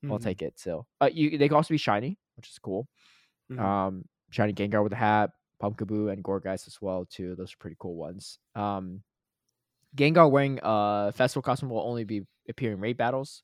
[0.10, 0.24] I'll Mhm.
[0.24, 0.60] take it.
[0.60, 2.88] So, uh, you they can also be shiny, which is cool.
[3.50, 3.58] Mhm.
[3.64, 5.32] Um, shiny Gengar with a hat,
[5.62, 7.36] Pumpkaboo, and Gourgeist as well too.
[7.36, 8.40] Those are pretty cool ones.
[8.56, 9.04] Um,
[9.96, 13.44] Gengar wearing a festival costume will only be appearing raid battles,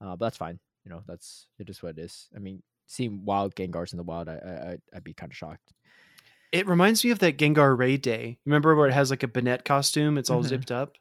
[0.00, 0.60] uh, but that's fine.
[0.84, 2.28] You know, that's it is what it is.
[2.36, 4.34] I mean, seeing wild Gengars in the wild, I,
[4.92, 5.72] I I'd be kind of shocked.
[6.52, 8.38] It reminds me of that Gengar Raid Day.
[8.44, 10.18] Remember where it has like a Banette costume?
[10.18, 10.48] It's all Mhm.
[10.48, 10.92] zipped up.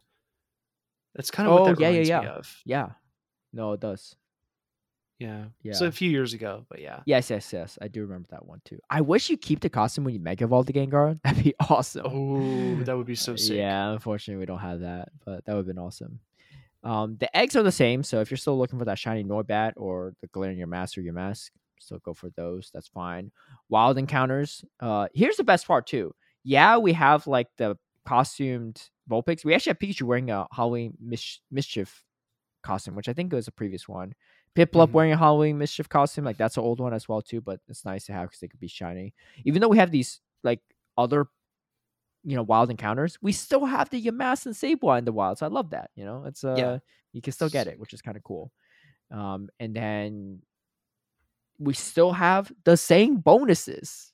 [1.15, 2.31] That's kind of Oh, what that yeah, yeah, reminds me yeah.
[2.31, 2.61] of.
[2.65, 2.89] Yeah,
[3.53, 4.15] no, it does.
[5.19, 5.45] Yeah.
[5.61, 5.73] Yeah.
[5.73, 7.01] So a few years ago, but yeah.
[7.05, 7.77] Yes, yes, yes.
[7.81, 8.79] I do remember that one too.
[8.89, 11.19] I wish you keep the costume when you mega evolve the Gengar.
[11.23, 12.05] That'd be awesome.
[12.07, 13.57] Oh, that would be so sick.
[13.57, 16.19] Yeah, unfortunately we don't have that, but that would have been awesome.
[16.83, 19.73] Um, the eggs are the same, so if you're still looking for that shiny Noibat
[19.77, 21.51] or the Galarian Yamask or Yamask,
[21.83, 22.71] still go for those.
[22.73, 23.31] That's fine.
[23.69, 24.63] Wild encounters.
[24.79, 26.13] Uh, here's the best part too.
[26.43, 29.45] Yeah, we have like the costumed Vulpix.
[29.45, 32.03] We actually have Pikachu wearing a Halloween mis- mischief
[32.63, 34.13] costume, which I think was a previous one.
[34.55, 34.91] Piplup Mhm.
[34.91, 37.41] wearing a Halloween mischief costume, like that's an old one as well too.
[37.41, 39.13] But it's nice to have because they could be shiny.
[39.45, 40.61] Even though we have these like
[40.97, 41.27] other,
[42.23, 45.37] you know, wild encounters, we still have the Yamask and Sableye in the wild.
[45.39, 45.91] So I love that.
[45.95, 46.55] You know, it's uh,
[47.11, 48.51] you can still get it, which is kind of cool.
[49.11, 50.41] Um, and then
[51.59, 54.11] we still have the same bonuses.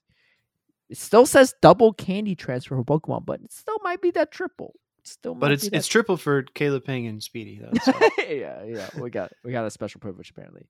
[0.90, 4.74] It still says double candy transfer for Pokemon, but it still might be that triple.
[5.00, 7.78] It still, But it's it's triple for Caleb Peng and Speedy though.
[7.84, 7.94] So.
[8.28, 8.90] yeah, yeah.
[9.00, 10.68] We got we got a special privilege apparently.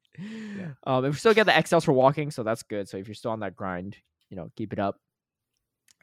[0.84, 2.90] Um, and we still get the XLs for walking, so that's good.
[2.90, 3.96] So if you're still on that grind,
[4.30, 5.00] you know, keep it up.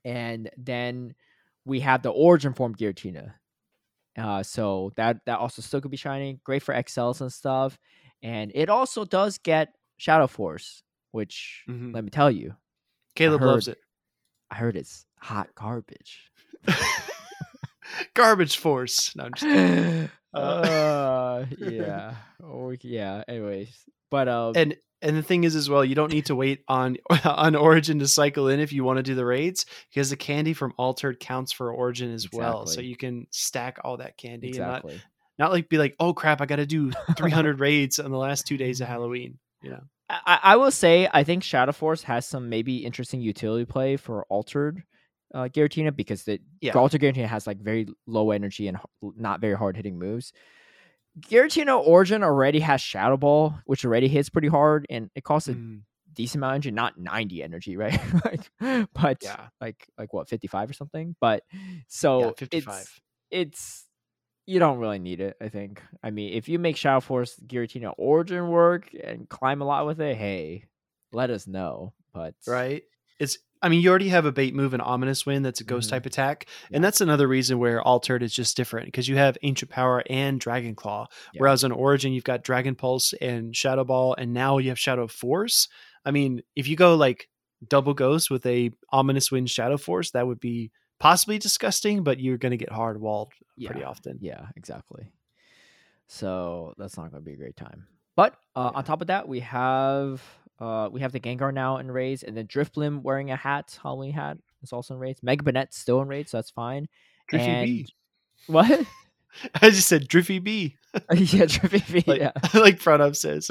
[0.05, 1.15] And then
[1.65, 3.33] we have the origin form Giratina.
[4.17, 6.41] Uh, so that that also still could be shining.
[6.43, 7.79] Great for XLs and stuff.
[8.23, 10.83] And it also does get Shadow Force,
[11.13, 11.95] which Mhm.
[11.95, 12.55] let me tell you,
[13.15, 13.79] Caleb heard- loves it.
[14.51, 16.31] I heard it's hot garbage.
[18.15, 19.15] Garbage Force.
[19.17, 20.11] No, I'm just kidding.
[20.35, 22.15] uh, yeah.
[22.43, 23.23] Oh, yeah.
[23.29, 23.71] Anyways,
[24.11, 26.97] but um, and and the thing is as well you don't need to wait on
[27.25, 30.53] on origin to cycle in if you want to do the raids because the candy
[30.53, 34.59] from altered counts for origin as well so you can stack all that candy and
[34.59, 34.85] not,
[35.39, 38.57] not like be like oh crap i gotta do 300 raids on the last two
[38.57, 39.39] days of halloween
[39.71, 43.97] know I, I will say I think Shadow Force has some maybe interesting utility play
[43.97, 44.85] for altered
[45.35, 46.75] uh, Giratina because the Yeah.
[46.75, 50.33] altered Giratina has like very low energy and not very hard hitting moves.
[51.21, 55.55] Giratina Origin already has Shadow Ball, which already hits pretty hard, and it costs a
[55.55, 55.83] Mm,
[56.13, 57.99] decent amount of energy, not 90 energy, right?
[58.25, 61.17] like, but yeah like like what 55 or something.
[61.21, 61.43] But
[61.89, 63.86] so yeah it's it's
[64.47, 65.37] you don't really need it.
[65.41, 65.83] I think.
[66.03, 70.01] I mean, if you make Shadow Force Giratina Origin work and climb a lot with
[70.01, 70.65] it, hey,
[71.13, 71.93] let us know.
[72.13, 72.83] But right
[73.21, 75.89] it's i mean you already have a bait move and ominous wind that's a ghost
[75.89, 75.93] Mhm.
[75.93, 79.71] type attack and that's another reason where altered is just different because you have ancient
[79.71, 81.41] power and dragon claw Yeah.
[81.41, 85.07] whereas on origin you've got dragon pulse and shadow ball and now you have shadow
[85.07, 85.69] force
[86.05, 87.29] i mean if you go like
[87.67, 92.39] double ghost with a ominous wind shadow force that would be possibly disgusting but you're
[92.39, 93.33] going to get hard walled
[93.65, 95.13] pretty often Yeah, exactly.
[96.09, 97.87] So that's not going to be a great time.
[98.15, 98.79] But uh, Yeah.
[98.79, 100.23] on top of that, we have
[100.59, 104.13] uh, we have the Gengar now in raids, and then Drifblim wearing a hat, Halloween
[104.13, 105.23] hat, is also in raids.
[105.23, 106.89] Mega Banette's still in raids, so that's fine.
[107.29, 107.87] driffy and b
[108.47, 108.87] what?
[109.61, 110.77] i just said driffy b
[111.15, 112.33] yeah, Driffy B, like, yeah.
[112.55, 113.51] like Pranab says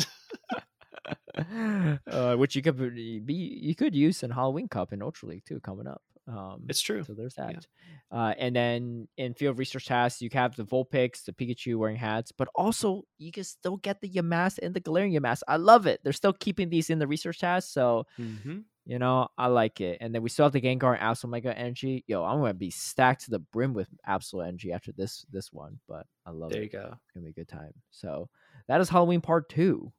[2.08, 5.60] uh, which you could be you could use in Halloween Cup in Ultra League too
[5.60, 6.02] coming up.
[6.28, 7.52] Um, it's true so there's yeah.
[7.52, 7.68] that.
[8.12, 12.32] Uh, and then in field research tasks, you have the Vulpix, the Pikachu wearing hats,
[12.32, 15.42] but also you can still get the Yamask and the Galarian Yamask.
[15.48, 16.00] I love it.
[16.04, 19.98] They're still keeping these in the research tasks, so hmm you know I like it.
[20.02, 22.04] And then we still have the Gengar and Absol Mega Energy.
[22.08, 25.80] Yo, I'm gonna be stacked to the brim with Absol Energy after this this one,
[25.88, 27.74] but I love there it There you go it's gonna be a good time.
[27.92, 28.30] So
[28.68, 29.92] that is Halloween part two.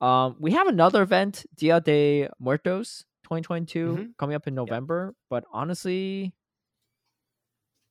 [0.00, 4.16] Um, we have another event, Dia de Muertos 2022, Mhm.
[4.18, 5.14] coming up in November.
[5.28, 6.32] But honestly,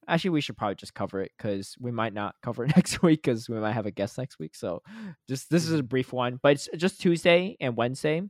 [0.08, 3.22] actually, we should probably just cover it because we might not cover it next week
[3.24, 4.56] because we might have a guest next week.
[4.56, 4.82] So
[5.28, 8.22] just this is a brief one, but it's just Tuesday and Wednesday.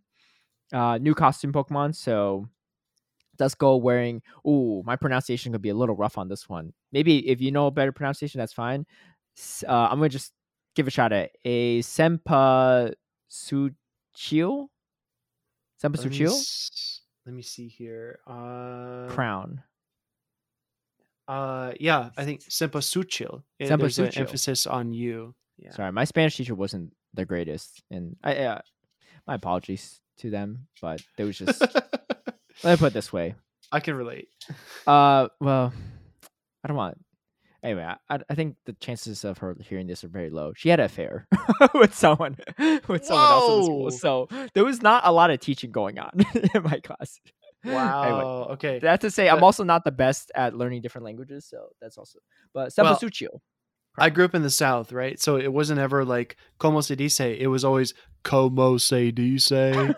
[0.71, 1.95] Uh, new costume Pokemon.
[1.95, 2.47] So
[3.39, 4.21] let's go wearing.
[4.47, 6.73] Ooh, my pronunciation could be a little rough on this one.
[6.91, 8.85] Maybe if you know a better pronunciation, that's fine.
[9.67, 10.31] Uh, I'm gonna just
[10.75, 12.93] give a shot at a Senpa
[13.31, 14.67] Suchio.
[15.81, 18.19] Senpa me, Suchio let me see here.
[18.27, 19.63] Uh, crown.
[21.27, 23.43] Uh, yeah, I think Sempasuchil.
[23.61, 25.35] Sempa There's an emphasis on you.
[25.57, 25.71] Yeah.
[25.71, 28.61] Sorry, my Spanish teacher wasn't the greatest, and I uh,
[29.27, 33.35] my apologies to them, but it was just let me put it this way.
[33.71, 34.27] I can relate.
[34.87, 35.71] Uh, well,
[36.63, 36.97] I don't want.
[37.63, 40.53] Anyway, I- I, think the chances of her hearing this are very low.
[40.55, 41.27] She had an affair
[41.73, 42.37] with someone,
[42.87, 46.11] with someone else in school, so there was not a lot of teaching going on
[46.53, 47.19] in my class.
[47.65, 48.47] Wow.
[48.51, 48.79] okay.
[48.79, 52.19] That's to say, I'm also not the best at learning different languages, so that's also.
[52.53, 52.93] But Well,
[53.97, 55.19] I grew up in the South, right?
[55.19, 57.19] So it wasn't ever like como se dice.
[57.19, 59.51] It was always como se dice.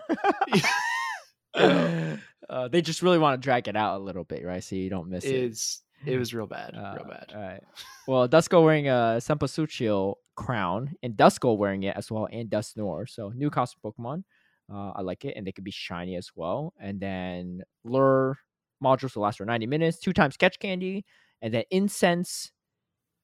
[1.53, 4.63] uh, they just really want to drag it out a little bit, right?
[4.63, 5.35] So you don't miss it.
[5.35, 7.31] it's it was real bad, Uh, real bad.
[7.35, 7.63] All right.
[8.07, 13.09] Well, Dusko wearing a Sempasuchio crown, and Dusko wearing it as well, and Dusknoir.
[13.09, 14.23] So new costume Pokemon.
[14.71, 16.73] Uh, I like it, and they could be shiny as well.
[16.79, 18.37] And then lure
[18.83, 21.05] modules will last for 90 minutes, two times sketch candy,
[21.41, 22.51] and then incense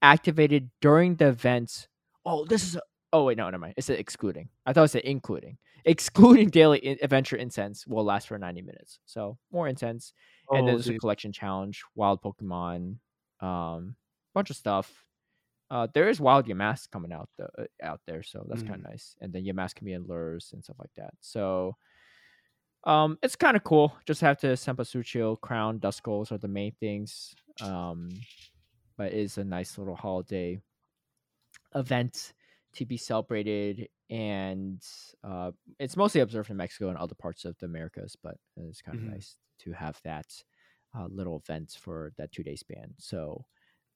[0.02, 1.88] activated during the event.
[2.26, 2.82] Oh, this is a.
[3.14, 3.74] Oh wait, no, never mind.
[3.78, 4.50] It said excluding.
[4.66, 5.58] I thought it said including.
[5.86, 9.00] Excluding daily adventure incense will last for 90 minutes.
[9.06, 10.14] So more incense
[10.54, 12.98] and Oh, then there's a collection challenge, wild Pokemon,
[13.40, 13.96] um,
[14.34, 15.06] bunch of stuff.
[15.72, 18.86] Uh, there is wild Yamask coming out the, uh, out there, so that's kind Mm.
[18.86, 19.18] of nice.
[19.22, 21.14] And then Yamask can be in lures and stuff like that.
[21.22, 21.78] So,
[22.84, 23.98] um, it's kind of cool.
[24.06, 27.36] Just have to Cempasúchil, Crown, Duskulls are the main things.
[27.60, 28.26] Um,
[28.98, 30.62] but it is a nice little holiday
[31.76, 32.34] event
[32.78, 34.84] to be celebrated and
[35.24, 38.98] uh, it's mostly observed in Mexico and other parts of the Americas, but it's kind
[38.98, 39.12] of Mhm.
[39.12, 40.26] nice to have that
[40.98, 42.94] uh, little event for that two day span.
[42.98, 43.46] So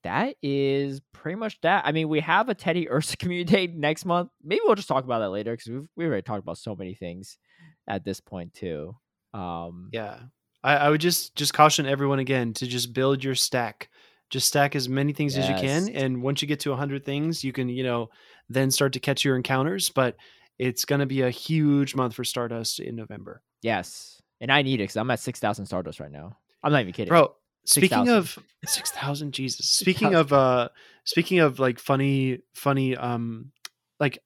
[0.02, 1.86] that is pretty much that.
[1.86, 4.30] I mean, we have a Teddy Ursa community day next month.
[4.42, 6.94] Maybe we'll just talk about that later because we've we already talked about so many
[6.94, 7.38] things
[7.86, 8.96] at this point too.
[9.32, 10.20] Um, Yeah.
[10.64, 13.90] I, I would just just caution everyone again to just build your stack.
[14.32, 17.44] Just stack as many things as you can, and once you get to hundred things,
[17.44, 18.08] you can you know
[18.48, 19.90] then start to catch your encounters.
[19.90, 20.16] But
[20.58, 24.80] it's going to be a huge month for Stardust in November, Yes, and I need
[24.80, 26.38] it because I'm at six thousand Stardust right now.
[26.62, 27.34] I'm not even kidding, bro.
[27.64, 28.14] Speaking 6,000.
[28.14, 29.68] of six thousand, Jesus.
[29.68, 30.70] Speaking of uh,
[31.04, 33.52] speaking of like funny, funny, um,
[34.00, 34.18] like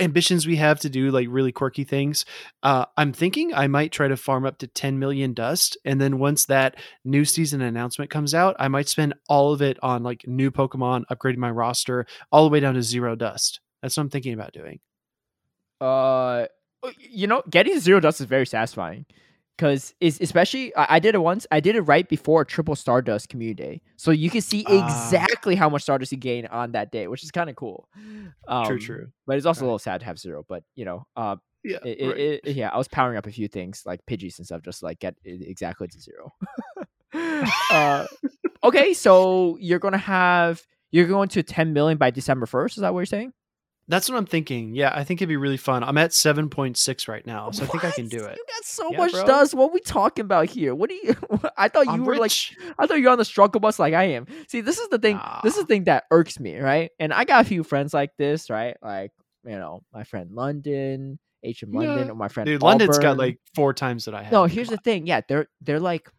[0.00, 2.24] ambitions we have to do like really quirky things.
[2.62, 6.18] Uh, I'm thinking I might try to farm up to 10 million dust, and then
[6.18, 10.26] once that new season announcement comes out, I might spend all of it on like
[10.26, 13.60] new Pokemon, upgrading my roster all the way down to zero dust.
[13.82, 14.80] That's what I'm thinking about doing.
[15.80, 16.46] Uh,
[16.98, 19.06] you know, getting zero dust is very satisfying
[19.58, 21.46] because is especially I, did it once.
[21.50, 24.84] I did it right before Triple Stardust Community Day, so you can see Ah.
[24.86, 27.88] exactly how much Stardust you gain on that day, which is kind of cool.
[28.46, 29.06] Um, true, true.
[29.26, 30.44] But it's also a little sad to have zero.
[30.48, 33.48] But you know, uh, Yeah, it, it, it- yeah, I was powering up a few
[33.48, 36.32] things like Pidgeys and stuff, just like get it exactly to zero.
[37.70, 38.06] uh,
[38.64, 42.70] okay, so you're gonna have you're going to 10 million by December 1st.
[42.70, 43.32] Is that what you're saying?
[43.88, 44.74] That's what I'm thinking.
[44.74, 45.82] Yeah, I think it'd be really fun.
[45.82, 48.36] I'm at 7.6 right now, so I think I can do it.
[48.36, 49.24] You got so Yeah, much bro.
[49.26, 49.54] dust.
[49.54, 50.74] What we talking about here?
[50.74, 51.16] What do you?
[51.56, 52.32] I thought you I'm were like.
[52.78, 54.26] I thought you're on the struggle bus like I am.
[54.48, 55.18] See, this is the thing.
[55.42, 56.90] This is the thing that irks me, right?
[57.00, 58.76] And I got a few friends like this, right?
[58.82, 59.10] Like
[59.44, 62.12] you know, my friend London, H M London, Yeah.
[62.12, 62.46] or my friend.
[62.46, 64.32] Dude, London's got like four times that I have.
[64.32, 65.06] No, here's the thing.
[65.06, 66.10] Yeah, they're they're like.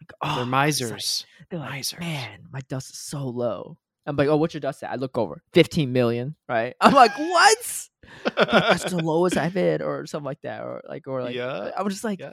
[0.00, 1.26] like, They're "Oh," it's like- misers.
[1.48, 2.00] They're like, Misers.
[2.00, 3.78] man, my dust is so low.
[4.06, 4.90] I'm like, oh, what's your dust at?
[4.92, 6.74] I look over, 15 million, right?
[6.80, 7.88] I'm like, what?
[8.36, 11.82] That's the lowest I've hit, or something like that, or like, or like, Yeah, I
[11.82, 12.32] was just like, yeah.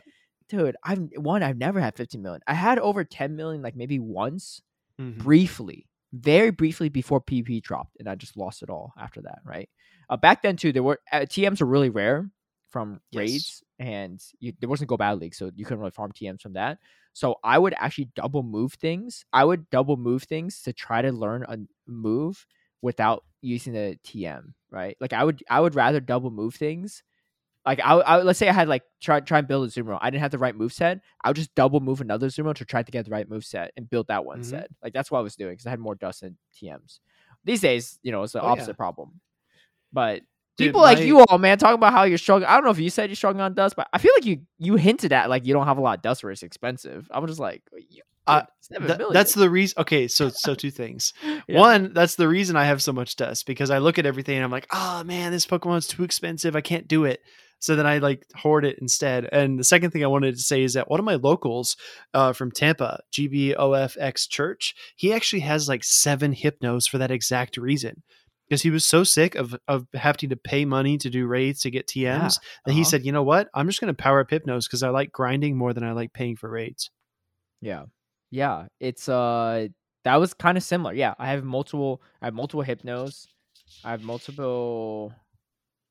[0.49, 2.41] dude, I've one, I've never had 15 million.
[2.47, 4.61] I had over 10 million, like maybe once,
[4.99, 5.17] Mhm.
[5.17, 9.67] briefly, very briefly before PvP dropped, and I just lost it all after that, right?
[10.09, 12.29] Uh, back then too, there were uh, TMs were really rare
[12.69, 13.19] from Yes.
[13.19, 16.53] raids, and you, there wasn't go battle league, so you couldn't really farm TMs from
[16.53, 16.77] that.
[17.13, 19.25] So I would actually double move things.
[19.33, 21.57] I would double move things to try to learn a
[21.87, 22.45] move
[22.81, 24.97] without using the TM, right?
[24.99, 27.03] Like I would I would rather double move things.
[27.65, 29.97] Like I, I let's say I had like try try and build a Zumo.
[30.01, 30.99] I didn't have the right move set.
[31.23, 33.71] I would just double move another Zumo to try to get the right move set
[33.77, 34.49] and build that one Mhm.
[34.49, 34.67] set.
[34.83, 36.99] Like that's what I was doing because I had more dust than TMs.
[37.45, 38.51] These days, you know, it's the Oh, yeah.
[38.51, 39.21] opposite problem.
[39.93, 40.23] But
[40.57, 42.49] Dude, people like you all, man, talking about how you're struggling.
[42.49, 44.41] I don't know if you said you're struggling on dust, but I feel like you
[44.59, 47.07] you hinted at like you don't have a lot of dust where it's expensive.
[47.11, 49.75] I'm just like, you, Uh, That- that's the reason.
[49.81, 51.13] Okay, so so two things.
[51.47, 51.59] Yeah.
[51.59, 54.45] One, that's the reason I have so much dust because I look at everything and
[54.45, 56.55] I'm like, oh man, this Pokemon's too expensive.
[56.55, 57.19] I can't do it.
[57.59, 59.27] So then I like hoard it instead.
[59.31, 61.75] And the second thing I wanted to say is that one of my locals
[62.13, 68.03] uh, from Tampa, GBOFX Church, he actually has like seven hypnos for that exact reason.
[68.49, 71.71] Because he was so sick of of having to pay money to do raids to
[71.71, 72.29] get TMs Yeah,
[72.65, 72.89] that he uh-huh.
[72.89, 73.49] said, you know what?
[73.53, 76.13] I'm just going to power up hypnos because I like grinding more than I like
[76.13, 76.91] paying for raids.
[77.61, 77.85] Yeah.
[78.31, 78.67] Yeah.
[78.79, 79.67] It's uh
[80.03, 80.93] that was kind of similar.
[80.93, 81.13] Yeah.
[81.17, 83.27] I have multiple I have multiple hypnos.
[83.83, 85.13] I have multiple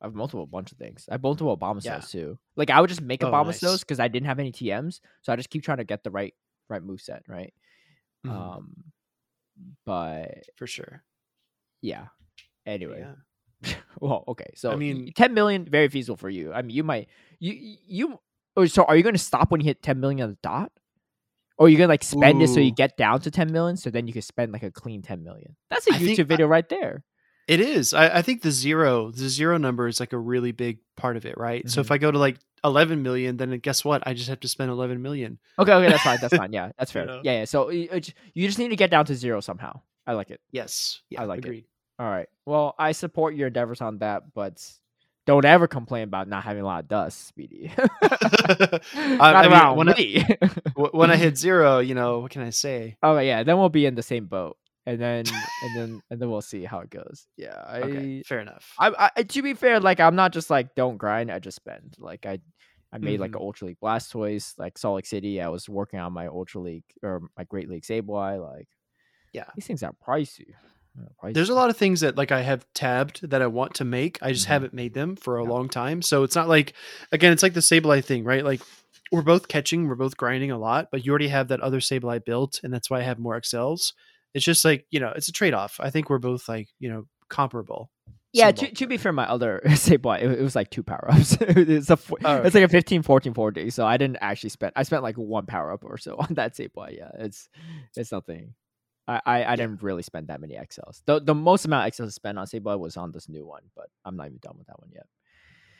[0.00, 1.06] I have multiple bunch of things.
[1.08, 1.94] I have multiple Obama Yeah.
[1.94, 2.38] cells too.
[2.56, 3.60] Like I would just make Oh, Obama nice.
[3.60, 5.00] cells because I didn't have any TMs.
[5.22, 6.34] So I just keep trying to get the right
[6.68, 7.52] right move set, right?
[8.24, 8.92] Mhm, Um
[9.84, 11.02] but for sure.
[11.80, 12.08] yeah.
[12.66, 13.04] Anyway.
[13.64, 13.74] Yeah.
[14.00, 14.50] well, okay.
[14.54, 16.52] So I mean- mean 10 million very feasible for you.
[16.52, 17.08] I mean you might
[17.38, 18.18] you you
[18.56, 20.70] Oh, so are you going to stop when you hit 10 million on the dot?
[21.56, 23.88] Or you going to like spend it so you get down to 10 million so
[23.88, 25.56] then you can spend like a clean 10 million?
[25.70, 27.02] That's a I YouTube video right there.
[27.48, 27.94] It is.
[27.94, 31.24] I, I think the zero, the zero number is like a really big part of
[31.24, 31.68] it, right?
[31.68, 31.84] So Mhm.
[31.84, 34.02] if I go to like 11 million, then guess what?
[34.06, 35.38] I just have to spend 11 million.
[35.58, 36.18] Okay, okay, that's fine.
[36.20, 36.52] That's fine.
[36.52, 37.06] Yeah, that's You fair.
[37.06, 37.20] know?
[37.24, 37.44] Yeah, yeah.
[37.46, 37.88] So you,
[38.34, 39.80] you just need to get down to zero somehow.
[40.06, 40.40] I like it.
[40.50, 41.00] Yes.
[41.10, 41.64] Yeah, I like it.
[42.02, 42.28] All right.
[42.46, 44.60] Well, I support your endeavors on that, but
[45.24, 47.70] don't ever complain about not having a lot of dust, Speedy.
[48.02, 48.80] I,
[49.18, 50.24] not I mean, around when I, me.
[50.74, 52.96] w- when I hit zero, you know, what can I say?
[53.04, 56.28] oh yeah, then we'll be in the same boat, and then and then and then
[56.28, 57.28] we'll see how it goes.
[57.36, 58.72] Yeah, I, Okay, fair enough.
[58.80, 61.94] I, I to be fair, like I'm not just like don't grind, I just spend.
[62.00, 62.40] Like I
[62.92, 63.36] I made like Mhm.
[63.36, 65.40] an Ultra League Blastoise, like Salt Lake City.
[65.40, 68.42] I was working on my Ultra League or my Great League Sableye.
[68.42, 68.68] Like
[69.32, 69.44] Yeah.
[69.54, 70.54] these things are pricey.
[71.32, 74.18] There's a lot of things that like I have tabbed that I want to make.
[74.22, 74.48] I just Mhm.
[74.48, 75.50] haven't made them for a Yeah.
[75.50, 76.02] long time.
[76.02, 76.74] So it's not like
[77.12, 78.44] again, it's like the Sableye thing, right?
[78.44, 78.60] Like
[79.10, 82.24] we're both catching, we're both grinding a lot, but you already have that other Sableye
[82.24, 83.92] built, and that's why I have more XLs.
[84.34, 85.78] It's just like, you know, it's a trade off.
[85.80, 87.90] I think we're both like, you know, comparable.
[88.34, 91.36] Yeah, to, to be fair, my other Sableye, it, it was like two power ups.
[91.40, 93.68] it's a four, Oh, it's like a 15, 14, 40.
[93.68, 94.72] So I didn't actually spend.
[94.74, 96.96] I spent like one power up or so on that Sableye.
[96.96, 97.48] Yeah, it's
[97.94, 98.54] it's nothing.
[99.12, 101.02] I I, I didn't really spend that many XLs.
[101.06, 103.62] The the most amount of XLs to spend on Sableye was on this new one,
[103.76, 105.06] but I'm not even done with that one yet.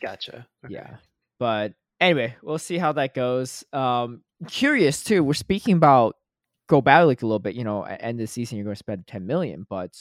[0.02, 0.46] Gotcha.
[0.64, 0.74] Okay.
[0.74, 0.96] Yeah,
[1.38, 3.64] but anyway, we'll see how that goes.
[3.72, 5.22] Um, curious too.
[5.22, 6.16] We're speaking about
[6.68, 7.54] go battle league a little bit.
[7.54, 9.96] You know, at end of the season, you're going to spend 10 million, but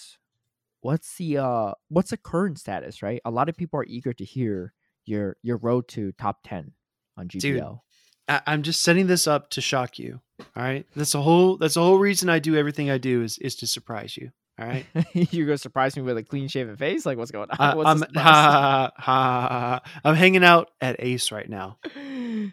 [0.82, 3.02] what's the uh what's the current status?
[3.02, 4.74] Right, a lot of people are eager to hear
[5.06, 6.72] your your road to top 10
[7.18, 7.80] on GBL.
[8.28, 10.22] I, I'm just setting this up to shock you.
[10.56, 10.86] All right.
[10.96, 13.68] That's the whole that's the whole reason I do everything I do is is to
[13.68, 14.32] surprise you.
[14.60, 14.86] All right.
[15.14, 17.06] you're to surprise me with a clean shaven face.
[17.06, 17.58] Like, what's going on?
[17.60, 19.82] I, What's I'm ha, ha, ha.
[20.04, 21.78] I'm hanging out at Ace right now.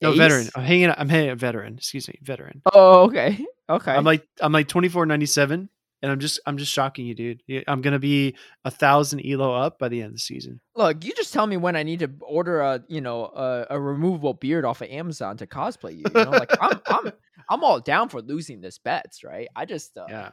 [0.00, 0.42] No veteran.
[0.42, 0.50] Ace?
[0.54, 1.74] I'm hanging out I'm hanging at veteran.
[1.74, 2.62] Excuse me, veteran.
[2.72, 3.90] Oh, okay, okay.
[3.90, 5.68] I'm like I'm like 24.97
[6.02, 7.42] and I'm just I'm just shocking you, dude.
[7.66, 10.60] I'm going to be a 1000 elo up by the end of the season.
[10.76, 13.80] Look, you just tell me when I need to order a you know a, a
[13.80, 16.04] removable beard off of Amazon to cosplay you.
[16.14, 17.12] You know, like I'm I'm
[17.50, 19.48] I'm all down for losing this bets, right?
[19.56, 20.30] I just uh, Yeah.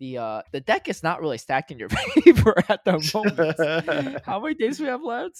[0.00, 1.88] the uh the deck is not really stacked in your
[2.24, 4.22] favor at the moment.
[4.26, 5.38] How many days we have left?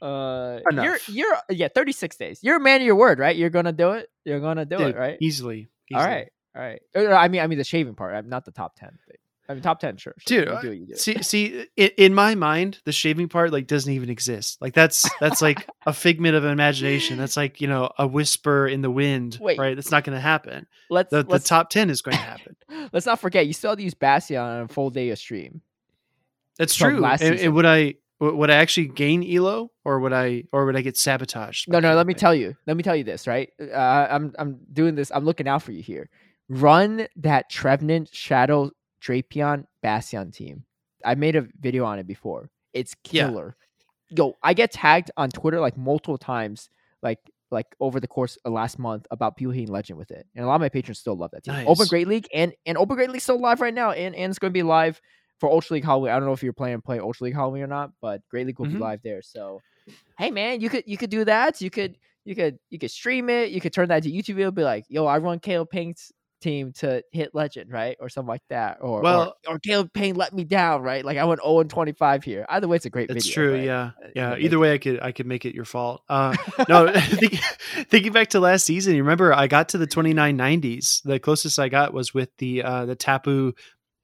[0.00, 2.40] Uh, you're you're yeah, 36 days.
[2.42, 3.36] You're a man of your word, right?
[3.36, 4.08] You're gonna do it.
[4.24, 5.16] You're gonna do Dude, it, right?
[5.20, 5.68] Easily.
[5.94, 6.12] All easily.
[6.14, 6.80] right, all right.
[6.94, 8.14] I mean, I mean the shaving part.
[8.14, 8.88] I'm not the top 10.
[8.88, 9.16] Thing.
[9.48, 10.14] I mean top 10, sure.
[10.18, 10.44] sure.
[10.44, 10.94] Dude, do you do.
[10.94, 14.60] See, see, in, my mind, the shaving part like doesn't even exist.
[14.60, 17.18] Like that's that's like a figment of imagination.
[17.18, 19.58] That's like you know a whisper in the wind, Wait.
[19.58, 19.74] right?
[19.74, 20.66] That's not going to happen.
[20.90, 22.56] let's The, the let's top ten is going to happen.
[22.92, 25.60] let's not forget you still have to use Bastion on a full day of stream.
[26.58, 27.04] That's true.
[27.04, 30.82] And, and would I would I actually gain elo or would I or would I
[30.82, 31.68] get sabotaged?
[31.68, 31.96] No, no.
[31.96, 32.56] Let me tell you.
[32.66, 33.50] Let me tell you this, right?
[33.60, 35.10] Uh, I'm I'm doing this.
[35.12, 36.08] I'm looking out for you here.
[36.48, 38.70] Run that Trevenant Shadow
[39.02, 40.64] Drapion Bastion team.
[41.04, 42.50] I made a video on it before.
[42.72, 43.28] It's Yeah.
[43.28, 43.56] killer.
[44.10, 46.68] Yo, I get tagged on Twitter like multiple times,
[47.02, 47.18] like
[47.50, 50.48] like over the course of last month about people hitting legend with it, and a
[50.48, 51.54] lot of my patrons still love that team.
[51.66, 54.38] Open Great League and and Open Great League still live right now, and and it's
[54.38, 55.00] going to be live
[55.38, 56.12] for Ultra League Halloween.
[56.12, 58.46] I don't know if you're planning to play Ultra League Halloween or not, but Great
[58.46, 58.72] League will Mhm.
[58.72, 59.20] be live there.
[59.22, 59.60] So,
[60.18, 61.60] hey man, you could you could do that.
[61.60, 63.50] You could you could you could stream it.
[63.50, 64.50] You could turn that to YouTube video.
[64.50, 66.10] Be like, yo, I run Caleb Peng's
[66.42, 68.78] team to hit legend, right, or something like that.
[68.80, 71.04] Or Well- or, or Caleb Peng let me down, right?
[71.04, 72.44] Like I went 0 and 25 here.
[72.48, 73.34] Either way, it's a great It's video.
[73.34, 73.54] true.
[73.54, 73.64] right?
[73.64, 73.90] Yeah.
[74.04, 74.36] Uh, Yeah.
[74.36, 76.02] Either way, I could I could make it your fault.
[76.08, 76.34] Uh,
[76.68, 77.38] no, think,
[77.88, 81.02] thinking back to last season, you remember I got to the 2990s.
[81.04, 83.52] The closest I got was with the uh, the Tapu,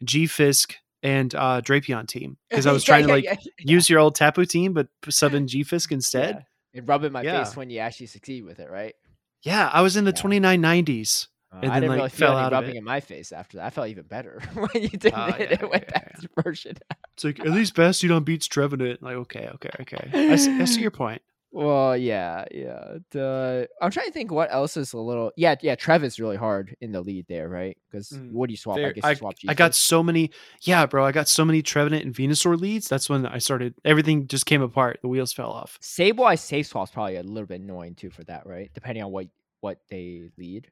[0.05, 3.51] G Fisk, and uh, Drapion team because I was Yeah, trying to yeah, like yeah,
[3.59, 5.95] use your old Tapu team, but sub in G Fisk yeah.
[5.97, 6.45] instead.
[6.75, 7.45] And rub in my Yeah.
[7.45, 8.95] face when you actually succeed with it, right?
[9.43, 10.23] Yeah, I was in the Yeah.
[10.23, 11.29] 2990s.
[11.53, 12.79] Uh, And I then, didn't like, really feel fell out rubbing it.
[12.79, 13.67] in my face after that.
[13.67, 15.51] I felt even better when you did Oh, it.
[15.51, 16.77] yeah, it went yeah, back to version.
[17.15, 19.03] It's like at least Bastion beats Trevenant.
[19.03, 20.29] Like okay, okay, okay.
[20.33, 21.21] I see, I see your point.
[21.51, 22.99] Well, yeah, yeah.
[23.11, 25.33] The, I'm trying to think what else is a little.
[25.35, 25.75] Yeah, yeah.
[25.75, 27.77] Trev is really hard in the lead there, right?
[27.91, 28.79] Because Mm, what do you swap?
[28.79, 29.35] I guess I, you swap.
[29.49, 30.31] I got so many.
[30.61, 31.05] Yeah, bro.
[31.07, 32.87] I got so many Trevenant and Venusaur leads.
[32.87, 33.75] That's when I started.
[33.85, 35.01] Everything just came apart.
[35.03, 35.79] The wheels fell off.
[35.83, 38.71] Sableye safe swap's probably a little bit annoying too for that, right?
[38.75, 39.27] Depending on what
[39.61, 40.71] what they lead.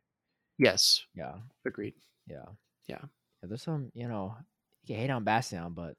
[0.58, 1.34] Yes, Yeah,
[1.64, 1.94] agreed.
[2.28, 2.44] yeah,
[2.86, 2.98] Yeah.
[3.42, 4.34] yeah there's some, you know,
[4.84, 5.94] you can hate on Bastion, but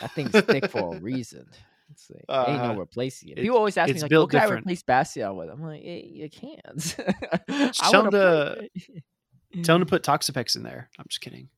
[0.00, 1.46] that thing's thick for a reason.
[1.90, 3.36] It's like, ain't Uh, no replacing it.
[3.38, 6.28] People always ask me like, "What can I replace Bastion with?" I'm like, eh, "You
[6.28, 6.96] can't."
[7.74, 8.72] Tell him it.
[9.64, 10.90] Tell him to put Toxapex in there.
[10.98, 11.48] I'm just kidding.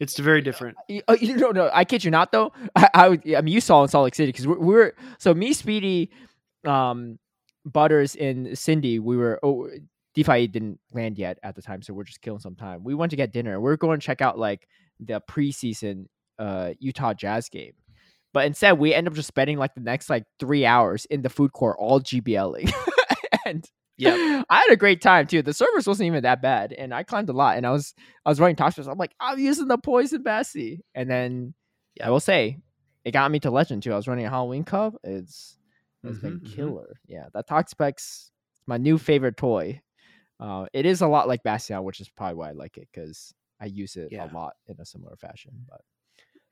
[0.00, 0.76] It's very different.
[1.08, 2.52] Oh, you know, no, I kid you not though.
[2.74, 3.06] I, I,
[3.36, 6.10] I mean, you saw in Salt Lake City because we, we were so me, Speedy,
[6.66, 7.18] um,
[7.64, 9.70] Butters and Cindy, we were oh
[10.16, 12.82] DeFi didn't land yet at the time, so we're just killing some time.
[12.82, 13.60] We went to get dinner.
[13.60, 14.66] We are going to check out like
[14.98, 16.06] the preseason
[16.38, 17.74] uh Utah Jazz game.
[18.32, 21.28] But instead we end up just spending like the next like three hours in the
[21.28, 22.72] food court all GBLing.
[23.46, 23.64] and
[23.98, 25.42] yeah, I had a great time too.
[25.42, 27.58] The service wasn't even that bad, and I climbed a lot.
[27.58, 27.94] And I was
[28.24, 30.82] I was running talk I'm like, I'm using the poison Bessie.
[30.94, 31.54] And then
[31.94, 32.08] yeah.
[32.08, 32.58] I will say,
[33.04, 33.92] it got me to legend too.
[33.92, 34.94] I was running a Halloween Cup.
[35.04, 35.58] It's
[36.02, 36.54] it's mm-hmm, been mm-hmm.
[36.54, 36.96] killer.
[37.08, 37.12] Mm-hmm.
[37.12, 38.30] Yeah, that Toxapex
[38.66, 39.80] my new favorite toy.
[40.38, 43.32] Uh, it is a lot like Bastion, which is probably why I like it because
[43.60, 44.30] I use it yeah.
[44.30, 45.52] a lot in a similar fashion.
[45.68, 45.80] But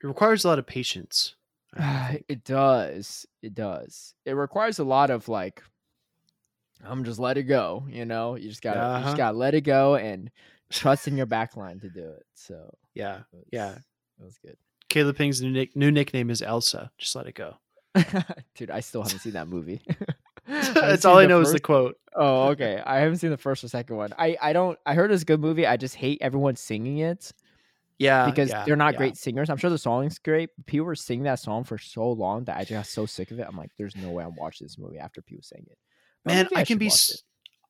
[0.01, 1.35] it requires a lot of patience.
[1.77, 3.25] it does.
[3.41, 4.13] It does.
[4.25, 5.61] It requires a lot of like,
[6.83, 7.85] I'm just let it go.
[7.89, 8.97] You know, you just gotta, uh-huh.
[8.97, 9.17] you just uh-huh.
[9.17, 10.31] gotta let it go and
[10.71, 12.25] trust in your backline to do it.
[12.33, 14.57] So yeah, it was, yeah, it was good.
[14.89, 16.91] Caleb Peng's new, nick- new nickname is Elsa.
[16.97, 17.55] Just let it go.
[18.55, 19.81] Dude, I still haven't seen that movie.
[20.73, 21.49] That's all I know first...
[21.49, 21.97] is the quote.
[22.17, 22.81] Oh, okay.
[22.85, 24.13] I haven't seen the first or second one.
[24.17, 24.79] I I don't.
[24.85, 25.67] I heard it's a good movie.
[25.67, 27.33] I just hate everyone singing it.
[27.97, 28.99] Yeah, because yeah, they're not yeah.
[28.99, 29.49] great singers.
[29.49, 30.49] I'm sure the song's great.
[30.65, 33.39] People were singing that song for so long that I just got so sick of
[33.39, 33.45] it.
[33.45, 35.77] I'm like, there's no way I'm watching this movie after people sing it.
[36.23, 36.89] But Man, I, I can be,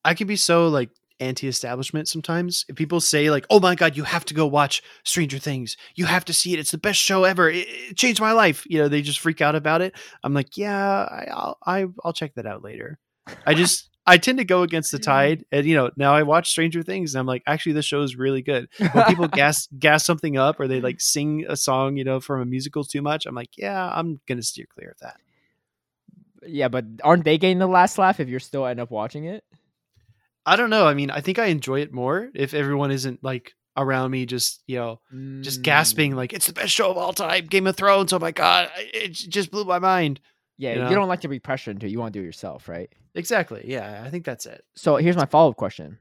[0.04, 0.90] I can be so like
[1.20, 2.64] anti-establishment sometimes.
[2.68, 5.76] If people say like, "Oh my god, you have to go watch Stranger Things.
[5.94, 6.58] You have to see it.
[6.58, 7.50] It's the best show ever.
[7.50, 9.94] It, it changed my life." You know, they just freak out about it.
[10.22, 12.98] I'm like, "Yeah, I, I'll I, I'll check that out later."
[13.46, 16.50] I just I tend to go against the tide, and you know now I watch
[16.50, 18.68] Stranger Things, and I'm like, actually, this show is really good.
[18.92, 22.40] When people gas gas something up, or they like sing a song, you know, from
[22.40, 25.20] a musical too much, I'm like, yeah, I'm gonna steer clear of that.
[26.46, 29.42] Yeah, but aren't they getting the last laugh if you're still end up watching it?
[30.46, 30.86] I don't know.
[30.86, 34.62] I mean, I think I enjoy it more if everyone isn't like around me just
[34.66, 35.42] you know mm.
[35.42, 36.16] just gasping mm.
[36.16, 39.12] like it's the best show of all time game of thrones oh my god it
[39.12, 40.18] just blew my mind
[40.56, 40.88] yeah you, know?
[40.88, 42.88] you don't like to be pressured into it you want to do it yourself right
[43.16, 43.62] Exactly.
[43.64, 44.62] Yeah, I think that's it.
[44.76, 45.98] So here's my follow up question: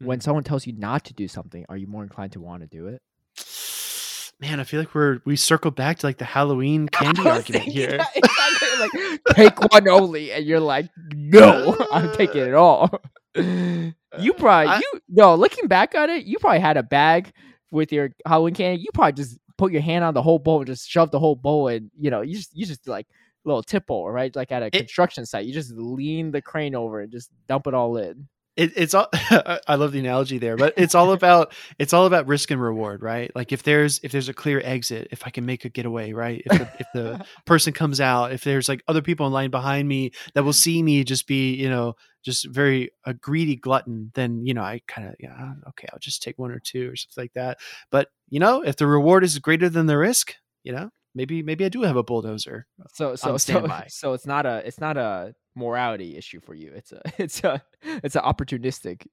[0.00, 0.24] When mm-hmm.
[0.24, 2.88] someone tells you not to do something, are you more inclined to want to do
[2.88, 3.00] it?
[4.40, 8.00] Man, I feel like we're we circle back to like the Halloween candy argument here.
[8.14, 8.78] exactly.
[8.80, 12.90] like take one only, and you're like, no, I'm taking it all.
[14.18, 15.34] you uh, probably I, you no.
[15.34, 17.32] Looking back on it, you probably had a bag
[17.70, 18.82] with your Halloween candy.
[18.82, 21.36] You probably just put your hand on the whole bowl and just shove the whole
[21.36, 23.06] bowl, and you know, you just you just like
[23.44, 24.34] little tipple, right?
[24.34, 27.66] Like at a it, construction site, you just lean the crane over and just dump
[27.66, 28.28] it all in.
[28.56, 29.08] It, it's all.
[29.12, 33.02] I love the analogy there, but it's all about it's all about risk and reward,
[33.02, 33.30] right?
[33.34, 36.42] Like if there's if there's a clear exit, if I can make a getaway, right?
[36.46, 39.86] If the, if the person comes out, if there's like other people in line behind
[39.86, 44.44] me that will see me just be, you know, just very a greedy glutton, then
[44.44, 47.24] you know I kind of yeah, okay, I'll just take one or two or something
[47.24, 47.58] like that.
[47.90, 50.34] But you know, if the reward is greater than the risk,
[50.64, 52.66] you know, maybe maybe I do have a bulldozer.
[52.94, 56.72] So so so so it's not a it's not a morality issue for you.
[56.74, 59.06] It's a it's a it's an opportunistic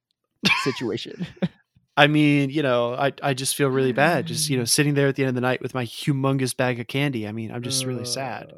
[0.62, 1.26] situation.
[1.96, 4.68] I mean, you know, I I just feel really bad just, you know, mm.
[4.68, 7.26] sitting there at the end of the night with my humongous bag of candy.
[7.26, 8.52] I mean, I'm just really sad.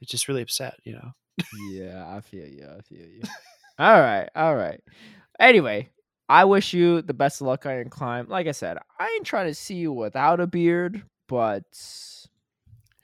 [0.00, 1.12] It's just really upset, you know.
[1.70, 2.66] yeah, I feel you.
[2.66, 3.22] I feel you.
[3.78, 4.28] all right.
[4.36, 4.82] All right.
[5.40, 5.88] Anyway,
[6.28, 8.28] I wish you the best of luck on your climb.
[8.28, 11.64] Like I said, I ain't trying to see you without a beard, but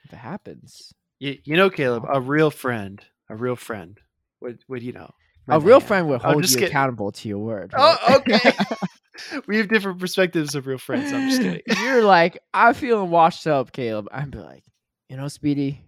[0.04, 0.92] if it happens.
[1.18, 3.98] You, you know, Caleb, a real friend, a real friend
[4.40, 5.10] would would you know?
[5.48, 5.62] A man.
[5.62, 6.68] real friend would hold you kidding.
[6.68, 7.72] accountable to your word.
[7.76, 7.98] Oh, right?
[8.08, 8.52] Oh, okay.
[9.46, 11.12] we have different perspectives of real friends.
[11.12, 11.62] I'm just kidding.
[11.82, 14.08] You're like, I'm feeling washed up, Caleb.
[14.12, 14.64] I'd be like,
[15.08, 15.84] you know, Speedy,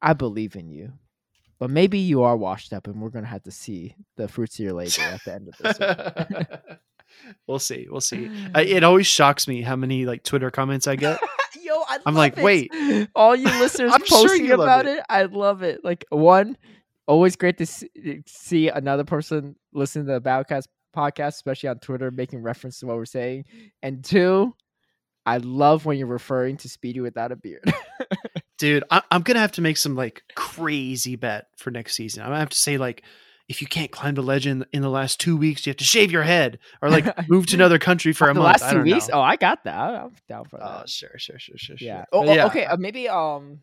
[0.00, 0.92] I believe in you.
[1.58, 4.64] But maybe you are washed up, and we're gonna have to see the fruits of
[4.64, 6.78] your labor at the end of this.
[7.46, 7.86] we'll see.
[7.90, 8.30] We'll see.
[8.54, 11.20] I, it always shocks me how many like Twitter comments I get
[11.62, 12.44] Yo, I am like, it.
[12.44, 12.72] wait,
[13.14, 14.98] all you listeners I'm posting sure about it.
[14.98, 15.04] it.
[15.08, 15.84] I love it.
[15.84, 16.56] Like one,
[17.10, 22.10] always great to see, see another person listen to the Battlecast podcast, especially on Twitter,
[22.12, 23.46] making reference to what we're saying.
[23.82, 24.54] And two,
[25.26, 27.64] I love when you're referring to Speedy without a beard.
[28.58, 32.22] Dude, I- am gonna have to make some like crazy bet for next season.
[32.22, 33.02] I'm gonna have to say like
[33.48, 36.12] if you can't climb the legend in the last two weeks, you have to shave
[36.12, 38.60] your head or like move to another country for a the month.
[38.62, 39.08] Last two weeks?
[39.08, 39.16] Know.
[39.16, 39.76] Oh, I got that.
[39.76, 40.64] I'm down for that.
[40.64, 42.04] Oh, sure, sure, sure, sure, yeah.
[42.12, 42.46] Oh, oh, yeah.
[42.46, 42.64] Okay.
[42.64, 43.62] Uh, maybe um.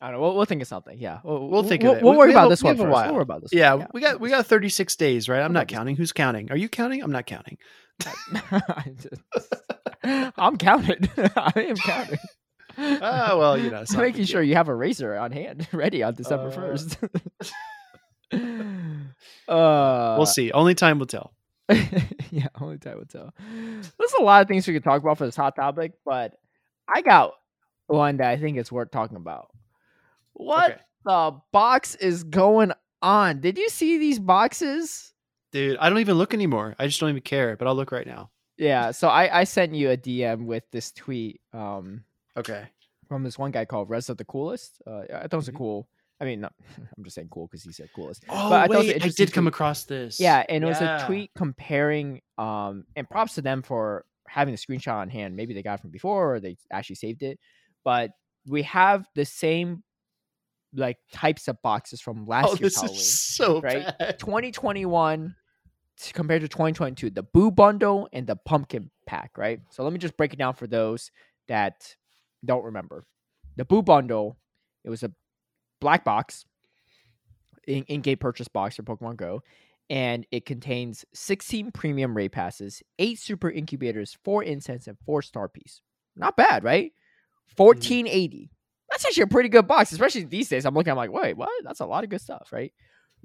[0.00, 0.20] I don't know.
[0.22, 0.98] We'll, we'll think of something.
[0.98, 2.04] Yeah, we'll, we'll think we'll, of it.
[2.04, 2.88] We'll, we, worry about this one first.
[2.88, 3.52] We'll worry about this.
[3.52, 5.40] Yeah, yeah, we got we got 36 days, right?
[5.40, 5.96] I'm not counting.
[5.96, 6.50] Who's counting?
[6.50, 7.02] Are you counting?
[7.02, 7.58] I'm not counting.
[10.04, 11.10] I'm counted.
[11.36, 12.18] I am counting.
[12.76, 16.48] Ah, well, you know, making sure you have a razor on hand, ready on December
[16.48, 16.98] uh, first.
[19.46, 20.50] Uh, we'll see.
[20.52, 21.34] Only time will tell.
[22.30, 23.32] yeah, only time will tell.
[23.98, 26.34] There's a lot of things we could talk about for this hot topic, but
[26.88, 27.32] I got
[27.86, 29.48] one that I think is worth talking about.
[30.34, 30.80] What okay.
[31.04, 33.40] the box is going on.
[33.40, 35.12] Did you see these boxes?
[35.52, 36.74] Dude, I don't even look anymore.
[36.78, 38.30] I just don't even care, but I'll look right now.
[38.56, 42.04] Yeah, so I, I sent you a DM with this tweet um
[42.36, 42.64] Okay.
[43.08, 44.80] from this one guy called Reza the Coolest.
[44.86, 45.56] Uh, I thought it was a Mhm.
[45.58, 45.88] cool.
[46.20, 46.48] I mean, no,
[46.96, 48.24] I'm just saying cool because he said coolest.
[48.28, 50.18] Oh, But I thought it was an wait, I did come across this.
[50.20, 54.58] Yeah, and it was a tweet comparing um and props to them for having the
[54.58, 55.36] screenshot on hand.
[55.36, 57.38] Maybe they got it from before or they actually saved it.
[57.84, 58.10] But
[58.46, 59.82] we have the same
[60.74, 62.98] like types of boxes from last Oh, year's Halloween.
[63.00, 63.98] so right?
[63.98, 64.18] bad.
[64.18, 65.34] 2021
[66.12, 69.60] compared to 2022, the Boo Bundle and the Pumpkin Pack, right?
[69.70, 71.10] So let me just break it down for those
[71.48, 71.94] that
[72.44, 73.04] don't remember.
[73.56, 74.36] The Boo Bundle,
[74.84, 75.12] it was a
[75.80, 76.44] black box,
[77.68, 79.42] in- in-game purchase box for Pokemon Go,
[79.88, 85.48] and it contains 16 premium raid passes, eight super incubators, four incense, and four star
[85.48, 85.80] piece.
[86.16, 86.90] Not bad, right?
[86.90, 87.56] Mm.
[87.58, 88.50] 1480.
[88.94, 90.64] That's actually a pretty good box, especially these days.
[90.64, 91.50] I'm looking, I'm like, wait, what?
[91.64, 92.72] That's a lot of good stuff, right?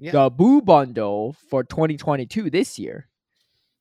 [0.00, 0.10] Yeah.
[0.10, 3.06] The Boo Bundle for 2022 this year.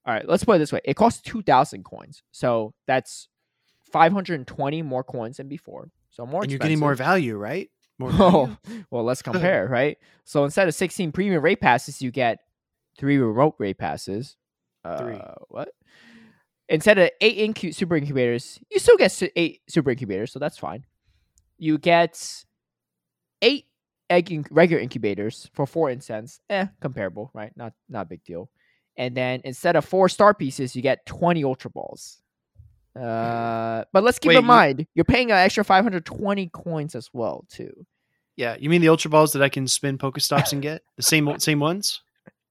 [0.06, 0.82] All right, let's put it this way.
[0.86, 2.22] It costs 2,000 coins.
[2.32, 3.28] So that's
[3.92, 5.90] 520 more coins than before.
[6.12, 7.70] So more and you're getting more value, right?
[7.98, 8.56] More value.
[8.68, 9.98] Oh, well, let's compare, right?
[10.26, 12.38] So instead of 16 premium rate passes, you get
[13.00, 14.36] three remote rate passes.
[14.98, 15.16] Three.
[15.16, 15.70] Uh, what?
[16.68, 20.58] Instead of eight incu- super incubators, you still get su- eight super incubators, so that's
[20.58, 20.86] fine.
[21.60, 22.44] You get
[23.42, 23.66] eight
[24.10, 26.40] egg inc- regular incubators for four incense.
[26.50, 27.52] Eh, comparable, right?
[27.56, 28.50] Not not a big deal.
[28.98, 32.22] And then instead of four star pieces, you get 20 ultra balls.
[33.00, 37.10] Uh, but let's keep Wait, in you- mind you're paying an extra 520 coins as
[37.14, 37.86] well too.
[38.36, 41.38] Yeah, you mean the Ultra Balls that I can spin Pokestops and get the same
[41.40, 42.02] same ones?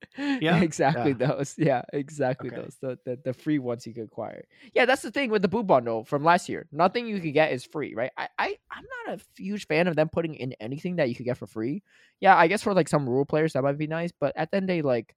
[0.40, 0.60] Yeah?
[0.62, 1.26] exactly Yeah.
[1.26, 1.54] those.
[1.58, 2.56] Yeah, exactly Okay.
[2.56, 2.76] those.
[2.80, 4.44] The, the the free ones you could acquire.
[4.74, 6.66] Yeah, that's the thing with the Boo Bundle from last year.
[6.72, 8.10] Nothing you could get is free, right?
[8.16, 11.24] I, I I'm not a huge fan of them putting in anything that you could
[11.26, 11.82] get for free.
[12.20, 14.58] Yeah, I guess for like some rural players that might be nice, but at the
[14.58, 15.14] end of the day, like,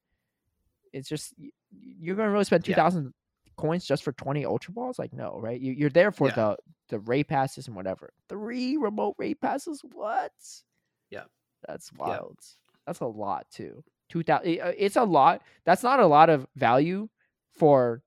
[0.94, 1.34] it's just
[1.72, 3.10] you're gonna really spend 2000 Yeah.
[3.58, 4.98] coins just for twenty Ultra Balls?
[5.00, 5.60] Like, no, right?
[5.60, 6.36] You, you're there for Yeah.
[6.36, 6.58] the
[6.90, 8.12] the ray passes and whatever.
[8.30, 9.82] Three remote ray passes.
[9.94, 10.32] What?
[11.10, 11.26] Yeah.
[11.68, 12.40] That's wild.
[12.86, 13.84] That's a lot too.
[14.12, 14.60] Two thousand.
[14.78, 15.42] It's a lot.
[15.66, 17.08] That's not a lot of value
[17.58, 18.04] for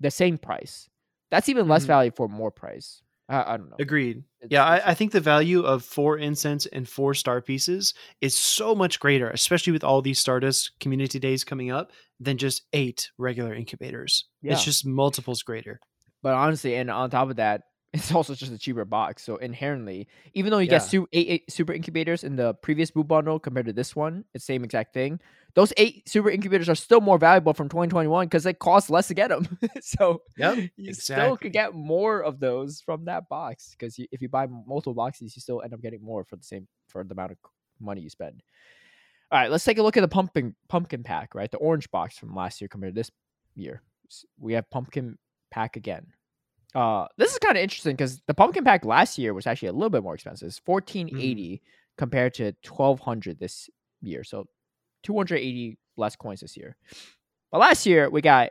[0.00, 0.88] the same price.
[1.30, 1.88] That's even less Mhm.
[1.88, 3.02] value for more price.
[3.28, 3.76] I, I don't know.
[3.80, 4.18] Agreed.
[4.40, 7.94] It's- Yeah, it's I, I think the value of four incense and four star pieces
[8.20, 11.90] is so much greater, especially with all these Stardust community days coming up,
[12.20, 14.26] than just eight regular incubators.
[14.42, 14.52] Yeah.
[14.52, 15.80] It's just multiples greater.
[16.22, 17.62] But honestly, and on top of that,
[17.94, 19.22] it's also just a cheaper box.
[19.22, 20.78] So inherently, even though you Yeah.
[20.78, 24.24] get su- eight, eight super incubators in the previous boot bundle compared to this one,
[24.34, 25.20] it's the same exact thing.
[25.54, 29.14] Those eight super incubators are still more valuable from 2021 because they cost less to
[29.14, 29.46] get them.
[29.80, 34.28] so Yep, you still could get more of those from that box because if you
[34.28, 37.30] buy multiple boxes, you still end up getting more for the same for the amount
[37.32, 37.38] of
[37.80, 38.42] money you spend.
[39.30, 41.34] All right, let's take a look at the pumpkin pumpkin pack.
[41.34, 43.10] Right, the orange box from last year compared to this
[43.54, 43.82] year.
[44.38, 45.16] We have pumpkin
[45.50, 46.06] pack again.
[46.74, 49.72] Uh, this is kind of interesting because the pumpkin pack last year was actually a
[49.72, 50.48] little bit more expensive.
[50.48, 51.62] It's fourteen eighty
[51.96, 53.70] compared to twelve hundred this
[54.02, 54.46] year, so
[55.02, 56.76] two hundred eighty less coins this year.
[57.52, 58.50] But last year we got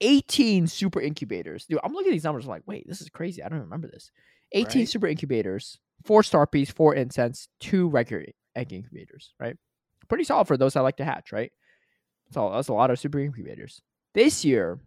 [0.00, 1.66] eighteen super incubators.
[1.66, 2.44] Dude, I'm looking at these numbers.
[2.44, 3.42] I'm like, wait, this is crazy.
[3.42, 4.10] I don't remember this.
[4.52, 4.88] Eighteen Right.
[4.88, 9.34] super incubators, four star piece, four incense, two regular egg incubators.
[9.40, 9.56] Right,
[10.08, 11.32] pretty solid for those that like to hatch.
[11.32, 11.50] Right,
[12.30, 13.80] so that's a lot of super incubators.
[14.14, 14.78] This year,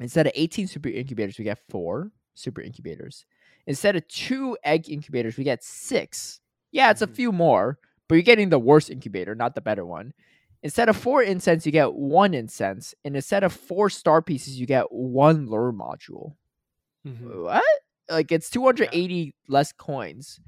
[0.00, 3.26] instead of 18 super incubators, we get four super incubators.
[3.66, 6.40] Instead of two egg incubators, we get six.
[6.72, 7.14] Yeah, it's a Mhm.
[7.14, 10.12] few more, but you're getting the worst incubator, not the better one.
[10.62, 12.94] Instead of four incense, you get one incense.
[13.04, 16.36] And instead of four star pieces, you get one lure module.
[17.06, 17.42] Mhm.
[17.44, 17.64] What?
[18.10, 20.40] Like it's 280 less coins,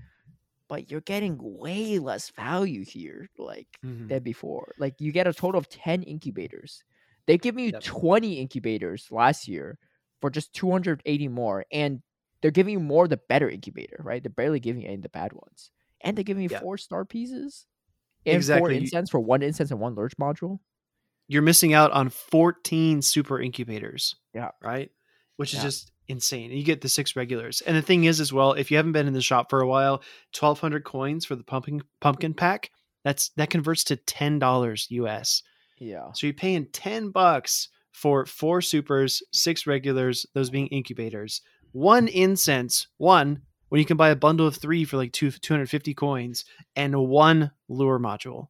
[0.68, 3.28] but you're getting way less value here.
[3.38, 4.08] Like Mhm.
[4.08, 4.72] than before.
[4.78, 6.82] Like you get a total of 10 incubators.
[7.26, 7.82] They've given you Yep.
[7.82, 9.78] 20 incubators last year
[10.20, 11.64] for just 280 more.
[11.72, 12.02] And
[12.40, 14.22] they're giving you more the better incubator, right?
[14.22, 15.70] They're barely giving you any of the bad ones.
[16.02, 16.60] And they're giving you Yeah.
[16.60, 17.66] four star pieces
[18.24, 18.74] and four Exactly.
[18.74, 20.60] You- incense for one incense and one lurch module.
[21.28, 24.14] You're missing out on 14 super incubators.
[24.34, 24.50] Yeah.
[24.62, 24.90] Right?
[25.36, 25.62] Which is Yeah.
[25.64, 26.50] just insane.
[26.50, 27.60] And you get the six regulars.
[27.62, 29.66] And the thing is as well, if you haven't been in the shop for a
[29.66, 32.70] while, 1200 coins for the pumpkin pumpkin pack,
[33.02, 35.42] that's that converts to $10 US.
[35.78, 36.12] Yeah.
[36.12, 41.42] So you're paying 10 bucks for four supers, six regulars, those being incubators,
[41.72, 42.12] one mm.
[42.12, 46.44] incense, one when you can buy a bundle of three for like two, 250 coins,
[46.76, 48.48] and one lure module.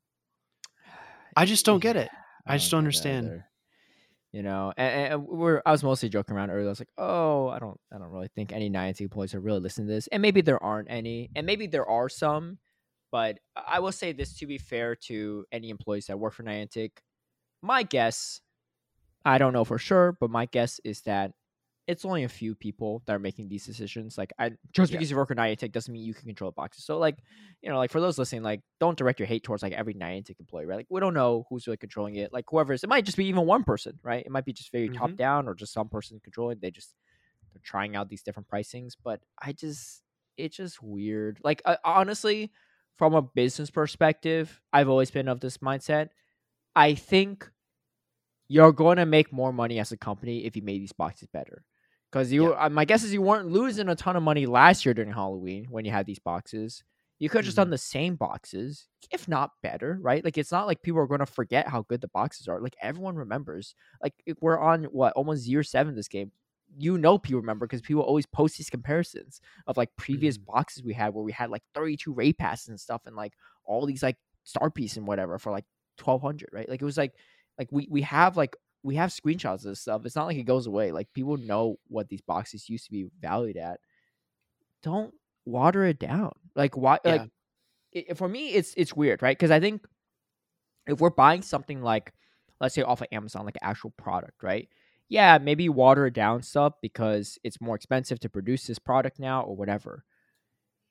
[1.36, 2.08] I just don't get it.
[2.46, 3.26] I just don't understand.
[3.26, 3.46] either.
[4.32, 6.66] You know, and, and we're I was mostly joking around earlier.
[6.66, 9.60] I was like, oh, I don't I don't really think any Niantic employees are really
[9.60, 10.08] listening to this.
[10.08, 12.58] And maybe there aren't any, and maybe there are some,
[13.10, 16.90] But I will say this to be fair to any employees that work for Niantic,
[17.66, 18.40] my guess,
[19.24, 21.32] I don't know for sure, but my guess is that
[21.86, 24.18] it's only a few people that are making these decisions.
[24.18, 24.92] Like I just Yeah.
[24.92, 26.84] because you work for Niantic doesn't mean you can control the boxes.
[26.84, 27.18] So like,
[27.62, 30.40] you know, like for those listening, like don't direct your hate towards like every Niantic
[30.40, 30.76] employee, right?
[30.76, 32.32] Like we don't know who's really controlling it.
[32.32, 34.24] Like whoever's it might just be even one person, right?
[34.24, 35.18] It might be just very top Mhm.
[35.18, 36.58] down or just some person controlling.
[36.60, 36.94] They just
[37.52, 38.92] they're trying out these different pricings.
[39.02, 40.02] But I just
[40.36, 41.40] it's just weird.
[41.44, 42.52] Like uh, honestly,
[42.96, 46.10] from a business perspective, I've always been of this mindset.
[46.74, 47.50] I think
[48.48, 51.64] you're going to make more money as a company if you made these boxes better.
[52.10, 54.94] Because you, uh, my guess is you weren't losing a ton of money last year
[54.94, 56.84] during Halloween when you had these boxes.
[57.18, 60.22] You could have just done the same boxes, if not better, right?
[60.24, 62.60] Like it's not like people are going to forget how good the boxes are.
[62.60, 63.74] Like everyone remembers.
[64.02, 66.30] Like we're on what almost year seven this game.
[66.78, 70.44] You know people remember because people always post these comparisons of like previous Mhm.
[70.46, 73.32] boxes we had where we had like 32 raid passes and stuff and like
[73.64, 75.64] all these like star piece and whatever for like
[75.96, 77.14] 1200 right like it was like
[77.58, 80.44] like we we have like we have screenshots of this stuff it's not like it
[80.44, 83.80] goes away like people know what these boxes used to be valued at.
[84.82, 85.14] Don't
[85.44, 87.12] water it down like why Yeah.
[87.12, 87.30] like
[87.96, 89.36] i for me it's it's weird right?
[89.36, 89.84] Because i think
[90.86, 92.12] if we're buying something like
[92.60, 94.68] let's say off of amazon like an actual product right?
[95.08, 99.42] Yeah maybe water it down stuff because it's more expensive to produce this product now
[99.42, 100.04] or whatever.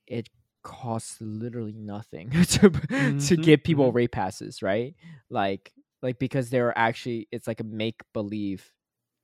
[0.08, 0.30] It
[0.64, 3.96] costs literally nothing to to Mhm, give people mhm.
[3.96, 4.96] rate passes right?
[5.30, 5.72] Like
[6.06, 8.72] like because they're actually it's like a make believe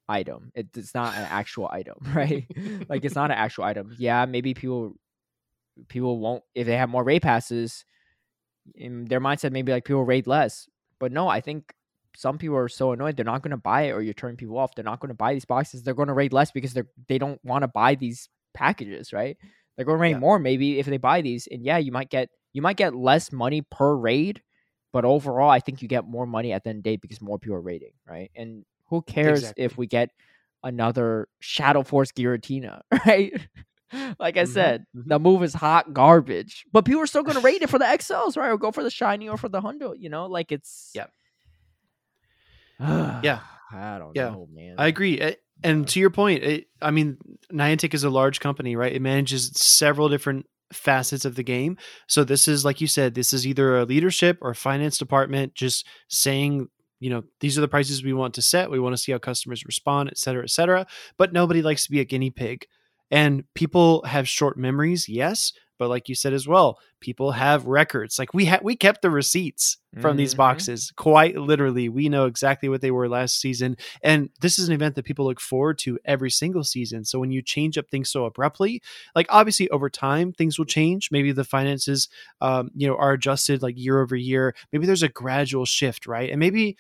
[0.10, 0.52] item.
[0.56, 2.46] It, it's not an actual item right?
[2.90, 3.96] Like it's not an actual item.
[3.98, 4.96] Yeah maybe people
[5.88, 7.86] people won't if they have more raid passes
[8.76, 10.68] in their mindset maybe like people raid less.
[11.00, 11.74] But no i think
[12.16, 14.58] some people are so annoyed they're not going to buy it or you're turning people
[14.58, 16.90] off they're not going to buy these boxes they're going to raid less because they're
[17.08, 19.38] they don't want to buy these packages right?
[19.76, 20.20] They're going to raid Yeah.
[20.20, 23.32] more maybe if they buy these and yeah you might get you might get less
[23.32, 24.42] money per raid
[24.92, 27.22] but overall i think you get more money at the end of the day because
[27.22, 30.10] more people are rating, right and who cares if we get
[30.64, 33.34] another shadow force giratina right
[34.20, 35.04] like i Mhm, said mhm.
[35.08, 37.86] the move is hot garbage but people are still going to rate it for the
[38.00, 40.92] xls right or go for the shiny or for the hundo you know like it's
[40.94, 41.08] Yeah.
[43.24, 43.40] yeah
[43.72, 44.30] i don't Yeah.
[44.30, 45.20] know man I agree.
[45.20, 47.18] Eh, And to your point, it, I mean,
[47.52, 48.92] Niantic is a large company, right?
[48.92, 51.78] It manages several different facets of the game.
[52.08, 55.86] So this is, like you said, this is either a leadership or finance department just
[56.08, 56.68] saying,
[57.00, 58.70] you know, these are the prices we want to set.
[58.70, 60.86] We want to see how customers respond, et cetera, et cetera.
[61.18, 62.66] But nobody likes to be a guinea pig.
[63.10, 65.52] And people have short memories, yes.
[65.82, 68.20] But like you said as well, people have records.
[68.20, 70.38] Like we had, we kept the receipts from these Mhm.
[70.38, 70.92] boxes.
[70.96, 73.76] Quite literally, we know exactly what they were last season.
[74.04, 77.04] And this is an event that people look forward to every single season.
[77.04, 78.82] So when you change up things so abruptly,
[79.16, 81.10] like obviously over time things will change.
[81.12, 82.08] Maybe the finances,
[82.42, 84.54] um, you know, are adjusted like year over year.
[84.72, 86.30] Maybe there's a gradual shift, right?
[86.30, 86.78] And maybe,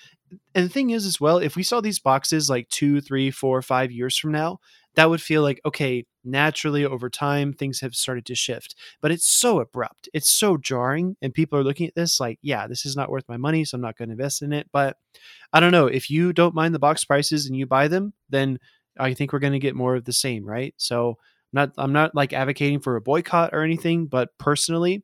[0.55, 3.61] and the thing is as well, if we saw these boxes like two, three, four,
[3.61, 4.59] five years from now,
[4.95, 6.05] that would feel like okay.
[6.23, 10.07] Naturally, over time, things have started to shift, but it's so abrupt.
[10.13, 13.27] It's so jarring, and people are looking at this like, yeah, this is not worth
[13.27, 14.67] my money, so I'm not going to invest in it.
[14.71, 14.97] But
[15.51, 15.87] I don't know.
[15.87, 18.59] If you don't mind the box prices and you buy them, then
[18.99, 20.75] I think we're going to get more of the same, right?
[20.77, 21.17] So
[21.53, 25.03] not I'm not like advocating for a boycott or anything, but personally,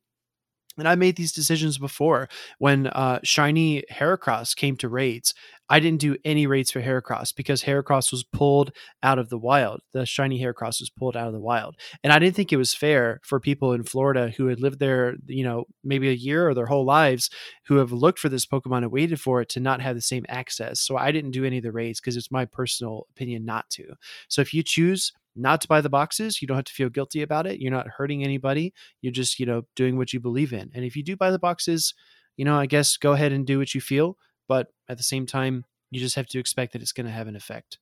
[0.78, 2.30] and I made these decisions before
[2.60, 5.34] when uh, Shiny Heracross came to raids.
[5.70, 8.72] I didn't do any raids for Heracross because Heracross was pulled
[9.04, 9.82] out of the wild.
[9.92, 11.76] The Shiny Heracross was pulled out of the wild.
[12.04, 15.16] And I didn't think it was fair for people in Florida who had lived there,
[15.26, 17.30] you know, maybe a year or their whole lives,
[17.66, 20.26] who have looked for this Pokemon and waited for it to not have the same
[20.30, 20.80] access.
[20.80, 23.96] So I didn't do any of the raids because it's my personal opinion not to.
[24.30, 27.22] So if you choose not to buy the boxes, you don't have to feel guilty
[27.22, 27.60] about it.
[27.62, 28.74] You're not hurting anybody.
[29.02, 30.72] You're just, you know, doing what you believe in.
[30.74, 31.94] And if you do buy the boxes,
[32.36, 34.18] you know, I guess go ahead and do what you feel.
[34.48, 37.28] But at the same time, you just have to expect that it's going to have
[37.28, 37.80] an effect.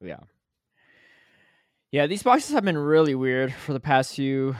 [0.00, 0.20] yeah
[1.90, 4.56] yeah these boxes have been really weird for the past few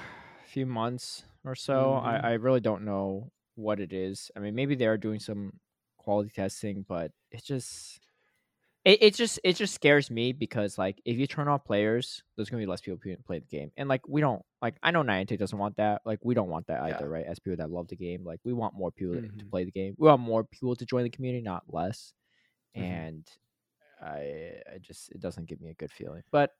[0.46, 2.04] few months or so Mhm.
[2.04, 5.60] I, I really don't know what it is i mean maybe they are doing some
[5.98, 8.00] quality testing but it just
[8.84, 12.48] it, it just it just scares me because like if you turn off players there's
[12.48, 15.02] gonna be less people who play the game and like we don't like i know
[15.02, 16.94] Niantic doesn't want that like we don't want that Yeah.
[16.96, 19.44] either right as people that love the game like we want more people to- to
[19.46, 22.14] play the game we want more people to join the community not less
[22.76, 22.82] Mhm.
[22.82, 23.26] and
[24.00, 26.22] I I just it doesn't give me a good feeling.
[26.30, 26.54] But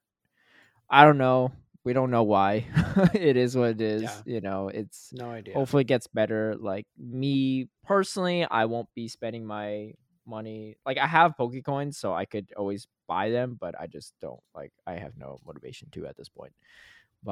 [0.90, 1.52] I don't know.
[1.84, 2.66] We don't know why.
[3.14, 4.02] it is what it is.
[4.02, 4.20] Yeah.
[4.26, 5.54] You know, it's No idea.
[5.54, 6.54] hopefully it gets better.
[6.58, 9.94] Like me personally, I won't be spending my
[10.30, 10.76] money.
[10.86, 14.72] Like I have Pokecoins, so I could always buy them, but I just don't like
[14.86, 16.54] I have no motivation to at this point.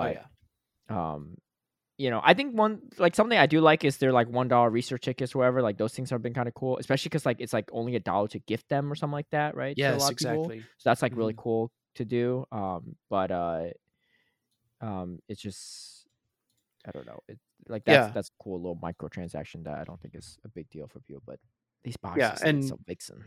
[0.01, 0.27] Oh, But yeah.
[0.89, 1.37] um
[1.99, 4.71] you know, I think one like something I do like is they're like one dollar
[4.71, 5.63] research tickets or whatever.
[5.63, 8.01] Like those things have been kind of cool, especially because like it's like only a
[8.01, 9.77] dollar to gift them or something like that, right?
[9.77, 10.69] Yes, exactly.
[10.79, 11.39] So that's like really Mhm.
[11.39, 12.47] cool to do.
[12.53, 13.67] Um, but uh,
[14.81, 16.07] um, it's just
[16.87, 17.21] I don't know.
[17.29, 17.39] It
[17.69, 18.13] like that's Yeah.
[18.15, 21.23] that's a cool little microtransaction that I don't think is a big deal for people.
[21.27, 21.41] But
[21.89, 23.25] these boxes, yeah, and- so vixen.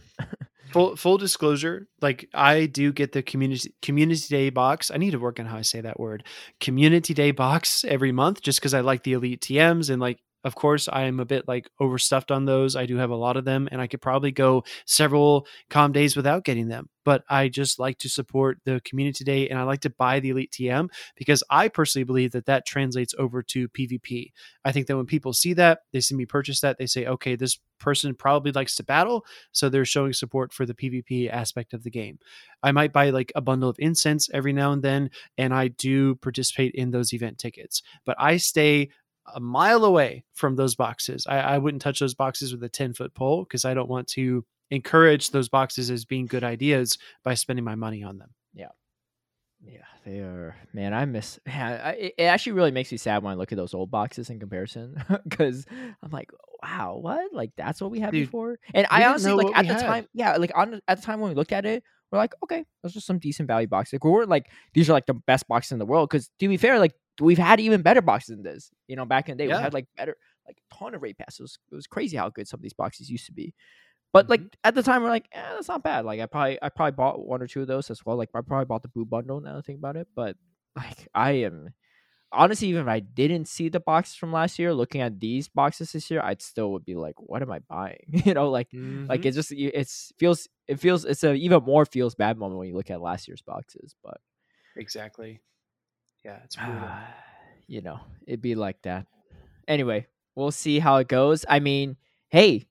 [0.72, 4.92] Full full disclosure, like I do get the community community day box.
[4.92, 6.24] I need to work on how I say that word.
[6.60, 10.56] Community day box every month just because I like the elite TMs and like of
[10.56, 12.76] course I am a bit like overstuffed on those.
[12.76, 16.16] I do have a lot of them and I could probably go several comm days
[16.16, 16.90] without getting them.
[17.04, 20.30] But I just like to support the community day and I like to buy the
[20.30, 24.32] elite TM because I personally believe that that translates over to PvP.
[24.64, 27.36] I think that when people see that, they see me purchase that, they say, "Okay,
[27.36, 31.84] this person probably likes to battle." so they're showing support for the PvP aspect of
[31.84, 32.20] the game.
[32.64, 36.16] I might buy like a bundle of incense every now and then, and I do
[36.16, 37.82] participate in those event tickets.
[38.06, 38.90] But I stay
[39.34, 41.26] a mile away from those boxes.
[41.28, 44.08] I, I wouldn't touch those boxes with a 10 foot pole because I don't want
[44.10, 48.30] to encourage those boxes as being good ideas by spending my money on them.
[48.54, 48.70] Yeah,
[49.64, 50.56] Yeah, they are.
[50.74, 51.40] Man, I miss.
[51.46, 54.30] Man, I, it actually really makes me sad when I look at those old boxes
[54.30, 55.66] in comparison, because
[56.02, 56.32] I'm like,
[56.64, 57.34] wow, what?
[57.34, 58.60] Like that's what we had Dude, before.
[58.74, 59.82] And I honestly like at the had.
[59.82, 62.66] time, yeah, like on at the time when we looked at it, we're like, okay,
[62.84, 63.94] those are some decent value boxes.
[63.94, 66.10] Like, we weren't like these are like the best boxes in the world.
[66.10, 68.72] Because to be fair, like we've had even better boxes than this.
[68.88, 69.58] You know, back in the day, Yeah.
[69.58, 70.16] we had like better,
[70.48, 71.58] like ton of rate passes.
[71.72, 73.54] It was crazy how good some of these boxes used to be.
[74.14, 76.06] But like at the time, we're like, eh, that's not bad.
[76.06, 78.18] Like I probably, I probably bought one or two of those as well.
[78.18, 79.42] Like I probably bought the Boo bundle.
[79.42, 80.36] Now that I think about it, but
[80.76, 81.70] like I am
[82.32, 85.92] honestly, even if I didn't see the boxes from last year, looking at these boxes
[85.92, 88.00] this year, I'd still would be like, what am I buying?
[88.08, 88.70] you know, like
[89.10, 89.26] like Mhm.
[89.26, 92.76] it just it's feels it feels it's a even more feels bad moment when you
[92.76, 93.96] look at last year's boxes.
[94.04, 94.18] But
[94.76, 95.42] exactly.
[96.24, 96.90] Yeah, it's brutal.
[97.68, 99.08] you know, it'd be like that.
[99.68, 101.46] Anyway, we'll see how it goes.
[101.48, 101.98] I mean,
[102.30, 102.68] hey,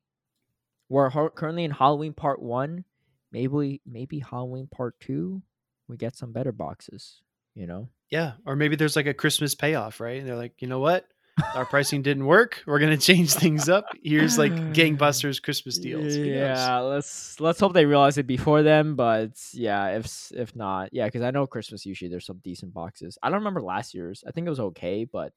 [0.89, 2.85] we're ho- currently in Halloween Part One.
[3.33, 5.43] Maybe maybe Halloween Part Two,
[5.89, 7.23] we get some better boxes.
[7.55, 10.19] You know, yeah, or maybe there's like a Christmas payoff, right?
[10.21, 11.07] And they're like, you know what?
[11.55, 12.63] Our pricing didn't work.
[12.67, 13.85] We're gonna change things up.
[14.03, 16.17] Here's like gangbusters Christmas deals.
[16.17, 18.95] Yeah, let's let's hope they realize it before then.
[18.95, 23.19] But yeah, if if not, yeah, because I know Christmas usually there's some decent boxes.
[23.23, 24.23] I don't remember last year's.
[24.27, 25.33] I think it was okay, but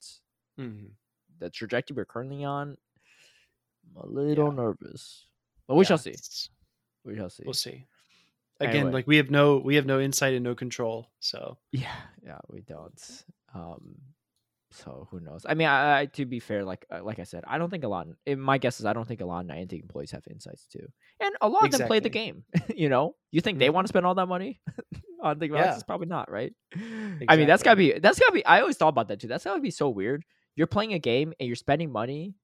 [0.60, 0.92] Mhm.
[1.40, 2.78] the trajectory we're currently on,
[3.96, 4.56] I'm a little Yeah.
[4.56, 5.26] nervous.
[5.68, 6.16] But we Yeah, shall see.
[7.04, 7.44] We shall see.
[7.46, 7.88] We'll see.
[8.60, 8.92] Again, Anyway.
[8.92, 11.12] like we have no we have no insight and no control.
[11.20, 13.24] So Yeah, yeah, we don't.
[13.54, 13.96] Um,
[14.74, 15.46] so who knows?
[15.48, 17.84] I mean, I, I to be fair, like uh, like I said, I don't think
[17.84, 18.08] a lot.
[18.28, 20.88] My guess is I don't think a lot of Niantic employees have insights too,
[21.20, 22.44] and a lot of them play the game.
[22.76, 23.74] you know, you think they Mhm.
[23.74, 24.60] want to spend all that money
[25.22, 25.66] on the Yeah.
[25.68, 25.84] boxes?
[25.84, 26.54] Probably not, right?
[26.76, 28.46] I mean, that's gotta be that's gotta be.
[28.46, 29.28] I always thought about that too.
[29.28, 30.24] That's gotta be so weird.
[30.56, 32.36] You're playing a game and you're spending money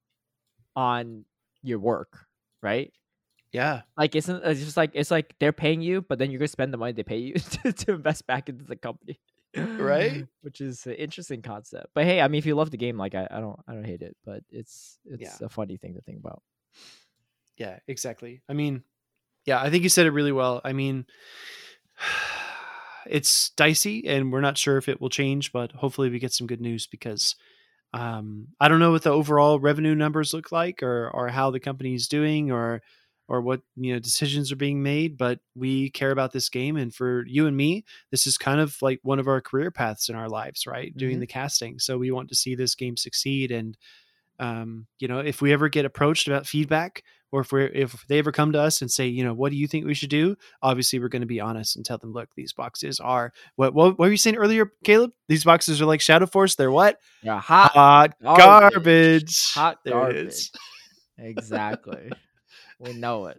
[0.76, 1.26] on
[1.62, 2.26] your work,
[2.62, 2.92] right?
[3.52, 3.82] yeah.
[3.98, 6.72] Like it's, it's just like it's like they're paying you, but then you're gonna spend
[6.72, 7.34] the money they pay you
[7.64, 9.20] to, to invest back into the company,
[9.56, 10.26] Right?
[10.42, 11.88] Which is an interesting concept.
[11.94, 13.86] But hey, I mean, if you love the game, like I, I don't, I don't
[13.86, 15.46] hate it, but it's it's Yeah.
[15.46, 16.42] a funny thing to think about.
[17.58, 18.42] Yeah, exactly.
[18.48, 18.84] I mean,
[19.46, 20.62] yeah, I think you said it really well.
[20.64, 21.06] I mean,
[23.08, 26.48] it's dicey and we're not sure if it will change, but hopefully we get some
[26.48, 27.36] good news because
[27.94, 31.60] um, I don't know what the overall revenue numbers look like or or how the
[31.60, 32.82] company is doing or
[33.30, 36.94] or what you know decisions are being made, but we care about this game and
[36.94, 40.16] for you and me, this is kind of like one of our career paths in
[40.16, 40.94] our lives, right?
[40.98, 41.22] Doing Mhm.
[41.22, 41.80] the casting.
[41.80, 43.78] So we want to see this game succeed and
[44.42, 48.20] um, you know, if we ever get approached about feedback or if we're if they
[48.20, 50.38] ever come to us and say, you know, what do you think we should do?
[50.64, 54.00] Obviously, we're going to be honest and tell them, look, these boxes are what what,
[54.00, 55.12] what were you saying earlier, Caleb?
[55.28, 56.56] These boxes are like Shadow Force.
[56.56, 57.00] They're what?
[57.22, 58.40] Yeah, hot, Hot garbage.
[58.74, 59.52] garbage.
[59.54, 60.52] hot There garbage.
[61.18, 62.12] exactly.
[62.80, 63.38] We know it.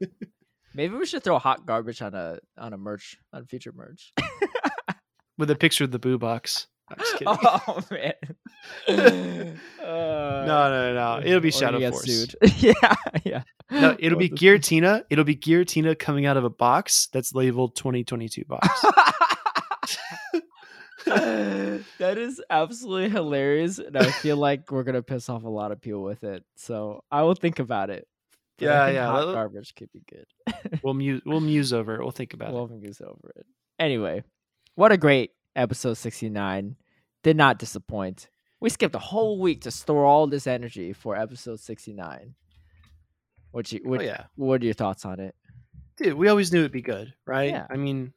[0.74, 4.12] Maybe we should throw hot garbage on a on a merch on future merch.
[5.38, 6.68] with a picture of the boo box.
[6.88, 7.36] I'm just kidding.
[7.42, 8.14] oh man.
[8.88, 11.00] no, no, no, no.
[11.00, 12.04] Uh, it'll be Shadow Force.
[12.04, 12.34] sued.
[12.58, 12.94] yeah,
[13.24, 13.42] yeah.
[13.70, 15.04] No, it'll be What Giratina.
[15.10, 18.68] It'll be Giratina coming out of a box that's labeled 2022 box.
[21.06, 25.80] that is absolutely hilarious, and I feel like we're gonna piss off a lot of
[25.80, 26.44] people with it.
[26.56, 28.06] So I will think about it.
[28.60, 30.80] But Yeah, yeah, Hot that- garbage could be good.
[30.82, 32.00] we'll muse we'll muse over it.
[32.00, 32.54] We'll think about it.
[32.54, 32.80] We'll it.
[32.80, 33.46] muse over it.
[33.78, 34.22] Anyway,
[34.74, 36.76] what a great episode sixty nine.
[37.22, 38.28] Did not disappoint.
[38.60, 42.34] We skipped a whole week to store all this energy for episode sixty nine.
[43.52, 43.80] What you?
[43.82, 44.24] What, oh yeah.
[44.36, 45.34] what are your thoughts on it?
[45.96, 47.50] Dude, we always knew it'd be good, right?
[47.50, 47.66] Yeah.
[47.68, 48.12] I mean,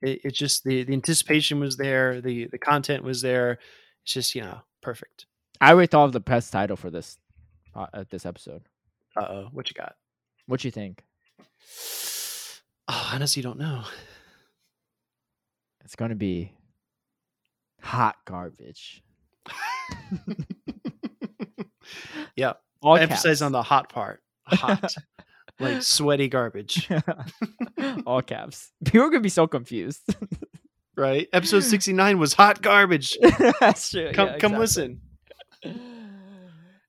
[0.00, 3.58] it, it's just the the anticipation was there, the the content was there.
[4.04, 5.26] It's just you know perfect.
[5.60, 7.18] I already thought of the best title for this
[7.74, 8.62] uh, this episode.
[9.16, 9.94] Uh oh, what you got?
[10.46, 11.02] What you think?
[12.88, 13.82] Oh, honestly, you don't know.
[15.84, 16.52] It's going to be
[17.82, 19.02] hot garbage.
[22.36, 22.52] yeah,
[22.82, 24.22] All emphasize on the hot part.
[24.46, 24.94] Hot,
[25.60, 26.88] like sweaty garbage,
[28.06, 28.70] All caps.
[28.84, 30.14] People are gonna be so confused.
[30.96, 31.28] right?
[31.32, 33.18] Episode sixty nine was hot garbage.
[33.58, 34.12] That's true.
[34.12, 35.00] Come, yeah, come listen.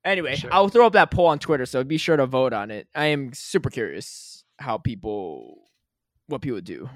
[0.08, 0.50] Anyway, Sure.
[0.54, 2.88] I'll throw up that poll on Twitter, so be sure to vote on it.
[2.96, 5.70] I am super curious how people,
[6.28, 6.90] what people do.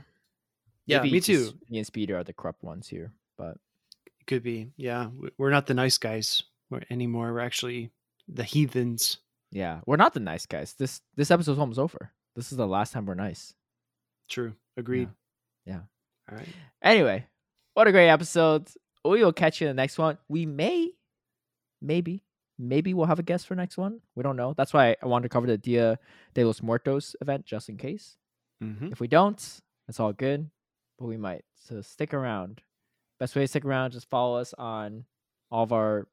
[0.86, 1.52] Yeah, Maybe me too.
[1.70, 3.58] Me and Speed are the corrupt ones here, but
[4.28, 4.72] Could be.
[4.78, 6.44] Yeah, we're not the nice guys
[6.90, 7.34] anymore.
[7.34, 7.92] We're actually
[8.28, 9.18] the heathens.
[9.52, 10.74] yeah, we're not the nice guys.
[10.74, 12.12] This this episode's almost over.
[12.36, 13.54] This is the last time we're nice.
[14.30, 14.54] True.
[14.78, 15.10] Agreed.
[15.66, 15.82] Yeah.
[16.32, 16.48] All right.
[16.82, 17.26] Anyway,
[17.74, 18.70] what a great episode.
[19.04, 20.18] We will catch you in the next one.
[20.30, 20.92] We may,
[21.82, 22.24] maybe,
[22.62, 24.00] maybe we'll have a guest for next one.
[24.16, 24.54] We don't know.
[24.56, 25.98] That's why I wanted to cover the Dia
[26.34, 28.18] de los Muertos event just in case.
[28.64, 28.92] Mm-hmm.
[28.92, 30.50] If we don't, it's all good,
[31.00, 31.44] but we might.
[31.56, 32.62] So stick around.
[33.20, 35.06] Best way to stick around, just follow us on
[35.50, 36.08] all of our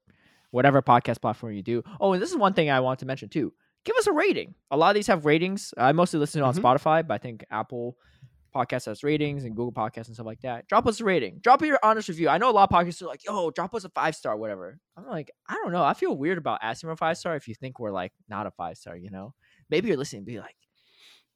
[0.51, 1.83] whatever podcast platform you do.
[2.01, 3.53] Oh, and this is one thing I want to mention too.
[3.85, 4.55] Give us a rating.
[4.71, 5.73] A lot of these have ratings.
[5.77, 6.61] I mostly listen on Mhm.
[6.61, 7.97] Spotify, but I think Apple
[8.55, 10.67] Podcast has ratings and Google Podcasts and stuff like that.
[10.69, 11.39] Drop us a rating.
[11.41, 12.29] Drop your honest review.
[12.29, 14.79] I know a lot of podcasts are like, yo, drop us a five star, whatever.
[14.97, 15.83] I'm like, I don't know.
[15.85, 18.47] I feel weird about asking for a five star if you think we're like not
[18.47, 19.35] a five star, you know?
[19.71, 20.57] Maybe you're listening and be like,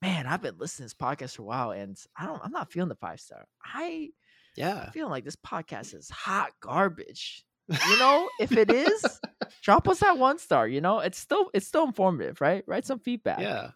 [0.00, 2.72] man, I've been listening to this podcast for a while and I don't I'm not
[2.72, 3.46] feeling the five star.
[3.64, 4.10] I
[4.56, 4.90] Yeah.
[4.90, 7.44] feeling like this podcast is hot garbage.
[7.88, 9.20] You know, if it is,
[9.62, 10.66] drop us that one star.
[10.68, 12.64] You know, it's still it's still informative, right?
[12.66, 13.38] Write some feedback.
[13.38, 13.70] Yeah.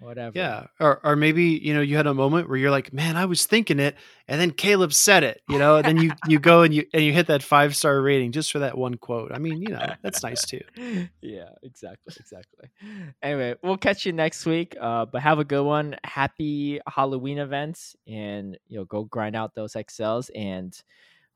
[0.00, 0.32] Whatever.
[0.36, 0.66] Yeah.
[0.80, 3.46] Or or maybe, you know, you had a moment where you're like, man, I was
[3.46, 3.96] thinking it,
[4.26, 7.04] and then Caleb said it, you know, and then you you go and you and
[7.04, 9.30] you hit that five star rating just for that one quote.
[9.32, 10.60] I mean, you know, that's nice too.
[11.20, 12.68] yeah, exactly, exactly.
[13.22, 14.76] Anyway, we'll catch you next week.
[14.80, 15.96] Uh, but have a good one.
[16.04, 20.76] Happy Halloween events, and you know, go grind out those XLs, and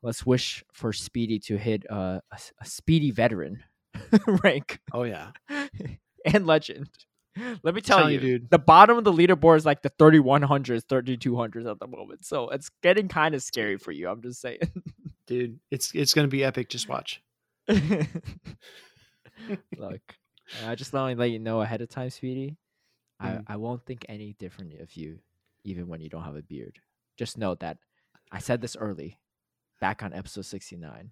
[0.02, 3.62] let's wish for Speedy to hit uh, a, a Speedy veteran
[4.42, 5.30] rank Oh yeah.
[6.24, 6.88] and legend.
[7.62, 8.50] Let me tell Telling you, you, dude.
[8.50, 12.24] the bottom of the leaderboard is like the 3100s, 3200s at the moment.
[12.24, 14.08] So it's getting kind of scary for you.
[14.08, 14.60] I'm just saying.
[15.26, 16.68] Dude, it's it's gonna be epic.
[16.68, 17.22] Just watch.
[17.68, 17.88] Look,
[20.66, 22.58] I just want to let you know ahead of time, Speedy.
[23.22, 23.44] Mm.
[23.48, 25.18] I, I won't think any different of you,
[25.64, 26.78] even when you don't have a beard.
[27.16, 27.78] Just know that
[28.30, 29.18] I said this early,
[29.80, 31.10] back on episode 69,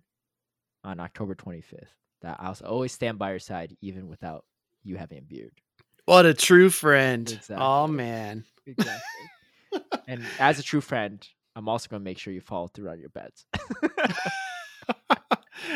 [0.85, 1.87] on October 25th,
[2.21, 4.45] that I'll always stand by your side, even without
[4.85, 5.53] you having a beard.
[6.07, 7.41] What a true friend.
[7.51, 8.45] Oh man.
[8.67, 9.81] Exactly.
[10.09, 12.99] and as a true friend, I'm also going to make sure you follow through on
[12.99, 13.47] your bets.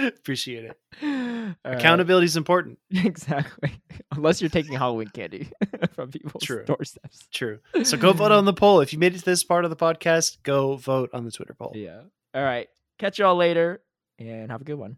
[0.06, 0.78] Appreciate it.
[1.02, 1.54] All right.
[1.64, 2.78] Accountability is important.
[2.90, 3.72] Exactly.
[4.14, 5.48] Unless you're taking Halloween candy
[5.94, 6.64] from people's True.
[6.64, 7.28] doorsteps.
[7.32, 7.60] True.
[7.82, 8.80] So go vote on the poll.
[8.80, 11.54] If you made it to this part of the podcast, go vote on the Twitter
[11.54, 11.72] poll.
[11.74, 12.00] Yeah.
[12.34, 12.68] All right.
[12.98, 13.80] Catch y'all later
[14.18, 14.96] and have a good one.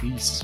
[0.00, 0.42] Peace.